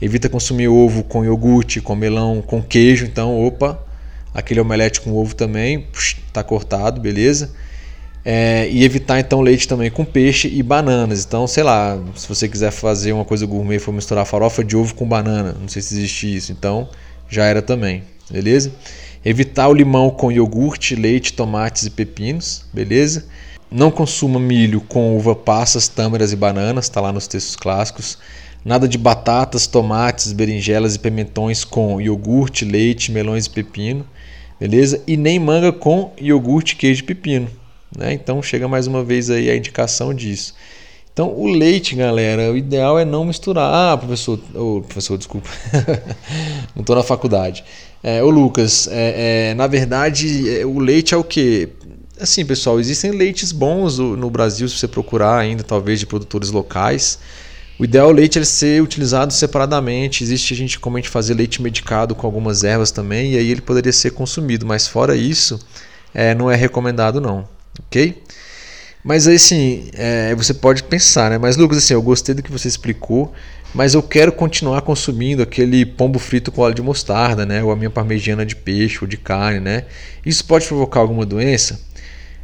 Evita 0.00 0.26
consumir 0.26 0.68
ovo 0.68 1.04
com 1.04 1.22
iogurte, 1.22 1.82
com 1.82 1.94
melão, 1.94 2.40
com 2.40 2.62
queijo. 2.62 3.04
Então, 3.04 3.44
opa, 3.44 3.78
aquele 4.34 4.60
omelete 4.60 5.00
com 5.00 5.12
ovo 5.12 5.34
também 5.34 5.86
está 5.92 6.42
cortado, 6.42 7.00
beleza? 7.00 7.50
É, 8.24 8.68
e 8.70 8.84
evitar 8.84 9.18
então 9.18 9.40
leite 9.40 9.66
também 9.66 9.90
com 9.90 10.04
peixe 10.04 10.48
e 10.48 10.62
bananas. 10.62 11.24
Então, 11.24 11.46
sei 11.46 11.64
lá, 11.64 11.98
se 12.14 12.28
você 12.28 12.48
quiser 12.48 12.70
fazer 12.70 13.12
uma 13.12 13.24
coisa 13.24 13.44
gourmet, 13.44 13.78
for 13.78 13.92
misturar 13.92 14.24
farofa 14.24 14.62
de 14.62 14.76
ovo 14.76 14.94
com 14.94 15.06
banana, 15.06 15.56
não 15.60 15.68
sei 15.68 15.82
se 15.82 15.94
existe 15.94 16.36
isso, 16.36 16.52
então 16.52 16.88
já 17.28 17.44
era 17.44 17.60
também, 17.60 18.04
beleza? 18.30 18.72
Evitar 19.24 19.68
o 19.68 19.74
limão 19.74 20.10
com 20.10 20.30
iogurte, 20.30 20.94
leite, 20.94 21.32
tomates 21.32 21.84
e 21.84 21.90
pepinos, 21.90 22.64
beleza? 22.72 23.26
Não 23.70 23.90
consuma 23.90 24.38
milho 24.38 24.80
com 24.82 25.16
uva 25.16 25.34
passas, 25.34 25.88
tâmaras 25.88 26.32
e 26.32 26.36
bananas, 26.36 26.84
está 26.84 27.00
lá 27.00 27.12
nos 27.12 27.26
textos 27.26 27.56
clássicos. 27.56 28.18
Nada 28.64 28.86
de 28.86 28.98
batatas, 28.98 29.66
tomates, 29.66 30.32
berinjelas 30.32 30.94
e 30.94 30.98
pimentões 30.98 31.64
com 31.64 32.00
iogurte, 32.00 32.64
leite, 32.64 33.10
melões 33.10 33.46
e 33.46 33.50
pepino. 33.50 34.06
Beleza? 34.62 35.02
E 35.08 35.16
nem 35.16 35.40
manga 35.40 35.72
com 35.72 36.12
iogurte, 36.16 36.76
queijo 36.76 37.02
e 37.02 37.04
pepino, 37.04 37.48
né? 37.96 38.12
Então 38.12 38.40
chega 38.40 38.68
mais 38.68 38.86
uma 38.86 39.02
vez 39.02 39.28
aí 39.28 39.50
a 39.50 39.56
indicação 39.56 40.14
disso. 40.14 40.54
Então, 41.12 41.34
o 41.36 41.48
leite, 41.48 41.96
galera, 41.96 42.52
o 42.52 42.56
ideal 42.56 42.96
é 42.96 43.04
não 43.04 43.24
misturar. 43.24 43.92
Ah, 43.92 43.98
professor, 43.98 44.38
oh, 44.54 44.80
professor, 44.80 45.18
desculpa, 45.18 45.50
não 46.76 46.80
estou 46.80 46.94
na 46.94 47.02
faculdade. 47.02 47.64
É, 48.02 48.22
ô 48.22 48.30
Lucas, 48.30 48.88
é, 48.90 49.50
é, 49.50 49.54
na 49.54 49.66
verdade, 49.66 50.48
é, 50.48 50.64
o 50.64 50.78
leite 50.78 51.12
é 51.12 51.16
o 51.16 51.24
que? 51.24 51.68
Assim, 52.20 52.46
pessoal, 52.46 52.78
existem 52.78 53.10
leites 53.10 53.50
bons 53.50 53.98
no 53.98 54.30
Brasil, 54.30 54.68
se 54.68 54.78
você 54.78 54.86
procurar 54.86 55.38
ainda, 55.38 55.64
talvez 55.64 55.98
de 55.98 56.06
produtores 56.06 56.50
locais. 56.50 57.18
O 57.82 57.84
ideal 57.84 58.10
é 58.10 58.12
o 58.12 58.14
leite 58.14 58.38
ele 58.38 58.46
ser 58.46 58.80
utilizado 58.80 59.32
separadamente. 59.32 60.22
Existe 60.22 60.54
a 60.54 60.56
gente 60.56 60.78
como 60.78 60.96
a 60.96 61.00
gente 61.00 61.10
fazer 61.10 61.34
leite 61.34 61.60
medicado 61.60 62.14
com 62.14 62.24
algumas 62.24 62.62
ervas 62.62 62.92
também, 62.92 63.32
e 63.32 63.36
aí 63.36 63.50
ele 63.50 63.60
poderia 63.60 63.92
ser 63.92 64.12
consumido. 64.12 64.64
Mas 64.64 64.86
fora 64.86 65.16
isso, 65.16 65.58
é, 66.14 66.32
não 66.32 66.48
é 66.48 66.54
recomendado 66.54 67.20
não, 67.20 67.44
ok? 67.80 68.22
Mas 69.02 69.26
assim, 69.26 69.90
é, 69.94 70.32
você 70.36 70.54
pode 70.54 70.84
pensar, 70.84 71.28
né? 71.28 71.38
Mas 71.38 71.56
Lucas, 71.56 71.78
assim, 71.78 71.92
eu 71.92 72.00
gostei 72.00 72.36
do 72.36 72.40
que 72.40 72.52
você 72.52 72.68
explicou, 72.68 73.32
mas 73.74 73.94
eu 73.94 74.02
quero 74.04 74.30
continuar 74.30 74.82
consumindo 74.82 75.42
aquele 75.42 75.84
pombo 75.84 76.20
frito 76.20 76.52
com 76.52 76.62
óleo 76.62 76.76
de 76.76 76.82
mostarda, 76.82 77.44
né? 77.44 77.64
Ou 77.64 77.72
a 77.72 77.74
minha 77.74 77.90
parmegiana 77.90 78.46
de 78.46 78.54
peixe 78.54 78.98
ou 79.02 79.08
de 79.08 79.16
carne, 79.16 79.58
né? 79.58 79.86
Isso 80.24 80.44
pode 80.44 80.68
provocar 80.68 81.00
alguma 81.00 81.26
doença? 81.26 81.80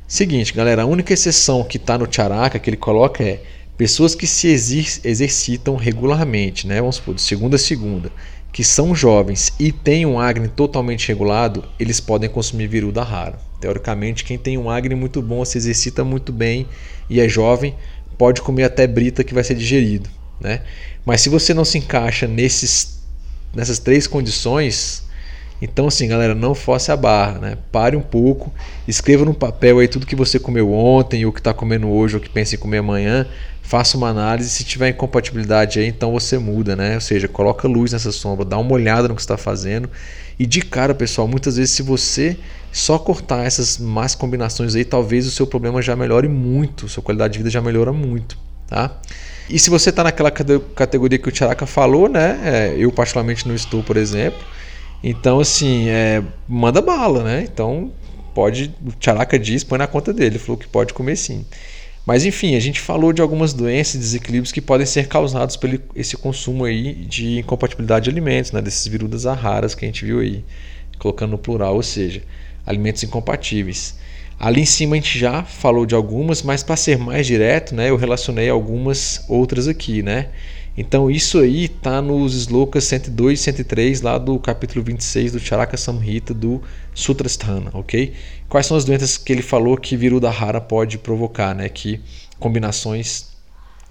Seguinte, 0.08 0.52
galera, 0.52 0.82
a 0.82 0.86
única 0.86 1.12
exceção 1.14 1.62
que 1.62 1.76
está 1.76 1.96
no 1.96 2.08
Tcharaka 2.08 2.58
que 2.58 2.68
ele 2.68 2.76
coloca 2.76 3.22
é 3.22 3.40
pessoas 3.78 4.16
que 4.16 4.26
se 4.26 4.48
exercitam 4.48 5.76
regularmente, 5.76 6.66
né? 6.66 6.80
Vamos 6.80 6.96
supor, 6.96 7.14
de 7.14 7.22
segunda 7.22 7.54
a 7.54 7.58
segunda, 7.58 8.10
que 8.52 8.64
são 8.64 8.92
jovens 8.92 9.52
e 9.58 9.70
têm 9.70 10.04
um 10.04 10.18
acne 10.18 10.48
totalmente 10.48 11.06
regulado, 11.06 11.64
eles 11.78 12.00
podem 12.00 12.28
consumir 12.28 12.66
viruda 12.66 13.04
rara. 13.04 13.38
Teoricamente, 13.60 14.24
quem 14.24 14.36
tem 14.36 14.58
um 14.58 14.68
acne 14.68 14.96
muito 14.96 15.22
bom, 15.22 15.44
se 15.44 15.56
exercita 15.56 16.02
muito 16.02 16.32
bem 16.32 16.66
e 17.08 17.20
é 17.20 17.28
jovem, 17.28 17.74
pode 18.18 18.42
comer 18.42 18.64
até 18.64 18.84
brita 18.84 19.22
que 19.22 19.32
vai 19.32 19.44
ser 19.44 19.54
digerido. 19.54 20.10
Né? 20.40 20.62
Mas 21.06 21.20
se 21.20 21.28
você 21.28 21.54
não 21.54 21.64
se 21.64 21.78
encaixa 21.78 22.26
nesses, 22.26 23.00
nessas 23.54 23.78
três 23.78 24.08
condições, 24.08 25.04
então 25.60 25.88
assim, 25.88 26.06
galera, 26.08 26.34
não 26.34 26.54
force 26.54 26.90
a 26.90 26.96
barra, 26.96 27.38
né? 27.38 27.58
Pare 27.72 27.96
um 27.96 28.00
pouco, 28.00 28.52
escreva 28.86 29.24
no 29.24 29.34
papel 29.34 29.78
aí 29.78 29.88
tudo 29.88 30.06
que 30.06 30.14
você 30.14 30.38
comeu 30.38 30.72
ontem, 30.72 31.24
ou 31.26 31.32
que 31.32 31.40
está 31.40 31.52
comendo 31.52 31.88
hoje, 31.88 32.14
ou 32.14 32.20
que 32.20 32.28
pensa 32.28 32.54
em 32.54 32.58
comer 32.58 32.78
amanhã, 32.78 33.26
faça 33.62 33.96
uma 33.96 34.08
análise, 34.08 34.48
se 34.48 34.64
tiver 34.64 34.88
incompatibilidade 34.88 35.78
aí, 35.78 35.86
então 35.86 36.12
você 36.12 36.38
muda, 36.38 36.74
né? 36.74 36.94
Ou 36.94 37.00
seja, 37.00 37.28
coloca 37.28 37.66
luz 37.66 37.92
nessa 37.92 38.12
sombra, 38.12 38.44
dá 38.44 38.56
uma 38.56 38.72
olhada 38.72 39.08
no 39.08 39.14
que 39.14 39.20
está 39.20 39.36
fazendo. 39.36 39.90
E 40.38 40.46
de 40.46 40.62
cara, 40.62 40.94
pessoal, 40.94 41.26
muitas 41.26 41.56
vezes 41.56 41.72
se 41.72 41.82
você 41.82 42.36
só 42.72 42.98
cortar 42.98 43.44
essas 43.44 43.76
más 43.78 44.14
combinações 44.14 44.74
aí, 44.74 44.84
talvez 44.84 45.26
o 45.26 45.30
seu 45.30 45.46
problema 45.46 45.82
já 45.82 45.96
melhore 45.96 46.28
muito, 46.28 46.88
sua 46.88 47.02
qualidade 47.02 47.32
de 47.32 47.38
vida 47.40 47.50
já 47.50 47.60
melhora 47.60 47.92
muito, 47.92 48.38
tá? 48.68 48.96
E 49.50 49.58
se 49.58 49.70
você 49.70 49.90
está 49.90 50.04
naquela 50.04 50.30
categoria 50.30 51.18
que 51.18 51.28
o 51.28 51.32
Tiaraca 51.32 51.66
falou, 51.66 52.08
né? 52.08 52.40
É, 52.44 52.74
eu 52.78 52.92
particularmente 52.92 53.48
não 53.48 53.54
estou, 53.54 53.82
por 53.82 53.96
exemplo. 53.96 54.38
Então, 55.02 55.40
assim, 55.40 55.88
é, 55.88 56.22
manda 56.48 56.80
bala, 56.80 57.22
né? 57.22 57.46
Então, 57.50 57.92
pode. 58.34 58.74
O 58.84 58.90
Tiaraca 58.92 59.38
diz, 59.38 59.64
põe 59.64 59.78
na 59.78 59.86
conta 59.86 60.12
dele. 60.12 60.32
Ele 60.32 60.38
falou 60.38 60.56
que 60.56 60.66
pode 60.66 60.92
comer 60.92 61.16
sim. 61.16 61.44
Mas 62.08 62.24
enfim, 62.24 62.54
a 62.56 62.60
gente 62.60 62.80
falou 62.80 63.12
de 63.12 63.20
algumas 63.20 63.52
doenças 63.52 63.96
e 63.96 63.98
desequilíbrios 63.98 64.50
que 64.50 64.62
podem 64.62 64.86
ser 64.86 65.08
causados 65.08 65.56
por 65.56 65.68
esse 65.94 66.16
consumo 66.16 66.64
aí 66.64 66.94
de 66.94 67.40
incompatibilidade 67.40 68.04
de 68.04 68.10
alimentos, 68.10 68.50
né? 68.50 68.62
desses 68.62 68.86
virudas 68.86 69.24
raras 69.24 69.74
que 69.74 69.84
a 69.84 69.88
gente 69.88 70.06
viu 70.06 70.20
aí, 70.20 70.42
colocando 70.98 71.32
no 71.32 71.38
plural, 71.38 71.74
ou 71.74 71.82
seja, 71.82 72.22
alimentos 72.64 73.02
incompatíveis. 73.02 73.98
Ali 74.40 74.62
em 74.62 74.64
cima 74.64 74.96
a 74.96 74.98
gente 74.98 75.18
já 75.18 75.42
falou 75.42 75.84
de 75.84 75.94
algumas, 75.94 76.42
mas 76.42 76.62
para 76.62 76.76
ser 76.76 76.96
mais 76.96 77.26
direto, 77.26 77.74
né, 77.74 77.90
eu 77.90 77.96
relacionei 77.96 78.48
algumas 78.48 79.22
outras 79.28 79.68
aqui, 79.68 80.02
né? 80.02 80.28
Então 80.80 81.10
isso 81.10 81.40
aí 81.40 81.64
está 81.64 82.00
nos 82.00 82.34
slokas 82.34 82.84
102 82.84 83.40
e 83.40 83.42
103 83.42 84.00
lá 84.00 84.16
do 84.16 84.38
capítulo 84.38 84.84
26 84.84 85.32
do 85.32 85.40
Charaka 85.40 85.76
Samhita 85.76 86.32
do 86.32 86.62
Sutrasthana, 86.94 87.72
ok? 87.74 88.14
Quais 88.48 88.64
são 88.64 88.76
as 88.76 88.84
doenças 88.84 89.18
que 89.18 89.32
ele 89.32 89.42
falou 89.42 89.76
que 89.76 89.96
viruda 89.96 90.30
rara 90.30 90.60
pode 90.60 90.96
provocar, 90.96 91.52
né? 91.52 91.68
Que 91.68 92.00
combinações 92.38 93.26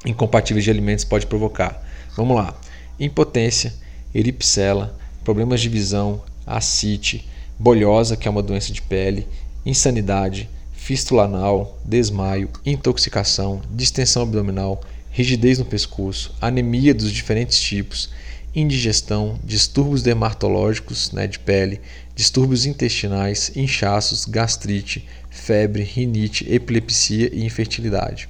incompatíveis 0.05 0.63
de 0.63 0.71
alimentos 0.71 1.03
pode 1.03 1.27
provocar. 1.27 1.85
Vamos 2.15 2.37
lá. 2.37 2.57
Impotência, 2.97 3.73
eripsela, 4.15 4.97
problemas 5.25 5.59
de 5.59 5.67
visão, 5.67 6.23
ascite, 6.45 7.27
bolhosa, 7.59 8.15
que 8.15 8.29
é 8.29 8.31
uma 8.31 8.41
doença 8.41 8.71
de 8.71 8.81
pele, 8.81 9.27
insanidade, 9.65 10.49
fístula 10.71 11.25
anal, 11.25 11.77
desmaio, 11.83 12.49
intoxicação, 12.65 13.61
distensão 13.73 14.23
abdominal, 14.23 14.79
rigidez 15.17 15.57
no 15.57 15.65
pescoço, 15.65 16.31
anemia 16.39 16.93
dos 16.93 17.11
diferentes 17.11 17.59
tipos, 17.59 18.11
indigestão, 18.53 19.39
distúrbios 19.43 20.03
dermatológicos 20.03 21.11
né, 21.11 21.25
de 21.25 21.39
pele, 21.39 21.81
distúrbios 22.13 22.67
intestinais, 22.67 23.51
inchaços, 23.55 24.25
gastrite, 24.25 25.07
febre, 25.31 25.81
rinite, 25.81 26.45
epilepsia 26.47 27.31
e 27.33 27.43
infertilidade. 27.43 28.29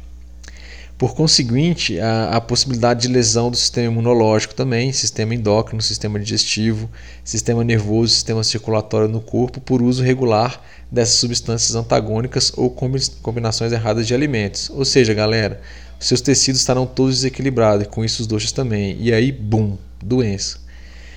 Por 0.97 1.13
conseguinte, 1.13 1.99
a, 1.99 2.37
a, 2.37 2.41
possibilidade 2.41 3.01
de 3.01 3.09
lesão 3.09 3.51
do 3.51 3.57
sistema 3.57 3.91
imunológico 3.91 4.55
também, 4.55 4.93
sistema 4.93 5.35
endócrino, 5.35 5.81
sistema 5.81 6.17
digestivo, 6.17 6.89
sistema 7.21 7.65
nervoso, 7.65 8.13
sistema 8.13 8.45
circulatório 8.45 9.09
no 9.09 9.19
corpo, 9.19 9.59
por 9.59 9.81
uso 9.81 10.01
regular 10.01 10.63
dessas 10.89 11.15
substâncias 11.15 11.75
antagônicas 11.75 12.53
ou 12.55 12.73
combinações 13.21 13.73
erradas 13.73 14.07
de 14.07 14.15
alimentos. 14.15 14.69
Ou 14.69 14.85
seja, 14.85 15.13
galera, 15.13 15.61
seus 15.99 16.21
tecidos 16.21 16.61
estarão 16.61 16.85
todos 16.85 17.15
desequilibrados, 17.15 17.85
e 17.85 17.89
com 17.89 18.03
isso 18.05 18.21
os 18.21 18.27
doxas 18.27 18.51
também. 18.51 18.97
E 18.99 19.13
aí, 19.13 19.31
bum, 19.31 19.77
doença. 20.01 20.59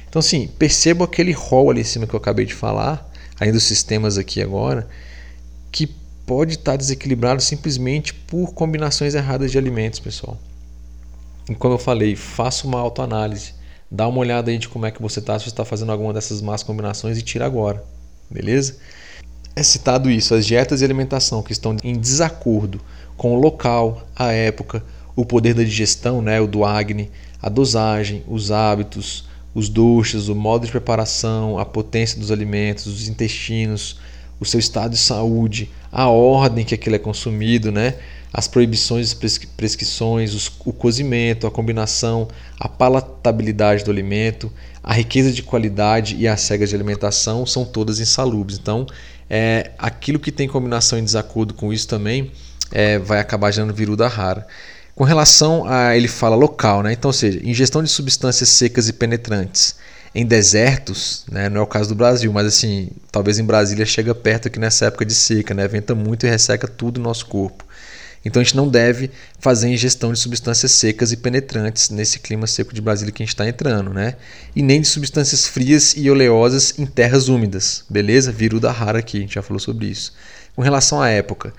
Então, 0.08 0.20
assim, 0.20 0.48
perceba 0.58 1.04
aquele 1.04 1.32
rol 1.32 1.70
ali 1.70 1.82
em 1.82 1.84
cima 1.84 2.06
que 2.06 2.14
eu 2.14 2.18
acabei 2.18 2.44
de 2.44 2.54
falar, 2.54 3.08
ainda 3.38 3.58
os 3.58 3.64
sistemas 3.64 4.18
aqui 4.18 4.42
agora, 4.42 4.88
que 5.70 5.86
pode 6.26 6.54
estar 6.54 6.76
desequilibrado 6.76 7.42
simplesmente 7.42 8.14
por 8.14 8.52
combinações 8.52 9.14
erradas 9.14 9.50
de 9.50 9.58
alimentos, 9.58 10.00
pessoal. 10.00 10.38
E 11.48 11.54
como 11.54 11.74
eu 11.74 11.78
falei, 11.78 12.16
faça 12.16 12.66
uma 12.66 12.78
autoanálise. 12.78 13.54
Dá 13.90 14.06
uma 14.06 14.18
olhada 14.18 14.50
aí 14.50 14.58
de 14.58 14.68
como 14.68 14.86
é 14.86 14.90
que 14.90 15.02
você 15.02 15.18
está, 15.18 15.38
se 15.38 15.46
você 15.46 15.50
está 15.50 15.64
fazendo 15.64 15.90
alguma 15.90 16.12
dessas 16.12 16.40
más 16.40 16.62
combinações 16.62 17.18
e 17.18 17.22
tira 17.22 17.44
agora. 17.44 17.82
Beleza? 18.30 18.76
É 19.56 19.62
citado 19.62 20.08
isso, 20.08 20.32
as 20.32 20.46
dietas 20.46 20.80
e 20.80 20.84
alimentação 20.84 21.42
que 21.42 21.50
estão 21.50 21.76
em 21.82 21.98
desacordo 21.98 22.80
com 23.20 23.36
o 23.36 23.38
local, 23.38 24.08
a 24.16 24.32
época, 24.32 24.82
o 25.14 25.26
poder 25.26 25.52
da 25.52 25.62
digestão, 25.62 26.22
né, 26.22 26.40
o 26.40 26.46
do 26.46 26.64
Agni, 26.64 27.10
a 27.42 27.50
dosagem, 27.50 28.24
os 28.26 28.50
hábitos, 28.50 29.28
os 29.54 29.68
doces, 29.68 30.28
o 30.28 30.34
modo 30.34 30.64
de 30.64 30.72
preparação, 30.72 31.58
a 31.58 31.66
potência 31.66 32.18
dos 32.18 32.30
alimentos, 32.30 32.86
os 32.86 33.08
intestinos, 33.08 34.00
o 34.40 34.46
seu 34.46 34.58
estado 34.58 34.92
de 34.92 34.96
saúde, 34.96 35.70
a 35.92 36.08
ordem 36.08 36.64
que 36.64 36.74
aquilo 36.74 36.96
é 36.96 36.98
consumido, 36.98 37.70
né? 37.70 37.96
as 38.32 38.48
proibições 38.48 39.12
e 39.12 39.46
prescrições, 39.48 40.32
os, 40.32 40.50
o 40.64 40.72
cozimento, 40.72 41.46
a 41.46 41.50
combinação, 41.50 42.26
a 42.58 42.70
palatabilidade 42.70 43.84
do 43.84 43.90
alimento, 43.90 44.50
a 44.82 44.94
riqueza 44.94 45.30
de 45.30 45.42
qualidade 45.42 46.16
e 46.16 46.26
as 46.26 46.40
cegas 46.40 46.70
de 46.70 46.74
alimentação 46.74 47.44
são 47.44 47.66
todas 47.66 48.00
insalubres. 48.00 48.58
Então, 48.58 48.86
é, 49.28 49.72
aquilo 49.76 50.18
que 50.18 50.32
tem 50.32 50.48
combinação 50.48 50.98
em 50.98 51.04
desacordo 51.04 51.52
com 51.52 51.70
isso 51.70 51.86
também 51.86 52.30
é, 52.70 52.98
vai 52.98 53.20
acabar 53.20 53.50
gerando 53.50 53.74
viruda 53.74 54.06
rara. 54.08 54.46
Com 54.94 55.04
relação 55.04 55.64
a 55.66 55.96
ele 55.96 56.08
fala 56.08 56.36
local, 56.36 56.82
né? 56.82 56.92
então, 56.92 57.08
ou 57.08 57.12
seja, 57.12 57.40
ingestão 57.42 57.82
de 57.82 57.88
substâncias 57.88 58.48
secas 58.50 58.88
e 58.88 58.92
penetrantes 58.92 59.76
em 60.14 60.26
desertos, 60.26 61.24
né? 61.30 61.48
não 61.48 61.60
é 61.60 61.64
o 61.64 61.66
caso 61.66 61.88
do 61.88 61.94
Brasil, 61.94 62.32
mas 62.32 62.46
assim, 62.46 62.90
talvez 63.10 63.38
em 63.38 63.44
Brasília 63.44 63.86
chega 63.86 64.14
perto 64.14 64.48
aqui 64.48 64.58
nessa 64.58 64.86
época 64.86 65.04
de 65.06 65.14
seca, 65.14 65.54
né? 65.54 65.66
venta 65.68 65.94
muito 65.94 66.26
e 66.26 66.28
resseca 66.28 66.66
tudo 66.66 66.98
no 66.98 67.04
nosso 67.04 67.26
corpo. 67.26 67.64
Então 68.24 68.40
a 68.40 68.44
gente 68.44 68.56
não 68.56 68.68
deve 68.68 69.10
fazer 69.38 69.68
ingestão 69.68 70.12
de 70.12 70.18
substâncias 70.18 70.72
secas 70.72 71.10
e 71.10 71.16
penetrantes 71.16 71.88
nesse 71.88 72.18
clima 72.18 72.46
seco 72.46 72.74
de 72.74 72.80
Brasília 72.82 73.12
que 73.12 73.22
a 73.22 73.24
gente 73.24 73.34
está 73.34 73.48
entrando, 73.48 73.94
né? 73.94 74.16
E 74.54 74.62
nem 74.62 74.80
de 74.80 74.86
substâncias 74.86 75.46
frias 75.46 75.94
e 75.96 76.10
oleosas 76.10 76.78
em 76.78 76.84
terras 76.84 77.28
úmidas, 77.28 77.84
beleza? 77.88 78.30
Viruda 78.30 78.70
rara 78.70 78.98
aqui, 78.98 79.16
a 79.16 79.20
gente 79.20 79.34
já 79.34 79.42
falou 79.42 79.58
sobre 79.58 79.86
isso. 79.86 80.12
Com 80.54 80.60
relação 80.60 81.00
à 81.00 81.08
época, 81.08 81.54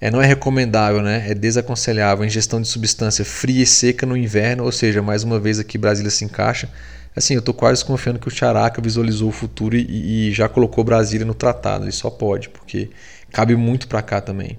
é, 0.00 0.10
não 0.10 0.20
é 0.22 0.26
recomendável, 0.26 1.02
né? 1.02 1.26
é 1.28 1.34
desaconselhável 1.34 2.24
a 2.24 2.26
ingestão 2.26 2.60
de 2.60 2.68
substância 2.68 3.24
fria 3.24 3.62
e 3.62 3.66
seca 3.66 4.06
no 4.06 4.16
inverno, 4.16 4.64
ou 4.64 4.72
seja, 4.72 5.02
mais 5.02 5.22
uma 5.22 5.38
vez 5.38 5.58
aqui 5.58 5.76
Brasília 5.76 6.10
se 6.10 6.24
encaixa 6.24 6.68
Assim, 7.14 7.34
eu 7.34 7.40
estou 7.40 7.52
quase 7.52 7.84
confiando 7.84 8.18
que 8.18 8.28
o 8.28 8.30
Characa 8.30 8.80
visualizou 8.80 9.28
o 9.28 9.32
futuro 9.32 9.76
e, 9.76 10.28
e 10.28 10.32
já 10.32 10.48
colocou 10.48 10.84
Brasília 10.84 11.26
no 11.26 11.34
tratado. 11.34 11.84
Ele 11.84 11.92
só 11.92 12.08
pode, 12.08 12.48
porque 12.48 12.88
cabe 13.32 13.56
muito 13.56 13.88
para 13.88 14.00
cá 14.00 14.20
também. 14.20 14.56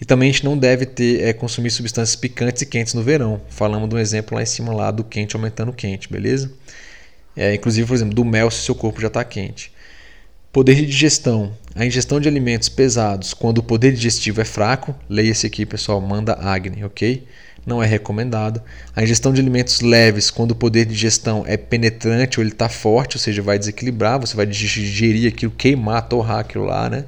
E 0.00 0.04
também 0.04 0.30
a 0.30 0.32
gente 0.32 0.44
não 0.44 0.56
deve 0.56 0.86
ter 0.86 1.22
é, 1.22 1.32
consumir 1.32 1.70
substâncias 1.70 2.16
picantes 2.16 2.62
e 2.62 2.66
quentes 2.66 2.94
no 2.94 3.02
verão. 3.02 3.40
Falamos 3.50 3.88
de 3.88 3.94
um 3.94 3.98
exemplo 3.98 4.34
lá 4.34 4.42
em 4.42 4.46
cima 4.46 4.72
lá 4.74 4.90
do 4.90 5.04
quente 5.04 5.36
aumentando 5.36 5.70
o 5.70 5.74
quente, 5.74 6.10
beleza? 6.10 6.50
É, 7.36 7.54
inclusive, 7.54 7.86
por 7.86 7.94
exemplo, 7.94 8.14
do 8.14 8.24
mel 8.24 8.50
se 8.50 8.64
seu 8.64 8.74
corpo 8.74 9.00
já 9.00 9.08
está 9.08 9.22
quente. 9.22 9.72
Poder 10.52 10.74
de 10.74 10.84
digestão. 10.84 11.56
A 11.74 11.86
ingestão 11.86 12.20
de 12.20 12.28
alimentos 12.28 12.68
pesados 12.68 13.32
quando 13.32 13.56
o 13.56 13.62
poder 13.62 13.92
digestivo 13.92 14.42
é 14.42 14.44
fraco, 14.44 14.94
leia-se 15.08 15.46
aqui, 15.46 15.64
pessoal, 15.64 15.98
manda 15.98 16.34
Agni, 16.34 16.84
ok? 16.84 17.26
Não 17.64 17.82
é 17.82 17.86
recomendado. 17.86 18.60
A 18.94 19.02
ingestão 19.02 19.32
de 19.32 19.40
alimentos 19.40 19.80
leves 19.80 20.30
quando 20.30 20.50
o 20.50 20.54
poder 20.54 20.84
de 20.84 20.92
digestão 20.92 21.42
é 21.46 21.56
penetrante 21.56 22.38
ou 22.38 22.44
ele 22.44 22.52
está 22.52 22.68
forte, 22.68 23.16
ou 23.16 23.20
seja, 23.20 23.40
vai 23.40 23.58
desequilibrar, 23.58 24.20
você 24.20 24.36
vai 24.36 24.44
digerir 24.44 25.32
aquilo, 25.32 25.52
queimar, 25.52 26.06
torrar 26.06 26.40
aquilo 26.40 26.64
lá, 26.64 26.90
né? 26.90 27.06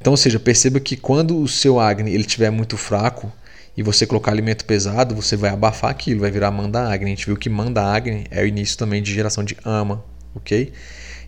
Então, 0.00 0.14
ou 0.14 0.16
seja, 0.16 0.40
perceba 0.40 0.80
que 0.80 0.96
quando 0.96 1.38
o 1.38 1.46
seu 1.46 1.78
Agni 1.78 2.10
ele 2.10 2.24
estiver 2.24 2.48
muito 2.48 2.78
fraco, 2.78 3.30
e 3.76 3.82
você 3.82 4.06
colocar 4.06 4.30
alimento 4.32 4.64
pesado, 4.64 5.14
você 5.14 5.36
vai 5.36 5.50
abafar 5.50 5.90
aquilo, 5.90 6.20
vai 6.20 6.30
virar 6.30 6.50
manda 6.50 6.90
agni. 6.90 7.12
A 7.12 7.14
gente 7.14 7.26
viu 7.26 7.36
que 7.36 7.48
manda 7.48 7.82
agni 7.82 8.24
é 8.30 8.42
o 8.42 8.46
início 8.46 8.76
também 8.76 9.02
de 9.02 9.12
geração 9.12 9.44
de 9.44 9.56
ama, 9.64 10.02
ok? 10.34 10.72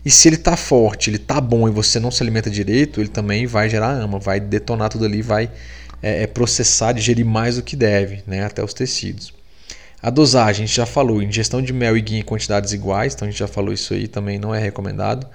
E 0.05 0.11
se 0.11 0.27
ele 0.27 0.35
está 0.35 0.57
forte, 0.57 1.09
ele 1.09 1.17
está 1.17 1.39
bom 1.39 1.67
e 1.67 1.71
você 1.71 1.99
não 1.99 2.11
se 2.11 2.21
alimenta 2.21 2.49
direito, 2.49 2.99
ele 2.99 3.09
também 3.09 3.45
vai 3.45 3.69
gerar 3.69 3.91
ama, 3.91 4.19
vai 4.19 4.39
detonar 4.39 4.89
tudo 4.89 5.05
ali, 5.05 5.21
vai 5.21 5.49
é, 6.01 6.23
é, 6.23 6.27
processar, 6.27 6.91
digerir 6.91 7.25
mais 7.25 7.55
do 7.55 7.63
que 7.63 7.75
deve, 7.75 8.21
né, 8.27 8.43
até 8.43 8.61
os 8.61 8.73
tecidos. 8.73 9.33
A 10.01 10.09
dosagem, 10.09 10.65
a 10.65 10.67
gente 10.67 10.75
já 10.75 10.85
falou, 10.85 11.23
ingestão 11.23 11.61
de 11.61 11.71
mel 11.71 11.95
e 11.95 12.01
guia 12.01 12.19
em 12.19 12.23
quantidades 12.23 12.73
iguais, 12.73 13.13
então 13.13 13.25
a 13.25 13.31
gente 13.31 13.39
já 13.39 13.47
falou 13.47 13.73
isso 13.73 13.93
aí, 13.93 14.05
também 14.05 14.37
não 14.37 14.53
é 14.53 14.59
recomendado. 14.59 15.25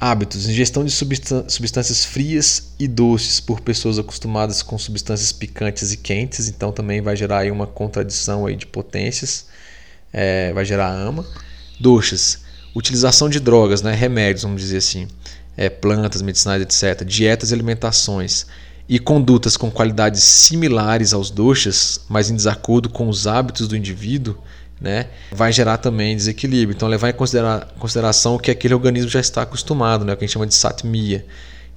Hábitos: 0.00 0.48
ingestão 0.48 0.84
de 0.84 0.90
substâncias 0.90 2.04
frias 2.04 2.72
e 2.76 2.88
doces 2.88 3.38
por 3.38 3.60
pessoas 3.60 4.00
acostumadas 4.00 4.60
com 4.60 4.76
substâncias 4.76 5.30
picantes 5.30 5.92
e 5.92 5.96
quentes, 5.96 6.48
então 6.48 6.72
também 6.72 7.00
vai 7.00 7.14
gerar 7.14 7.38
aí 7.38 7.50
uma 7.52 7.68
contradição 7.68 8.44
aí 8.44 8.56
de 8.56 8.66
potências, 8.66 9.46
é, 10.12 10.52
vai 10.52 10.64
gerar 10.64 10.90
ama. 10.90 11.24
Doces: 11.78 12.40
utilização 12.74 13.28
de 13.28 13.40
drogas, 13.40 13.82
né, 13.82 13.94
remédios, 13.94 14.42
vamos 14.42 14.60
dizer 14.60 14.78
assim, 14.78 15.08
é, 15.56 15.68
plantas, 15.68 16.22
medicinais, 16.22 16.62
etc. 16.62 17.04
Dietas 17.04 17.50
e 17.50 17.54
alimentações 17.54 18.46
e 18.88 18.98
condutas 18.98 19.56
com 19.56 19.70
qualidades 19.70 20.22
similares 20.22 21.12
aos 21.12 21.30
doces, 21.30 22.00
mas 22.08 22.30
em 22.30 22.36
desacordo 22.36 22.88
com 22.88 23.08
os 23.08 23.26
hábitos 23.26 23.68
do 23.68 23.76
indivíduo 23.76 24.36
né, 24.82 25.06
vai 25.30 25.52
gerar 25.52 25.78
também 25.78 26.16
desequilíbrio. 26.16 26.74
Então, 26.74 26.88
levar 26.88 27.08
em 27.08 27.12
considera 27.12 27.68
consideração 27.78 28.36
que 28.36 28.50
aquele 28.50 28.74
organismo 28.74 29.08
já 29.08 29.20
está 29.20 29.42
acostumado, 29.42 30.04
né, 30.04 30.12
o 30.12 30.16
que 30.16 30.24
a 30.24 30.26
gente 30.26 30.34
chama 30.34 30.46
de 30.46 30.54
satmia. 30.54 31.24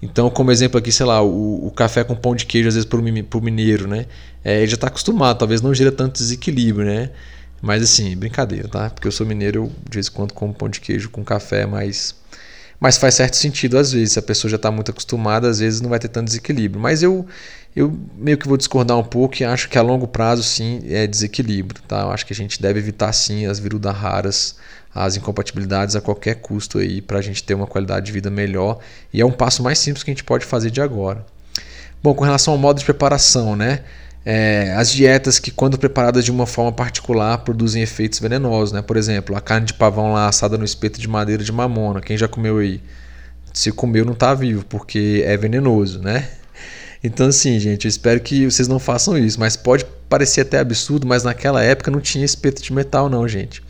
Então, 0.01 0.29
como 0.29 0.51
exemplo 0.51 0.79
aqui, 0.79 0.91
sei 0.91 1.05
lá, 1.05 1.21
o, 1.21 1.67
o 1.67 1.71
café 1.71 2.03
com 2.03 2.15
pão 2.15 2.35
de 2.35 2.45
queijo, 2.45 2.67
às 2.67 2.73
vezes, 2.73 2.89
para 2.89 2.99
o 2.99 3.41
mineiro, 3.41 3.87
né, 3.87 4.07
é, 4.43 4.57
ele 4.57 4.67
já 4.67 4.75
está 4.75 4.87
acostumado, 4.87 5.37
talvez 5.37 5.61
não 5.61 5.73
gera 5.73 5.91
tanto 5.91 6.13
desequilíbrio, 6.13 6.85
né? 6.85 7.11
Mas 7.61 7.81
assim, 7.83 8.15
brincadeira, 8.15 8.67
tá? 8.67 8.89
Porque 8.89 9.07
eu 9.07 9.11
sou 9.11 9.25
mineiro, 9.25 9.65
eu 9.65 9.71
de 9.89 9.95
vez 9.95 10.07
em 10.07 10.11
quando 10.11 10.33
como 10.33 10.53
pão 10.53 10.69
de 10.69 10.79
queijo 10.79 11.09
com 11.09 11.23
café, 11.23 11.65
mas 11.65 12.15
mas 12.79 12.97
faz 12.97 13.15
certo 13.15 13.35
sentido 13.35 13.77
às 13.77 13.91
vezes. 13.91 14.13
Se 14.13 14.19
a 14.19 14.21
pessoa 14.21 14.49
já 14.49 14.57
está 14.57 14.71
muito 14.71 14.91
acostumada, 14.91 15.49
às 15.49 15.59
vezes 15.59 15.81
não 15.81 15.89
vai 15.89 15.99
ter 15.99 16.09
tanto 16.09 16.25
desequilíbrio. 16.27 16.81
Mas 16.81 17.01
eu, 17.01 17.25
eu 17.75 17.97
meio 18.17 18.37
que 18.37 18.47
vou 18.47 18.57
discordar 18.57 18.97
um 18.97 19.03
pouco 19.03 19.41
e 19.41 19.45
acho 19.45 19.69
que 19.69 19.77
a 19.77 19.81
longo 19.81 20.07
prazo 20.07 20.43
sim 20.43 20.81
é 20.87 21.07
desequilíbrio. 21.07 21.81
Tá? 21.87 22.01
Eu 22.01 22.11
acho 22.11 22.25
que 22.25 22.33
a 22.33 22.35
gente 22.35 22.61
deve 22.61 22.79
evitar 22.79 23.11
sim 23.13 23.45
as 23.45 23.59
virudas 23.59 23.95
raras, 23.95 24.55
as 24.93 25.15
incompatibilidades 25.15 25.95
a 25.95 26.01
qualquer 26.01 26.35
custo 26.35 26.77
aí 26.77 27.01
para 27.01 27.19
a 27.19 27.21
gente 27.21 27.43
ter 27.43 27.53
uma 27.53 27.67
qualidade 27.67 28.05
de 28.05 28.11
vida 28.11 28.29
melhor. 28.29 28.79
E 29.13 29.21
é 29.21 29.25
um 29.25 29.31
passo 29.31 29.63
mais 29.63 29.79
simples 29.79 30.03
que 30.03 30.11
a 30.11 30.13
gente 30.13 30.23
pode 30.23 30.45
fazer 30.45 30.69
de 30.69 30.81
agora. 30.81 31.25
Bom, 32.03 32.13
com 32.13 32.23
relação 32.23 32.53
ao 32.53 32.59
modo 32.59 32.77
de 32.77 32.85
preparação, 32.85 33.55
né? 33.55 33.83
É, 34.25 34.73
as 34.75 34.91
dietas 34.91 35.37
que, 35.37 35.51
quando 35.51 35.77
preparadas 35.77 36.25
de 36.25 36.31
uma 36.31 36.47
forma 36.47 36.71
particular, 36.71 37.37
produzem 37.39 37.83
efeitos 37.83 38.19
venenosos. 38.19 38.71
Né? 38.71 38.81
Por 38.81 38.97
exemplo, 38.97 39.35
a 39.35 39.41
carne 39.41 39.67
de 39.67 39.73
pavão 39.75 40.13
lá 40.13 40.27
assada 40.27 40.57
no 40.57 40.65
espeto 40.65 40.99
de 40.99 41.07
madeira 41.07 41.43
de 41.43 41.51
mamona. 41.51 42.01
Quem 42.01 42.17
já 42.17 42.27
comeu 42.27 42.57
aí? 42.57 42.81
Se 43.53 43.71
comeu, 43.71 44.03
não 44.03 44.13
está 44.13 44.33
vivo, 44.33 44.65
porque 44.65 45.23
é 45.25 45.37
venenoso. 45.37 46.01
Né? 46.01 46.27
Então, 47.03 47.27
assim, 47.27 47.59
gente, 47.59 47.85
eu 47.85 47.89
espero 47.89 48.19
que 48.19 48.49
vocês 48.49 48.67
não 48.67 48.79
façam 48.79 49.15
isso. 49.15 49.39
Mas 49.39 49.55
pode 49.55 49.85
parecer 50.09 50.41
até 50.41 50.57
absurdo, 50.57 51.05
mas 51.05 51.23
naquela 51.23 51.61
época 51.61 51.91
não 51.91 52.01
tinha 52.01 52.25
espeto 52.25 52.63
de 52.63 52.73
metal, 52.73 53.07
não, 53.07 53.27
gente. 53.27 53.61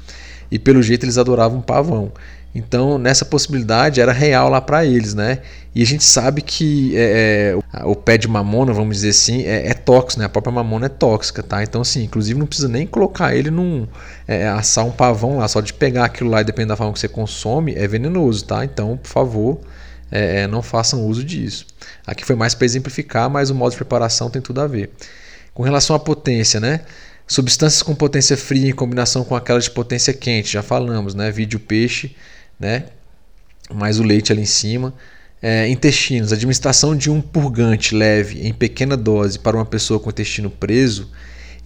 E 0.50 0.58
pelo 0.58 0.82
jeito 0.82 1.04
eles 1.04 1.18
adoravam 1.18 1.62
pavão. 1.62 2.14
Então, 2.56 2.98
nessa 2.98 3.26
possibilidade 3.26 4.00
era 4.00 4.14
real 4.14 4.48
lá 4.48 4.62
para 4.62 4.86
eles, 4.86 5.14
né? 5.14 5.40
E 5.76 5.84
a 5.84 5.86
gente 5.86 6.06
sabe 6.06 6.42
que 6.42 6.96
é, 6.96 7.54
é, 7.74 7.84
o 7.84 7.94
pé 7.94 8.18
de 8.18 8.30
mamona, 8.30 8.72
vamos 8.72 8.96
dizer 8.96 9.10
assim, 9.10 9.44
é, 9.44 9.68
é, 9.68 9.74
tóxico, 9.74 10.22
né? 10.22 10.26
A 10.28 10.30
própria 10.30 10.54
mamona 10.54 10.86
é 10.86 10.90
tóxica, 10.90 11.44
tá? 11.44 11.62
Então, 11.62 11.82
assim, 11.82 12.06
inclusive 12.06 12.40
não 12.40 12.48
precisa 12.48 12.70
nem 12.70 12.88
colocar 12.88 13.36
ele 13.36 13.52
num. 13.52 13.86
É, 14.26 14.48
assar 14.48 14.86
um 14.86 14.92
pavão 14.92 15.40
lá, 15.40 15.50
só 15.50 15.60
de 15.60 15.74
pegar 15.74 16.06
aquilo 16.06 16.30
lá 16.30 16.40
e 16.40 16.46
dependendo 16.46 16.70
da 16.70 16.78
forma 16.78 16.94
que 16.94 17.00
você 17.00 17.10
consome, 17.10 17.76
é 17.76 17.86
venenoso, 17.90 18.46
tá? 18.46 18.64
Então, 18.64 18.96
por 18.96 19.10
favor, 19.10 19.60
é, 20.10 20.44
é, 20.44 20.48
não 20.48 20.62
façam 20.62 21.06
uso 21.06 21.26
disso. 21.26 21.66
Aqui 22.08 22.24
foi 22.24 22.38
mais 22.38 22.56
para 22.56 22.64
exemplificar, 22.64 23.30
mas 23.30 23.50
o 23.50 23.56
modo 23.56 23.72
de 23.72 23.78
preparação 23.78 24.30
tem 24.30 24.42
tudo 24.42 24.62
a 24.62 24.68
ver. 24.68 24.92
Com 25.54 25.62
relação 25.62 25.94
à 25.94 26.00
potência, 26.00 26.62
né? 26.62 26.80
Substâncias 27.28 27.84
com 27.84 27.94
potência 27.94 28.38
fria 28.38 28.70
em 28.70 28.74
combinação 28.74 29.26
com 29.26 29.36
aquelas 29.36 29.66
de 29.66 29.72
potência 29.72 30.14
quente, 30.14 30.54
já 30.54 30.64
falamos, 30.64 31.14
né? 31.14 31.30
Vídeo 31.32 31.60
peixe 31.60 32.16
né? 32.60 32.86
mais 33.74 34.00
o 34.00 34.04
leite 34.04 34.32
ali 34.32 34.42
em 34.42 34.46
cima. 34.46 34.94
É, 35.42 35.68
intestinos, 35.68 36.34
administração 36.34 36.96
de 36.96 37.10
um 37.12 37.22
purgante 37.22 37.94
leve 37.94 38.48
em 38.48 38.54
pequena 38.54 38.98
dose 38.98 39.38
para 39.38 39.56
uma 39.56 39.66
pessoa 39.66 40.00
com 40.00 40.10
intestino 40.10 40.50
preso 40.50 41.12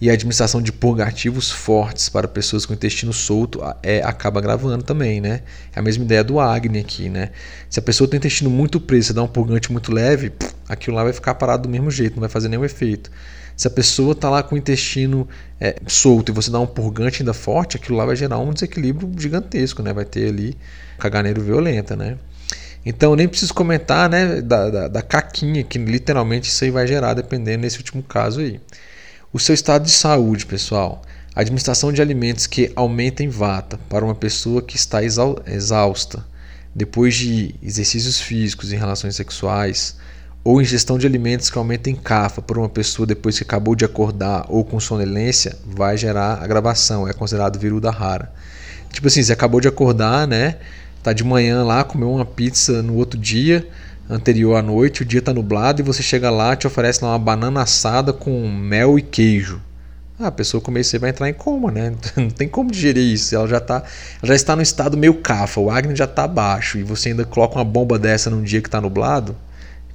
e 0.00 0.10
a 0.10 0.12
administração 0.12 0.60
de 0.60 0.72
purgativos 0.72 1.50
fortes 1.50 2.08
para 2.08 2.26
pessoas 2.26 2.66
com 2.66 2.72
intestino 2.72 3.12
solto 3.12 3.60
é, 3.82 4.02
acaba 4.02 4.40
gravando 4.40 4.82
também, 4.82 5.20
né? 5.20 5.42
É 5.74 5.78
a 5.78 5.82
mesma 5.82 6.04
ideia 6.04 6.24
do 6.24 6.40
Agni 6.40 6.78
aqui, 6.78 7.08
né? 7.08 7.30
Se 7.68 7.78
a 7.78 7.82
pessoa 7.82 8.08
tem 8.08 8.18
intestino 8.18 8.50
muito 8.50 8.80
preso, 8.80 9.08
você 9.08 9.12
dá 9.12 9.22
um 9.22 9.28
purgante 9.28 9.70
muito 9.70 9.92
leve, 9.92 10.32
aquilo 10.68 10.96
lá 10.96 11.04
vai 11.04 11.12
ficar 11.12 11.34
parado 11.34 11.64
do 11.64 11.68
mesmo 11.68 11.90
jeito, 11.90 12.14
não 12.14 12.20
vai 12.20 12.30
fazer 12.30 12.48
nenhum 12.48 12.64
efeito. 12.64 13.10
Se 13.60 13.68
a 13.68 13.70
pessoa 13.70 14.12
está 14.12 14.30
lá 14.30 14.42
com 14.42 14.54
o 14.54 14.58
intestino 14.58 15.28
é, 15.60 15.76
solto 15.86 16.32
e 16.32 16.34
você 16.34 16.50
dá 16.50 16.58
um 16.58 16.66
purgante 16.66 17.20
ainda 17.20 17.34
forte, 17.34 17.76
aquilo 17.76 17.98
lá 17.98 18.06
vai 18.06 18.16
gerar 18.16 18.38
um 18.38 18.54
desequilíbrio 18.54 19.12
gigantesco, 19.18 19.82
né? 19.82 19.92
Vai 19.92 20.06
ter 20.06 20.30
ali 20.30 20.56
caganeiro 20.98 21.42
violenta, 21.42 21.94
né? 21.94 22.16
Então, 22.86 23.14
nem 23.14 23.28
preciso 23.28 23.52
comentar 23.52 24.08
né, 24.08 24.40
da, 24.40 24.70
da, 24.70 24.88
da, 24.88 25.02
caquinha 25.02 25.62
que 25.62 25.76
literalmente 25.76 26.48
isso 26.48 26.64
aí 26.64 26.70
vai 26.70 26.86
gerar, 26.86 27.12
dependendo 27.12 27.58
nesse 27.58 27.76
último 27.76 28.02
caso 28.02 28.40
aí. 28.40 28.58
O 29.30 29.38
seu 29.38 29.54
estado 29.54 29.84
de 29.84 29.90
saúde, 29.90 30.46
pessoal. 30.46 31.02
A 31.34 31.42
administração 31.42 31.92
de 31.92 32.00
alimentos 32.00 32.46
que 32.46 32.72
aumentem 32.74 33.28
vata 33.28 33.78
para 33.90 34.02
uma 34.02 34.14
pessoa 34.14 34.62
que 34.62 34.76
está 34.76 35.02
exausta, 35.04 36.24
depois 36.74 37.14
de 37.14 37.54
exercícios 37.62 38.22
físicos 38.22 38.72
em 38.72 38.78
relações 38.78 39.16
sexuais, 39.16 39.96
ou 40.42 40.60
ingestão 40.60 40.98
de 40.98 41.06
alimentos 41.06 41.50
que 41.50 41.58
aumentem 41.58 41.94
cafa 41.94 42.40
por 42.40 42.56
uma 42.56 42.68
pessoa 42.68 43.06
depois 43.06 43.36
que 43.36 43.44
acabou 43.44 43.74
de 43.74 43.84
acordar 43.84 44.46
ou 44.48 44.64
com 44.64 44.80
sonolência, 44.80 45.56
vai 45.66 45.96
gerar 45.96 46.42
agravação, 46.42 47.06
é 47.06 47.12
considerado 47.12 47.58
viruda 47.58 47.90
rara. 47.90 48.32
Tipo 48.90 49.06
assim, 49.06 49.22
você 49.22 49.32
acabou 49.32 49.60
de 49.60 49.68
acordar, 49.68 50.26
né? 50.26 50.56
Tá 51.02 51.12
de 51.12 51.22
manhã 51.22 51.62
lá, 51.62 51.84
comeu 51.84 52.10
uma 52.10 52.24
pizza 52.24 52.82
no 52.82 52.96
outro 52.96 53.18
dia, 53.18 53.66
anterior 54.08 54.56
à 54.56 54.62
noite, 54.62 55.02
o 55.02 55.04
dia 55.04 55.22
tá 55.22 55.32
nublado 55.32 55.80
e 55.80 55.84
você 55.84 56.02
chega 56.02 56.30
lá, 56.30 56.56
te 56.56 56.66
oferece 56.66 57.04
lá 57.04 57.10
uma 57.10 57.18
banana 57.18 57.62
assada 57.62 58.12
com 58.12 58.48
mel 58.48 58.98
e 58.98 59.02
queijo. 59.02 59.60
Ah, 60.18 60.26
a 60.26 60.32
pessoa 60.32 60.60
comer 60.60 60.80
isso 60.80 60.94
aí 60.94 61.00
vai 61.00 61.10
entrar 61.10 61.30
em 61.30 61.32
coma, 61.32 61.70
né? 61.70 61.94
Não 62.16 62.28
tem 62.28 62.46
como 62.46 62.70
digerir 62.70 63.02
isso. 63.02 63.34
Ela 63.34 63.48
já, 63.48 63.58
tá, 63.58 63.76
ela 63.76 64.28
já 64.28 64.34
está 64.34 64.54
no 64.54 64.60
estado 64.60 64.96
meio 64.96 65.14
cafa, 65.14 65.60
o 65.60 65.70
Agni 65.70 65.96
já 65.96 66.04
está 66.04 66.28
baixo 66.28 66.76
e 66.78 66.82
você 66.82 67.10
ainda 67.10 67.24
coloca 67.24 67.54
uma 67.54 67.64
bomba 67.64 67.98
dessa 67.98 68.28
num 68.28 68.42
dia 68.42 68.60
que 68.60 68.68
está 68.68 68.80
nublado, 68.80 69.34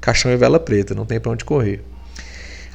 caixão 0.05 0.31
e 0.31 0.37
vela 0.37 0.59
preta, 0.59 0.93
não 0.93 1.05
tem 1.05 1.19
para 1.19 1.31
onde 1.31 1.43
correr. 1.43 1.81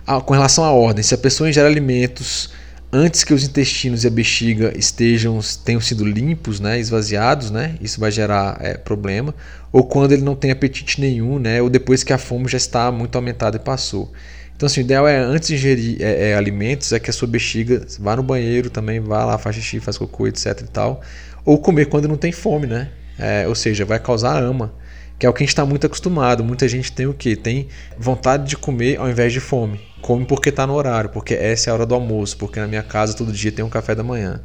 Ah, 0.04 0.20
com 0.20 0.34
relação 0.34 0.64
à 0.64 0.72
ordem, 0.72 1.04
se 1.04 1.14
a 1.14 1.18
pessoa 1.18 1.48
ingere 1.48 1.68
alimentos 1.68 2.50
antes 2.92 3.22
que 3.22 3.32
os 3.32 3.44
intestinos 3.44 4.02
e 4.02 4.08
a 4.08 4.10
bexiga 4.10 4.72
estejam 4.76 5.38
tenham 5.64 5.80
sido 5.80 6.04
limpos, 6.04 6.58
né, 6.58 6.80
esvaziados, 6.80 7.52
né, 7.52 7.76
isso 7.80 8.00
vai 8.00 8.10
gerar 8.10 8.58
é, 8.60 8.74
problema, 8.76 9.32
ou 9.70 9.84
quando 9.84 10.10
ele 10.10 10.22
não 10.22 10.34
tem 10.34 10.50
apetite 10.50 11.00
nenhum, 11.00 11.38
né, 11.38 11.62
ou 11.62 11.70
depois 11.70 12.02
que 12.02 12.12
a 12.12 12.18
fome 12.18 12.48
já 12.48 12.56
está 12.56 12.90
muito 12.90 13.14
aumentada 13.14 13.56
e 13.56 13.60
passou. 13.60 14.12
Então, 14.56 14.66
assim, 14.66 14.80
o 14.80 14.82
ideal 14.82 15.06
é 15.06 15.16
antes 15.16 15.48
de 15.48 15.54
ingerir 15.54 16.02
é, 16.02 16.30
é, 16.30 16.34
alimentos, 16.34 16.92
é 16.92 16.98
que 16.98 17.08
a 17.08 17.12
sua 17.12 17.28
bexiga 17.28 17.86
vá 18.00 18.16
no 18.16 18.24
banheiro 18.24 18.68
também, 18.68 18.98
vá 18.98 19.24
lá, 19.24 19.38
faz 19.38 19.54
xixi, 19.54 19.78
faz 19.78 19.96
cocô, 19.96 20.26
etc 20.26 20.60
e 20.60 20.64
tal, 20.64 21.00
ou 21.44 21.58
comer 21.58 21.86
quando 21.86 22.08
não 22.08 22.16
tem 22.16 22.32
fome, 22.32 22.66
né, 22.66 22.88
é, 23.16 23.46
ou 23.46 23.54
seja, 23.54 23.84
vai 23.84 24.00
causar 24.00 24.42
ama 24.42 24.72
que 25.20 25.26
é 25.26 25.28
o 25.28 25.34
que 25.34 25.42
a 25.42 25.44
gente 25.44 25.50
está 25.50 25.66
muito 25.66 25.86
acostumado. 25.86 26.42
Muita 26.42 26.66
gente 26.66 26.90
tem 26.90 27.06
o 27.06 27.12
que? 27.12 27.36
Tem 27.36 27.68
vontade 27.98 28.48
de 28.48 28.56
comer 28.56 28.98
ao 28.98 29.06
invés 29.06 29.34
de 29.34 29.38
fome. 29.38 29.78
Come 30.00 30.24
porque 30.24 30.48
está 30.48 30.66
no 30.66 30.72
horário, 30.72 31.10
porque 31.10 31.34
essa 31.34 31.68
é 31.68 31.70
a 31.70 31.74
hora 31.74 31.84
do 31.84 31.94
almoço, 31.94 32.38
porque 32.38 32.58
na 32.58 32.66
minha 32.66 32.82
casa 32.82 33.12
todo 33.12 33.30
dia 33.30 33.52
tem 33.52 33.62
um 33.62 33.68
café 33.68 33.94
da 33.94 34.02
manhã. 34.02 34.40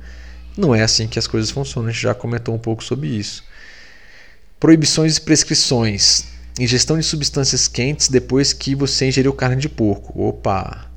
Não 0.57 0.75
é 0.75 0.83
assim 0.83 1.07
que 1.07 1.17
as 1.17 1.27
coisas 1.27 1.49
funcionam, 1.49 1.87
a 1.87 1.91
gente 1.93 2.01
já 2.01 2.13
comentou 2.13 2.53
um 2.53 2.59
pouco 2.59 2.83
sobre 2.83 3.07
isso. 3.07 3.45
Proibições 4.59 5.15
e 5.15 5.21
prescrições. 5.21 6.25
Ingestão 6.59 6.97
de 6.97 7.03
substâncias 7.03 7.69
quentes 7.69 8.09
depois 8.09 8.51
que 8.51 8.75
você 8.75 9.07
ingeriu 9.07 9.31
carne 9.31 9.61
de 9.61 9.69
porco. 9.69 10.21
Opa! 10.21 10.91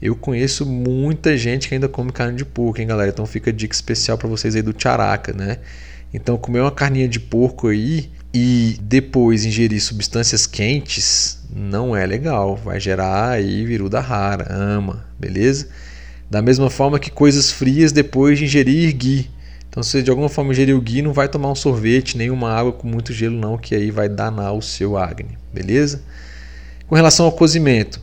Eu 0.00 0.14
conheço 0.14 0.66
muita 0.66 1.38
gente 1.38 1.68
que 1.68 1.74
ainda 1.74 1.88
come 1.88 2.12
carne 2.12 2.36
de 2.36 2.44
porco, 2.44 2.82
hein, 2.82 2.86
galera? 2.86 3.10
Então 3.10 3.24
fica 3.24 3.50
dica 3.50 3.74
especial 3.74 4.18
para 4.18 4.28
vocês 4.28 4.54
aí 4.54 4.60
do 4.60 4.74
characa, 4.76 5.32
né? 5.32 5.56
Então, 6.12 6.36
comer 6.36 6.60
uma 6.60 6.70
carninha 6.70 7.08
de 7.08 7.18
porco 7.18 7.68
aí 7.68 8.10
e 8.32 8.78
depois 8.80 9.44
ingerir 9.44 9.80
substâncias 9.82 10.46
quentes 10.46 11.38
não 11.54 11.94
é 11.94 12.06
legal. 12.06 12.56
Vai 12.56 12.80
gerar 12.80 13.30
aí 13.30 13.64
viruda 13.64 14.00
rara, 14.00 14.46
ama, 14.50 15.04
beleza? 15.18 15.68
Da 16.30 16.40
mesma 16.40 16.70
forma 16.70 16.98
que 16.98 17.10
coisas 17.10 17.50
frias 17.50 17.92
depois 17.92 18.38
de 18.38 18.46
ingerir 18.46 18.92
ghee. 18.94 19.30
Então, 19.68 19.82
se 19.82 20.02
de 20.02 20.10
alguma 20.10 20.28
forma 20.28 20.52
ingerir 20.52 20.76
o 20.76 20.80
ghee, 20.80 21.02
não 21.02 21.12
vai 21.12 21.28
tomar 21.28 21.50
um 21.50 21.54
sorvete 21.54 22.16
nem 22.16 22.30
uma 22.30 22.52
água 22.52 22.72
com 22.72 22.86
muito 22.86 23.12
gelo, 23.12 23.36
não, 23.36 23.58
que 23.58 23.74
aí 23.74 23.90
vai 23.90 24.08
danar 24.08 24.54
o 24.54 24.62
seu 24.62 24.96
acne, 24.96 25.36
beleza? 25.52 26.02
Com 26.86 26.94
relação 26.94 27.26
ao 27.26 27.32
cozimento, 27.32 28.00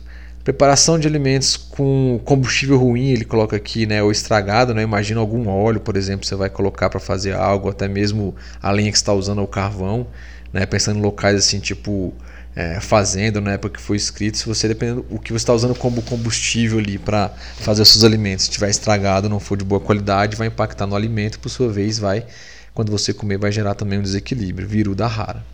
preparação 0.50 0.98
de 0.98 1.06
alimentos 1.06 1.56
com 1.56 2.20
combustível 2.24 2.76
ruim, 2.76 3.10
ele 3.10 3.24
coloca 3.24 3.54
aqui, 3.54 3.86
né, 3.86 4.02
ou 4.02 4.10
estragado, 4.10 4.74
né? 4.74 4.82
Imagina 4.82 5.20
algum 5.20 5.48
óleo, 5.48 5.78
por 5.78 5.96
exemplo, 5.96 6.26
você 6.26 6.34
vai 6.34 6.50
colocar 6.50 6.90
para 6.90 6.98
fazer 6.98 7.34
algo, 7.34 7.68
até 7.68 7.86
mesmo 7.86 8.34
a 8.60 8.72
lenha 8.72 8.90
que 8.90 8.96
está 8.96 9.12
usando 9.12 9.40
é 9.40 9.44
o 9.44 9.46
carvão, 9.46 10.08
né? 10.52 10.66
Pensando 10.66 10.98
em 10.98 11.02
locais 11.02 11.36
assim, 11.36 11.60
tipo 11.60 12.12
é, 12.56 12.80
fazenda 12.80 13.40
na 13.40 13.52
época 13.52 13.78
que 13.78 13.80
foi 13.80 13.96
escrito, 13.96 14.38
se 14.38 14.46
você 14.46 14.66
dependendo 14.66 15.06
o 15.08 15.20
que 15.20 15.32
você 15.32 15.36
está 15.36 15.54
usando 15.54 15.74
como 15.74 16.02
combustível 16.02 16.80
ali 16.80 16.98
para 16.98 17.28
fazer 17.60 17.82
os 17.82 17.88
seus 17.88 18.02
alimentos, 18.02 18.44
se 18.44 18.50
estiver 18.50 18.70
estragado, 18.70 19.28
não 19.28 19.38
for 19.38 19.56
de 19.56 19.64
boa 19.64 19.80
qualidade, 19.80 20.36
vai 20.36 20.48
impactar 20.48 20.86
no 20.86 20.96
alimento, 20.96 21.38
por 21.38 21.48
sua 21.48 21.70
vez, 21.70 21.96
vai 21.96 22.26
quando 22.74 22.90
você 22.90 23.12
comer 23.12 23.38
vai 23.38 23.52
gerar 23.52 23.74
também 23.76 24.00
um 24.00 24.02
desequilíbrio, 24.02 24.66
viruda 24.66 25.06
rara. 25.06 25.44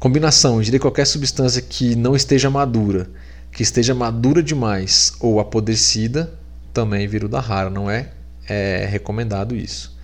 Combinação 0.00 0.60
de 0.60 0.78
qualquer 0.80 1.06
substância 1.06 1.62
que 1.62 1.94
não 1.94 2.16
esteja 2.16 2.50
madura, 2.50 3.08
que 3.56 3.62
esteja 3.62 3.94
madura 3.94 4.42
demais 4.42 5.14
ou 5.18 5.40
apodrecida, 5.40 6.30
também 6.74 7.08
viruda 7.08 7.40
rara, 7.40 7.70
não 7.70 7.90
é, 7.90 8.10
é 8.46 8.84
recomendado 8.84 9.56
isso. 9.56 9.96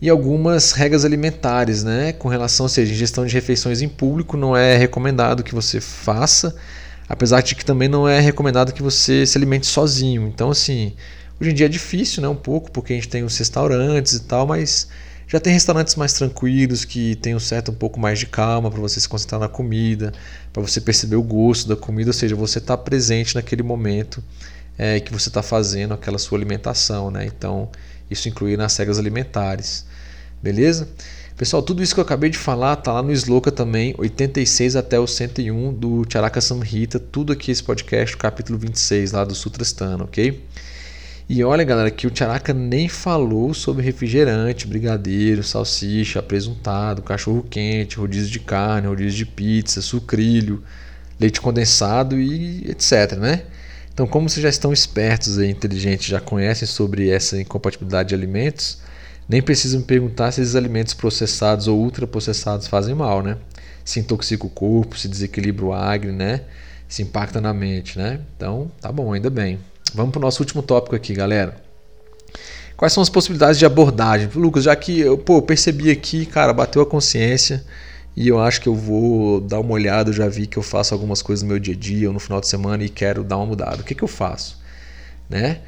E 0.00 0.08
algumas 0.08 0.72
regras 0.72 1.04
alimentares, 1.04 1.84
né, 1.84 2.14
com 2.14 2.26
relação, 2.26 2.64
ou 2.64 2.70
seja, 2.70 2.90
ingestão 2.90 3.26
de 3.26 3.34
refeições 3.34 3.82
em 3.82 3.88
público 3.88 4.34
não 4.34 4.56
é 4.56 4.78
recomendado 4.78 5.44
que 5.44 5.54
você 5.54 5.78
faça, 5.78 6.56
apesar 7.06 7.42
de 7.42 7.54
que 7.54 7.66
também 7.66 7.86
não 7.86 8.08
é 8.08 8.18
recomendado 8.18 8.72
que 8.72 8.82
você 8.82 9.26
se 9.26 9.36
alimente 9.36 9.66
sozinho. 9.66 10.26
Então, 10.26 10.50
assim, 10.50 10.94
hoje 11.38 11.50
em 11.50 11.54
dia 11.54 11.66
é 11.66 11.68
difícil, 11.68 12.22
né, 12.22 12.28
um 12.28 12.34
pouco, 12.34 12.70
porque 12.70 12.94
a 12.94 12.96
gente 12.96 13.10
tem 13.10 13.22
os 13.22 13.36
restaurantes 13.36 14.14
e 14.14 14.20
tal, 14.20 14.46
mas 14.46 14.88
já 15.30 15.38
tem 15.38 15.52
restaurantes 15.52 15.94
mais 15.94 16.12
tranquilos 16.12 16.84
que 16.84 17.14
tem 17.14 17.36
um 17.36 17.40
certo 17.40 17.70
um 17.70 17.74
pouco 17.74 18.00
mais 18.00 18.18
de 18.18 18.26
calma 18.26 18.68
para 18.68 18.80
você 18.80 18.98
se 18.98 19.08
concentrar 19.08 19.40
na 19.40 19.48
comida, 19.48 20.12
para 20.52 20.60
você 20.60 20.80
perceber 20.80 21.14
o 21.14 21.22
gosto 21.22 21.68
da 21.68 21.76
comida, 21.76 22.10
ou 22.10 22.14
seja, 22.14 22.34
você 22.34 22.58
está 22.58 22.76
presente 22.76 23.36
naquele 23.36 23.62
momento 23.62 24.22
é, 24.76 24.98
que 24.98 25.12
você 25.12 25.28
está 25.28 25.40
fazendo 25.40 25.94
aquela 25.94 26.18
sua 26.18 26.36
alimentação, 26.36 27.12
né? 27.12 27.26
Então 27.26 27.68
isso 28.10 28.28
inclui 28.28 28.56
nas 28.56 28.76
regras 28.76 28.98
alimentares. 28.98 29.86
Beleza? 30.42 30.88
Pessoal, 31.36 31.62
tudo 31.62 31.80
isso 31.80 31.94
que 31.94 32.00
eu 32.00 32.04
acabei 32.04 32.28
de 32.28 32.36
falar 32.36 32.74
tá 32.76 32.92
lá 32.92 33.02
no 33.02 33.12
Sloka 33.12 33.52
também, 33.52 33.94
86 33.98 34.74
até 34.74 34.98
o 34.98 35.06
101 35.06 35.72
do 35.72 36.04
Charaka 36.10 36.40
Samhita, 36.40 36.98
tudo 36.98 37.32
aqui 37.32 37.52
esse 37.52 37.62
podcast, 37.62 38.16
capítulo 38.16 38.58
26 38.58 39.12
lá 39.12 39.24
do 39.24 39.34
Sutrastana, 39.34 40.02
ok? 40.02 40.42
E 41.32 41.44
olha, 41.44 41.62
galera, 41.62 41.92
que 41.92 42.08
o 42.08 42.12
Charaka 42.12 42.52
nem 42.52 42.88
falou 42.88 43.54
sobre 43.54 43.84
refrigerante, 43.84 44.66
brigadeiro, 44.66 45.44
salsicha, 45.44 46.18
apresuntado, 46.18 47.02
cachorro 47.02 47.44
quente, 47.48 47.98
rodízio 47.98 48.32
de 48.32 48.40
carne, 48.40 48.88
rodízio 48.88 49.18
de 49.18 49.26
pizza, 49.26 49.80
sucrilho, 49.80 50.60
leite 51.20 51.40
condensado 51.40 52.18
e 52.18 52.68
etc, 52.68 53.16
né? 53.16 53.44
Então, 53.94 54.08
como 54.08 54.28
vocês 54.28 54.42
já 54.42 54.48
estão 54.48 54.72
espertos 54.72 55.38
e 55.38 55.46
inteligentes, 55.46 56.08
já 56.08 56.20
conhecem 56.20 56.66
sobre 56.66 57.08
essa 57.10 57.40
incompatibilidade 57.40 58.08
de 58.08 58.14
alimentos, 58.16 58.78
nem 59.28 59.40
precisa 59.40 59.78
me 59.78 59.84
perguntar 59.84 60.32
se 60.32 60.40
esses 60.40 60.56
alimentos 60.56 60.94
processados 60.94 61.68
ou 61.68 61.78
ultraprocessados 61.78 62.66
fazem 62.66 62.96
mal, 62.96 63.22
né? 63.22 63.36
Se 63.84 64.00
intoxica 64.00 64.44
o 64.44 64.50
corpo, 64.50 64.98
se 64.98 65.06
desequilibra 65.06 65.64
o 65.64 65.72
agre, 65.72 66.10
né? 66.10 66.40
Se 66.88 67.02
impacta 67.02 67.40
na 67.40 67.54
mente, 67.54 67.96
né? 67.96 68.18
Então, 68.36 68.68
tá 68.80 68.90
bom, 68.90 69.12
ainda 69.12 69.30
bem. 69.30 69.60
Vamos 69.94 70.12
para 70.12 70.18
o 70.18 70.22
nosso 70.22 70.42
último 70.42 70.62
tópico 70.62 70.94
aqui, 70.94 71.12
galera. 71.14 71.56
Quais 72.76 72.92
são 72.92 73.02
as 73.02 73.10
possibilidades 73.10 73.58
de 73.58 73.66
abordagem? 73.66 74.28
Lucas, 74.34 74.64
já 74.64 74.74
que 74.74 75.00
eu 75.00 75.18
pô, 75.18 75.42
percebi 75.42 75.90
aqui, 75.90 76.24
cara, 76.24 76.52
bateu 76.52 76.80
a 76.80 76.86
consciência 76.86 77.62
e 78.16 78.28
eu 78.28 78.40
acho 78.40 78.60
que 78.60 78.68
eu 78.68 78.74
vou 78.74 79.40
dar 79.40 79.60
uma 79.60 79.72
olhada, 79.72 80.10
eu 80.10 80.14
já 80.14 80.28
vi 80.28 80.46
que 80.46 80.56
eu 80.56 80.62
faço 80.62 80.94
algumas 80.94 81.20
coisas 81.20 81.42
no 81.42 81.48
meu 81.48 81.58
dia 81.58 81.74
a 81.74 81.76
dia 81.76 82.08
ou 82.08 82.14
no 82.14 82.20
final 82.20 82.40
de 82.40 82.48
semana 82.48 82.82
e 82.82 82.88
quero 82.88 83.22
dar 83.22 83.36
uma 83.36 83.46
mudada. 83.46 83.82
O 83.82 83.84
que, 83.84 83.94
que 83.94 84.02
eu 84.02 84.08
faço? 84.08 84.58
Né? 85.28 85.60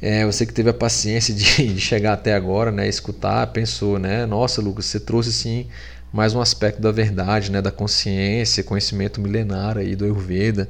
É, 0.00 0.26
você 0.26 0.44
que 0.44 0.52
teve 0.52 0.68
a 0.68 0.74
paciência 0.74 1.32
de, 1.32 1.44
de, 1.72 1.80
chegar 1.80 2.14
até 2.14 2.34
agora, 2.34 2.70
né, 2.70 2.88
escutar, 2.88 3.46
pensou, 3.48 3.98
né, 3.98 4.26
nossa, 4.26 4.60
Lucas, 4.60 4.86
você 4.86 5.00
trouxe 5.00 5.32
sim 5.32 5.68
mais 6.12 6.34
um 6.34 6.40
aspecto 6.40 6.80
da 6.80 6.92
verdade, 6.92 7.50
né, 7.50 7.62
da 7.62 7.70
consciência, 7.70 8.62
conhecimento 8.64 9.20
milenar 9.20 9.78
aí 9.78 9.94
do 9.94 10.04
Ayurveda 10.04 10.68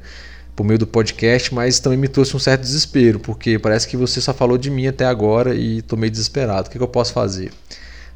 por 0.56 0.64
meio 0.64 0.78
do 0.78 0.86
podcast, 0.86 1.54
mas 1.54 1.78
também 1.78 1.98
me 1.98 2.08
trouxe 2.08 2.34
um 2.34 2.38
certo 2.38 2.62
desespero, 2.62 3.20
porque 3.20 3.58
parece 3.58 3.86
que 3.86 3.96
você 3.96 4.22
só 4.22 4.32
falou 4.32 4.56
de 4.56 4.70
mim 4.70 4.86
até 4.86 5.04
agora 5.04 5.54
e 5.54 5.78
estou 5.78 5.98
meio 5.98 6.10
desesperado. 6.10 6.68
O 6.68 6.70
que, 6.70 6.78
que 6.78 6.82
eu 6.82 6.88
posso 6.88 7.12
fazer? 7.12 7.52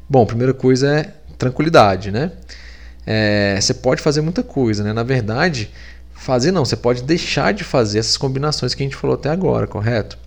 Bom, 0.09 0.25
primeira 0.25 0.53
coisa 0.53 0.91
é 0.91 1.13
tranquilidade, 1.37 2.09
né? 2.09 2.31
É, 3.05 3.59
você 3.61 3.75
pode 3.75 4.01
fazer 4.01 4.21
muita 4.21 4.41
coisa, 4.41 4.83
né? 4.83 4.91
Na 4.91 5.03
verdade, 5.03 5.71
fazer 6.15 6.51
não, 6.51 6.65
você 6.65 6.75
pode 6.75 7.03
deixar 7.03 7.53
de 7.53 7.63
fazer 7.63 7.99
essas 7.99 8.17
combinações 8.17 8.73
que 8.73 8.81
a 8.81 8.85
gente 8.85 8.95
falou 8.95 9.15
até 9.15 9.29
agora, 9.29 9.67
correto? 9.67 10.17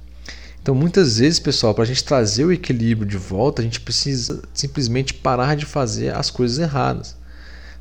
Então, 0.63 0.75
muitas 0.75 1.19
vezes, 1.19 1.39
pessoal, 1.41 1.75
para 1.75 1.83
a 1.83 1.87
gente 1.87 2.03
trazer 2.05 2.45
o 2.45 2.53
equilíbrio 2.53 3.07
de 3.07 3.19
volta, 3.19 3.61
a 3.61 3.65
gente 3.65 3.81
precisa 3.81 4.41
simplesmente 4.55 5.13
parar 5.13 5.57
de 5.57 5.67
fazer 5.67 6.15
as 6.15 6.31
coisas 6.31 6.59
erradas. 6.59 7.17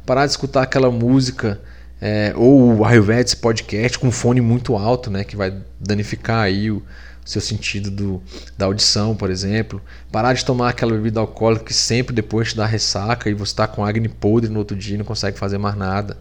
Parar 0.05 0.25
de 0.25 0.31
escutar 0.31 0.63
aquela 0.63 0.91
música 0.91 1.61
é, 2.05 2.33
ou 2.35 2.79
o 2.79 2.85
Ayurvedic 2.85 3.37
podcast 3.37 3.97
com 3.97 4.11
fone 4.11 4.41
muito 4.41 4.75
alto, 4.75 5.09
né, 5.09 5.23
que 5.23 5.37
vai 5.37 5.53
danificar 5.79 6.41
aí 6.41 6.69
o 6.69 6.83
seu 7.23 7.39
sentido 7.39 7.89
do, 7.89 8.21
da 8.57 8.65
audição, 8.65 9.15
por 9.15 9.29
exemplo. 9.29 9.81
Parar 10.11 10.33
de 10.33 10.43
tomar 10.43 10.67
aquela 10.67 10.91
bebida 10.91 11.21
alcoólica 11.21 11.63
que 11.63 11.73
sempre 11.73 12.13
depois 12.13 12.49
te 12.49 12.57
dá 12.57 12.65
ressaca 12.65 13.29
e 13.29 13.33
você 13.33 13.53
está 13.53 13.67
com 13.67 13.85
acne 13.85 14.09
podre 14.09 14.51
no 14.51 14.59
outro 14.59 14.75
dia 14.75 14.95
e 14.95 14.97
não 14.97 15.05
consegue 15.05 15.39
fazer 15.39 15.57
mais 15.57 15.77
nada. 15.77 16.17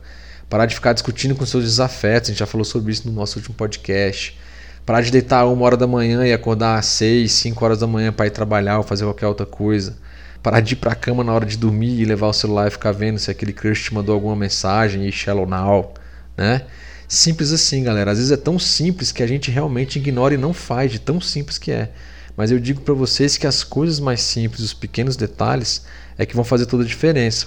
Parar 0.49 0.67
de 0.67 0.77
ficar 0.77 0.93
discutindo 0.93 1.35
com 1.35 1.45
seus 1.45 1.65
desafetos, 1.65 2.29
a 2.29 2.33
gente 2.33 2.39
já 2.39 2.47
falou 2.47 2.65
sobre 2.65 2.93
isso 2.93 3.09
no 3.09 3.13
nosso 3.13 3.41
último 3.41 3.57
podcast 3.57 4.39
Parar 4.85 5.01
de 5.01 5.13
deitar 5.13 5.47
uma 5.47 5.65
hora 5.65 5.77
da 5.77 5.87
manhã 5.87 6.27
e 6.27 6.33
acordar 6.33 6.77
às 6.77 6.87
seis, 6.87 7.33
cinco 7.33 7.65
horas 7.65 7.79
da 7.79 7.87
manhã 7.87 8.13
para 8.13 8.27
ir 8.27 8.31
trabalhar 8.31 8.79
ou 8.79 8.83
fazer 8.83 9.05
qualquer 9.05 9.29
outra 9.29 9.47
coisa. 9.47 9.97
Parar 10.43 10.61
de 10.61 10.75
ir 10.75 10.77
para 10.77 10.93
a 10.93 10.95
cama 10.95 11.23
na 11.23 11.33
hora 11.33 11.47
de 11.47 11.57
dormir 11.57 12.01
e 12.01 12.05
levar 12.05 12.27
o 12.27 12.33
celular 12.33 12.69
e 12.69 12.71
ficar 12.71 12.93
vendo 12.93 13.19
se 13.19 13.31
aquele 13.31 13.53
crush 13.53 13.85
te 13.85 13.95
mandou 13.95 14.15
alguma 14.15 14.35
mensagem 14.35 15.07
e 15.07 15.13
shallow 15.13 15.47
now, 15.47 15.95
né? 16.37 16.63
Simples 17.07 17.53
assim, 17.53 17.85
galera. 17.85 18.11
Às 18.11 18.19
vezes 18.19 18.33
é 18.33 18.37
tão 18.37 18.59
simples 18.59 19.13
que 19.13 19.23
a 19.23 19.27
gente 19.27 19.51
realmente 19.51 19.99
ignora 19.99 20.35
e 20.35 20.39
não 20.39 20.53
faz, 20.53 20.91
de 20.91 20.99
tão 20.99 21.21
simples 21.21 21.59
que 21.59 21.71
é. 21.71 21.91
Mas 22.37 22.51
eu 22.51 22.59
digo 22.59 22.81
para 22.81 22.95
vocês 22.95 23.37
que 23.37 23.47
as 23.47 23.63
coisas 23.63 24.01
mais 24.01 24.21
simples, 24.21 24.63
os 24.63 24.75
pequenos 24.75 25.17
detalhes, 25.17 25.85
é 26.17 26.25
que 26.25 26.35
vão 26.35 26.45
fazer 26.45 26.67
toda 26.67 26.83
a 26.83 26.87
diferença. 26.87 27.47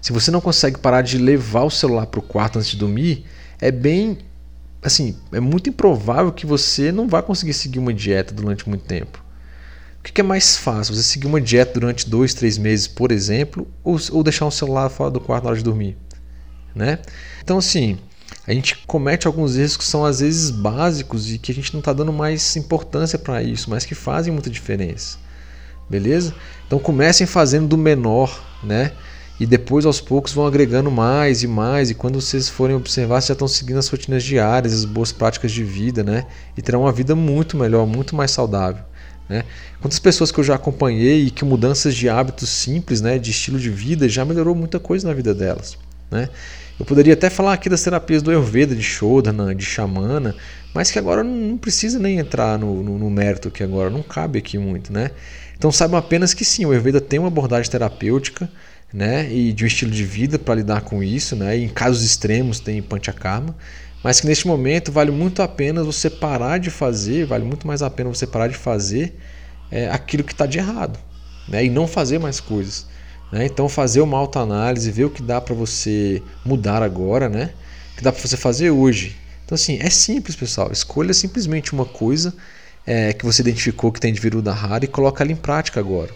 Se 0.00 0.12
você 0.12 0.30
não 0.30 0.40
consegue 0.40 0.78
parar 0.78 1.02
de 1.02 1.18
levar 1.18 1.64
o 1.64 1.70
celular 1.70 2.06
para 2.06 2.20
o 2.20 2.22
quarto 2.22 2.58
antes 2.58 2.70
de 2.70 2.76
dormir, 2.76 3.24
é 3.60 3.70
bem 3.70 4.18
assim, 4.82 5.16
é 5.30 5.38
muito 5.38 5.70
improvável 5.70 6.32
que 6.32 6.44
você 6.44 6.90
não 6.90 7.06
vá 7.06 7.22
conseguir 7.22 7.52
seguir 7.52 7.78
uma 7.78 7.94
dieta 7.94 8.34
durante 8.34 8.68
muito 8.68 8.84
tempo. 8.84 9.21
O 10.02 10.12
que 10.12 10.20
é 10.20 10.24
mais 10.24 10.56
fácil? 10.56 10.94
Você 10.94 11.02
seguir 11.02 11.28
uma 11.28 11.40
dieta 11.40 11.78
durante 11.78 12.10
dois, 12.10 12.34
três 12.34 12.58
meses, 12.58 12.88
por 12.88 13.12
exemplo, 13.12 13.68
ou, 13.84 13.96
ou 14.10 14.22
deixar 14.24 14.46
um 14.46 14.50
celular 14.50 14.88
fora 14.88 15.10
do 15.10 15.20
quarto 15.20 15.44
na 15.44 15.50
hora 15.50 15.58
de 15.58 15.64
dormir? 15.64 15.96
Né? 16.74 16.98
Então, 17.42 17.58
assim, 17.58 17.98
a 18.46 18.52
gente 18.52 18.76
comete 18.86 19.28
alguns 19.28 19.56
erros 19.56 19.76
que 19.76 19.84
são 19.84 20.04
às 20.04 20.18
vezes 20.18 20.50
básicos 20.50 21.30
e 21.32 21.38
que 21.38 21.52
a 21.52 21.54
gente 21.54 21.72
não 21.72 21.78
está 21.78 21.92
dando 21.92 22.12
mais 22.12 22.56
importância 22.56 23.16
para 23.18 23.42
isso, 23.42 23.70
mas 23.70 23.84
que 23.84 23.94
fazem 23.94 24.32
muita 24.32 24.50
diferença. 24.50 25.18
Beleza? 25.88 26.34
Então 26.66 26.78
comecem 26.78 27.26
fazendo 27.26 27.68
do 27.68 27.78
menor, 27.78 28.42
né? 28.62 28.92
e 29.42 29.46
depois 29.46 29.84
aos 29.84 30.00
poucos 30.00 30.32
vão 30.32 30.46
agregando 30.46 30.88
mais 30.88 31.42
e 31.42 31.48
mais 31.48 31.90
e 31.90 31.94
quando 31.94 32.20
vocês 32.20 32.48
forem 32.48 32.76
observar 32.76 33.16
vocês 33.20 33.26
já 33.26 33.32
estão 33.32 33.48
seguindo 33.48 33.78
as 33.78 33.88
rotinas 33.88 34.22
diárias, 34.22 34.72
as 34.72 34.84
boas 34.84 35.10
práticas 35.10 35.50
de 35.50 35.64
vida, 35.64 36.04
né? 36.04 36.26
E 36.56 36.62
terão 36.62 36.82
uma 36.82 36.92
vida 36.92 37.16
muito 37.16 37.56
melhor, 37.56 37.84
muito 37.84 38.14
mais 38.14 38.30
saudável. 38.30 38.84
Né? 39.32 39.44
Quantas 39.80 39.98
pessoas 39.98 40.30
que 40.30 40.38
eu 40.38 40.44
já 40.44 40.56
acompanhei 40.56 41.24
e 41.24 41.30
que 41.30 41.42
mudanças 41.42 41.94
de 41.94 42.06
hábitos 42.06 42.50
simples, 42.50 43.00
né, 43.00 43.18
de 43.18 43.30
estilo 43.30 43.58
de 43.58 43.70
vida, 43.70 44.06
já 44.06 44.26
melhorou 44.26 44.54
muita 44.54 44.78
coisa 44.78 45.08
na 45.08 45.14
vida 45.14 45.34
delas. 45.34 45.78
Né? 46.10 46.28
Eu 46.78 46.84
poderia 46.84 47.14
até 47.14 47.30
falar 47.30 47.54
aqui 47.54 47.70
das 47.70 47.82
terapias 47.82 48.20
do 48.20 48.30
Ayurveda, 48.30 48.76
de 48.76 48.82
Shodhana, 48.82 49.54
de 49.54 49.64
Xamana, 49.64 50.36
mas 50.74 50.90
que 50.90 50.98
agora 50.98 51.24
não 51.24 51.56
precisa 51.56 51.98
nem 51.98 52.18
entrar 52.18 52.58
no, 52.58 52.82
no, 52.82 52.98
no 52.98 53.08
mérito 53.08 53.50
que 53.50 53.62
agora 53.62 53.88
não 53.88 54.02
cabe 54.02 54.38
aqui 54.38 54.58
muito. 54.58 54.92
Né? 54.92 55.10
Então 55.56 55.72
saibam 55.72 55.98
apenas 55.98 56.34
que 56.34 56.44
sim, 56.44 56.66
o 56.66 56.70
Ayurveda 56.70 57.00
tem 57.00 57.18
uma 57.18 57.28
abordagem 57.28 57.70
terapêutica, 57.70 58.50
né, 58.92 59.32
e 59.32 59.54
de 59.54 59.64
um 59.64 59.66
estilo 59.66 59.90
de 59.90 60.04
vida 60.04 60.38
para 60.38 60.56
lidar 60.56 60.82
com 60.82 61.02
isso, 61.02 61.34
né, 61.34 61.56
e 61.56 61.64
em 61.64 61.68
casos 61.68 62.04
extremos 62.04 62.60
tem 62.60 62.82
panchakarma, 62.82 63.56
mas 64.02 64.20
que 64.20 64.26
neste 64.26 64.46
momento 64.46 64.90
vale 64.90 65.10
muito 65.10 65.42
a 65.42 65.48
pena 65.48 65.82
você 65.84 66.10
parar 66.10 66.58
de 66.58 66.70
fazer, 66.70 67.26
vale 67.26 67.44
muito 67.44 67.66
mais 67.66 67.82
a 67.82 67.90
pena 67.90 68.08
você 68.08 68.26
parar 68.26 68.48
de 68.48 68.56
fazer 68.56 69.16
é, 69.70 69.88
aquilo 69.90 70.24
que 70.24 70.32
está 70.32 70.46
de 70.46 70.58
errado, 70.58 70.98
né, 71.48 71.64
e 71.64 71.70
não 71.70 71.86
fazer 71.86 72.18
mais 72.18 72.40
coisas. 72.40 72.86
Né? 73.32 73.46
Então 73.46 73.68
fazer 73.68 74.02
uma 74.02 74.18
autoanálise, 74.18 74.90
ver 74.90 75.06
o 75.06 75.10
que 75.10 75.22
dá 75.22 75.40
para 75.40 75.54
você 75.54 76.22
mudar 76.44 76.82
agora, 76.82 77.30
né? 77.30 77.50
O 77.94 77.96
que 77.96 78.02
dá 78.02 78.12
para 78.12 78.20
você 78.20 78.36
fazer 78.36 78.70
hoje. 78.70 79.16
Então 79.44 79.54
assim, 79.56 79.78
é 79.80 79.88
simples, 79.88 80.36
pessoal. 80.36 80.70
Escolha 80.70 81.14
simplesmente 81.14 81.72
uma 81.72 81.86
coisa 81.86 82.34
é, 82.86 83.14
que 83.14 83.24
você 83.24 83.40
identificou 83.40 83.90
que 83.90 84.00
tem 84.00 84.12
de 84.12 84.20
viruda 84.20 84.52
rara 84.52 84.84
e 84.84 84.88
coloca 84.88 85.24
ela 85.24 85.32
em 85.32 85.36
prática 85.36 85.80
agora. 85.80 86.10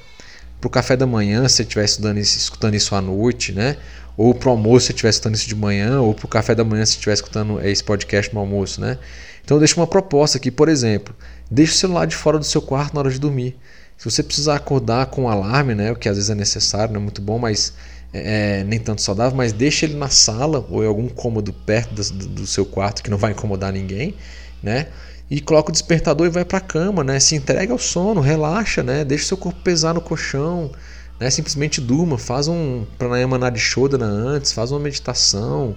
Para 0.60 0.68
o 0.68 0.70
café 0.70 0.96
da 0.96 1.06
manhã, 1.06 1.48
se 1.48 1.56
você 1.56 1.62
estiver 1.62 1.84
estudando 1.84 2.18
escutando 2.18 2.74
isso 2.74 2.94
à 2.94 3.00
noite, 3.00 3.52
né? 3.52 3.76
Ou 4.16 4.34
para 4.34 4.48
o 4.48 4.52
almoço, 4.52 4.86
se 4.86 4.92
estiver 4.92 5.10
escutando 5.10 5.34
isso 5.34 5.48
de 5.48 5.54
manhã, 5.54 6.00
ou 6.00 6.14
para 6.14 6.24
o 6.24 6.28
café 6.28 6.54
da 6.54 6.64
manhã, 6.64 6.84
se 6.86 6.92
estiver 6.92 7.12
escutando 7.12 7.60
esse 7.60 7.84
podcast 7.84 8.32
no 8.32 8.40
almoço, 8.40 8.80
né? 8.80 8.98
Então 9.44 9.58
deixa 9.58 9.76
uma 9.78 9.86
proposta 9.86 10.38
aqui, 10.38 10.50
por 10.50 10.68
exemplo, 10.68 11.14
deixe 11.50 11.72
o 11.72 11.76
celular 11.76 12.06
de 12.06 12.16
fora 12.16 12.38
do 12.38 12.44
seu 12.44 12.60
quarto 12.60 12.94
na 12.94 13.00
hora 13.00 13.10
de 13.10 13.18
dormir. 13.18 13.56
Se 13.96 14.04
você 14.04 14.22
precisar 14.22 14.56
acordar 14.56 15.06
com 15.06 15.22
um 15.22 15.28
alarme, 15.28 15.74
né, 15.74 15.92
o 15.92 15.96
que 15.96 16.08
às 16.08 16.16
vezes 16.16 16.30
é 16.30 16.34
necessário, 16.34 16.92
não 16.92 17.00
é 17.00 17.04
muito 17.04 17.22
bom, 17.22 17.38
mas 17.38 17.72
é, 18.12 18.60
é 18.60 18.64
nem 18.64 18.78
tanto 18.78 19.00
saudável, 19.02 19.36
mas 19.36 19.52
deixe 19.52 19.86
ele 19.86 19.94
na 19.94 20.08
sala 20.08 20.66
ou 20.68 20.82
em 20.82 20.86
algum 20.86 21.08
cômodo 21.08 21.52
perto 21.52 21.94
do, 21.94 22.28
do 22.28 22.46
seu 22.46 22.66
quarto 22.66 23.02
que 23.02 23.10
não 23.10 23.18
vai 23.18 23.32
incomodar 23.32 23.72
ninguém, 23.72 24.14
né? 24.62 24.88
E 25.30 25.40
coloca 25.40 25.70
o 25.70 25.72
despertador 25.72 26.26
e 26.26 26.30
vai 26.30 26.44
para 26.44 26.58
a 26.58 26.60
cama, 26.60 27.02
né? 27.02 27.18
Se 27.18 27.34
entrega 27.34 27.72
ao 27.72 27.78
sono, 27.78 28.20
relaxa, 28.20 28.82
né? 28.82 29.04
Deixa 29.04 29.26
seu 29.26 29.36
corpo 29.36 29.60
pesar 29.60 29.94
no 29.94 30.00
colchão, 30.00 30.70
né? 31.18 31.30
Simplesmente 31.30 31.80
durma, 31.80 32.18
faz 32.18 32.48
um 32.48 32.84
pranayama 32.98 33.38
nadishodana 33.38 34.06
antes, 34.06 34.52
faz 34.52 34.70
uma 34.70 34.80
meditação, 34.80 35.76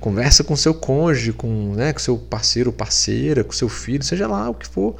conversa 0.00 0.44
com 0.44 0.54
seu 0.56 0.74
cônjuge, 0.74 1.32
com, 1.32 1.74
né, 1.74 1.92
com 1.92 1.98
seu 1.98 2.16
parceiro 2.18 2.70
ou 2.70 2.76
parceira, 2.76 3.42
com 3.42 3.52
seu 3.52 3.68
filho, 3.68 4.02
seja 4.02 4.26
lá 4.26 4.50
o 4.50 4.54
que 4.54 4.66
for 4.66 4.96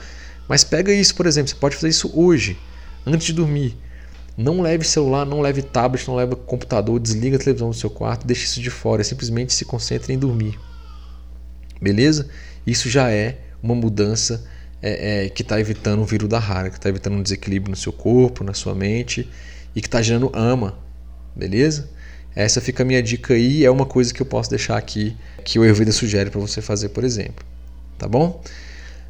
mas 0.49 0.63
pega 0.63 0.93
isso, 0.93 1.15
por 1.15 1.27
exemplo, 1.27 1.51
você 1.51 1.57
pode 1.57 1.75
fazer 1.75 1.89
isso 1.89 2.11
hoje, 2.15 2.59
antes 3.05 3.27
de 3.27 3.33
dormir. 3.33 3.77
Não 4.37 4.61
leve 4.61 4.85
celular, 4.85 5.25
não 5.25 5.41
leve 5.41 5.63
tablet, 5.63 6.07
não 6.07 6.15
leve 6.15 6.37
computador, 6.37 7.01
desliga 7.01 7.37
a 7.37 7.39
televisão 7.39 7.71
do 7.71 7.77
seu 7.77 7.89
quarto, 7.89 8.27
deixe 8.27 8.45
isso 8.45 8.61
de 8.61 8.71
fora, 8.71 9.03
simplesmente 9.03 9.53
se 9.53 9.65
concentre 9.65 10.13
em 10.13 10.19
dormir. 10.19 10.59
Beleza? 11.81 12.29
Isso 12.67 12.89
já 12.89 13.11
é 13.11 13.39
uma 13.63 13.75
mudança 13.75 14.45
é, 14.83 15.25
é, 15.25 15.29
que 15.31 15.43
está 15.43 15.59
evitando 15.59 16.03
o 16.03 16.05
vírus 16.05 16.29
da 16.29 16.39
rara, 16.39 16.69
que 16.69 16.77
está 16.77 16.89
evitando 16.89 17.15
um 17.15 17.23
desequilíbrio 17.23 17.71
no 17.71 17.77
seu 17.77 17.93
corpo, 17.93 18.45
na 18.45 18.55
sua 18.55 18.75
mente 18.75 19.29
e 19.77 19.81
que 19.83 19.87
está 19.87 20.01
gerando 20.01 20.33
ama. 20.35 20.79
Beleza? 21.37 21.91
Essa 22.35 22.61
fica 22.61 22.83
a 22.83 22.87
minha 22.87 23.03
dica 23.03 23.35
aí, 23.35 23.65
é 23.65 23.71
uma 23.71 23.85
coisa 23.87 24.13
que 24.13 24.21
eu 24.21 24.27
posso 24.27 24.49
deixar 24.49 24.77
aqui 24.79 25.15
que 25.45 25.59
o 25.59 25.63
Ayurveda 25.63 25.93
sugere 25.93 26.31
para 26.31 26.41
você 26.41 26.63
fazer, 26.63 26.89
por 26.89 27.05
exemplo. 27.05 27.45
Tá 27.99 28.09
bom? 28.09 28.43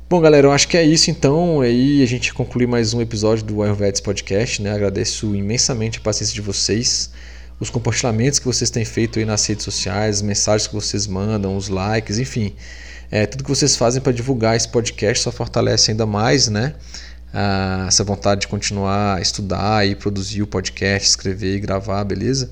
Bom, 0.09 0.21
galera, 0.21 0.47
eu 0.47 0.53
acho 0.53 0.69
que 0.69 0.77
é 0.77 0.85
isso 0.85 1.11
então. 1.11 1.61
Aí 1.61 2.03
a 2.03 2.07
gente 2.07 2.35
conclui 2.35 2.67
mais 2.67 2.95
um 2.95 3.01
episódio 3.01 3.45
do 3.45 3.63
Ayurvedics 3.63 4.01
Podcast. 4.01 4.63
Né? 4.63 4.73
Agradeço 4.73 5.35
imensamente 5.35 5.99
a 5.99 6.01
paciência 6.01 6.35
de 6.35 6.41
vocês, 6.41 7.11
os 7.59 7.71
compartilhamentos 7.71 8.39
que 8.39 8.45
vocês 8.45 8.71
têm 8.71 8.85
feito 8.85 9.19
aí 9.19 9.25
nas 9.25 9.45
redes 9.47 9.65
sociais, 9.65 10.17
as 10.17 10.23
mensagens 10.23 10.69
que 10.69 10.75
vocês 10.75 11.07
mandam, 11.07 11.57
os 11.57 11.69
likes, 11.69 12.19
enfim. 12.19 12.55
É, 13.11 13.27
tudo 13.27 13.43
que 13.43 13.51
vocês 13.51 13.77
fazem 13.77 14.01
para 14.01 14.13
divulgar 14.13 14.57
esse 14.57 14.69
podcast 14.69 15.23
só 15.25 15.33
fortalece 15.33 15.91
ainda 15.93 16.07
mais 16.07 16.49
né? 16.49 16.75
Ah, 17.33 17.85
essa 17.89 18.03
vontade 18.05 18.43
de 18.43 18.49
continuar 18.49 19.17
a 19.17 19.21
estudar 19.21 19.87
e 19.87 19.95
produzir 19.95 20.43
o 20.43 20.47
podcast, 20.47 21.09
escrever 21.09 21.57
e 21.57 21.61
gravar, 21.61 22.03
beleza? 22.05 22.51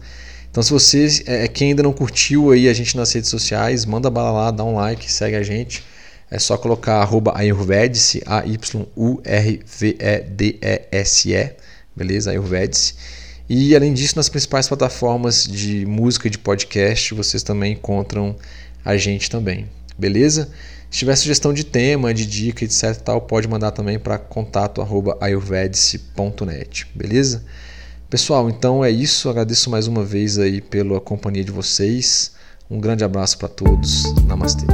Então, 0.50 0.62
se 0.62 0.70
você 0.70 1.22
é, 1.26 1.48
quem 1.48 1.70
ainda 1.70 1.82
não 1.82 1.92
curtiu 1.92 2.52
aí 2.52 2.68
a 2.68 2.72
gente 2.72 2.96
nas 2.96 3.12
redes 3.12 3.28
sociais, 3.28 3.84
manda 3.84 4.08
bala 4.08 4.30
lá, 4.30 4.50
dá 4.50 4.62
um 4.62 4.76
like, 4.76 5.10
segue 5.10 5.36
a 5.36 5.42
gente. 5.42 5.82
É 6.30 6.38
só 6.38 6.56
colocar 6.56 6.96
arroba 7.00 7.36
Ayurvedice, 7.36 8.22
A-Y-U-R-V-E-D-E-S-E, 8.24 8.76
beleza? 11.96 12.30
Ayurvedice. 12.30 12.94
E 13.48 13.74
além 13.76 13.92
disso, 13.92 14.16
nas 14.16 14.28
principais 14.28 14.68
plataformas 14.68 15.44
de 15.44 15.84
música 15.86 16.28
e 16.28 16.30
de 16.30 16.38
podcast, 16.38 17.12
vocês 17.14 17.42
também 17.42 17.72
encontram 17.72 18.36
a 18.84 18.96
gente 18.96 19.28
também, 19.28 19.68
beleza? 19.98 20.50
Se 20.94 21.00
tiver 21.00 21.16
sugestão 21.16 21.52
de 21.52 21.64
tema, 21.64 22.14
de 22.14 22.24
dica, 22.24 22.64
etc, 22.64 22.94
tal, 22.94 23.20
pode 23.20 23.48
mandar 23.48 23.72
também 23.72 23.98
para 23.98 24.16
contato@ayurvedice.net, 24.16 26.86
beleza? 26.94 27.42
Pessoal, 28.08 28.48
então 28.48 28.84
é 28.84 28.92
isso. 28.92 29.28
Agradeço 29.28 29.68
mais 29.70 29.88
uma 29.88 30.04
vez 30.04 30.38
aí 30.38 30.60
pela 30.60 31.00
companhia 31.00 31.42
de 31.42 31.50
vocês. 31.50 32.30
Um 32.70 32.78
grande 32.78 33.02
abraço 33.02 33.36
para 33.38 33.48
todos. 33.48 34.04
Namastê. 34.24 34.66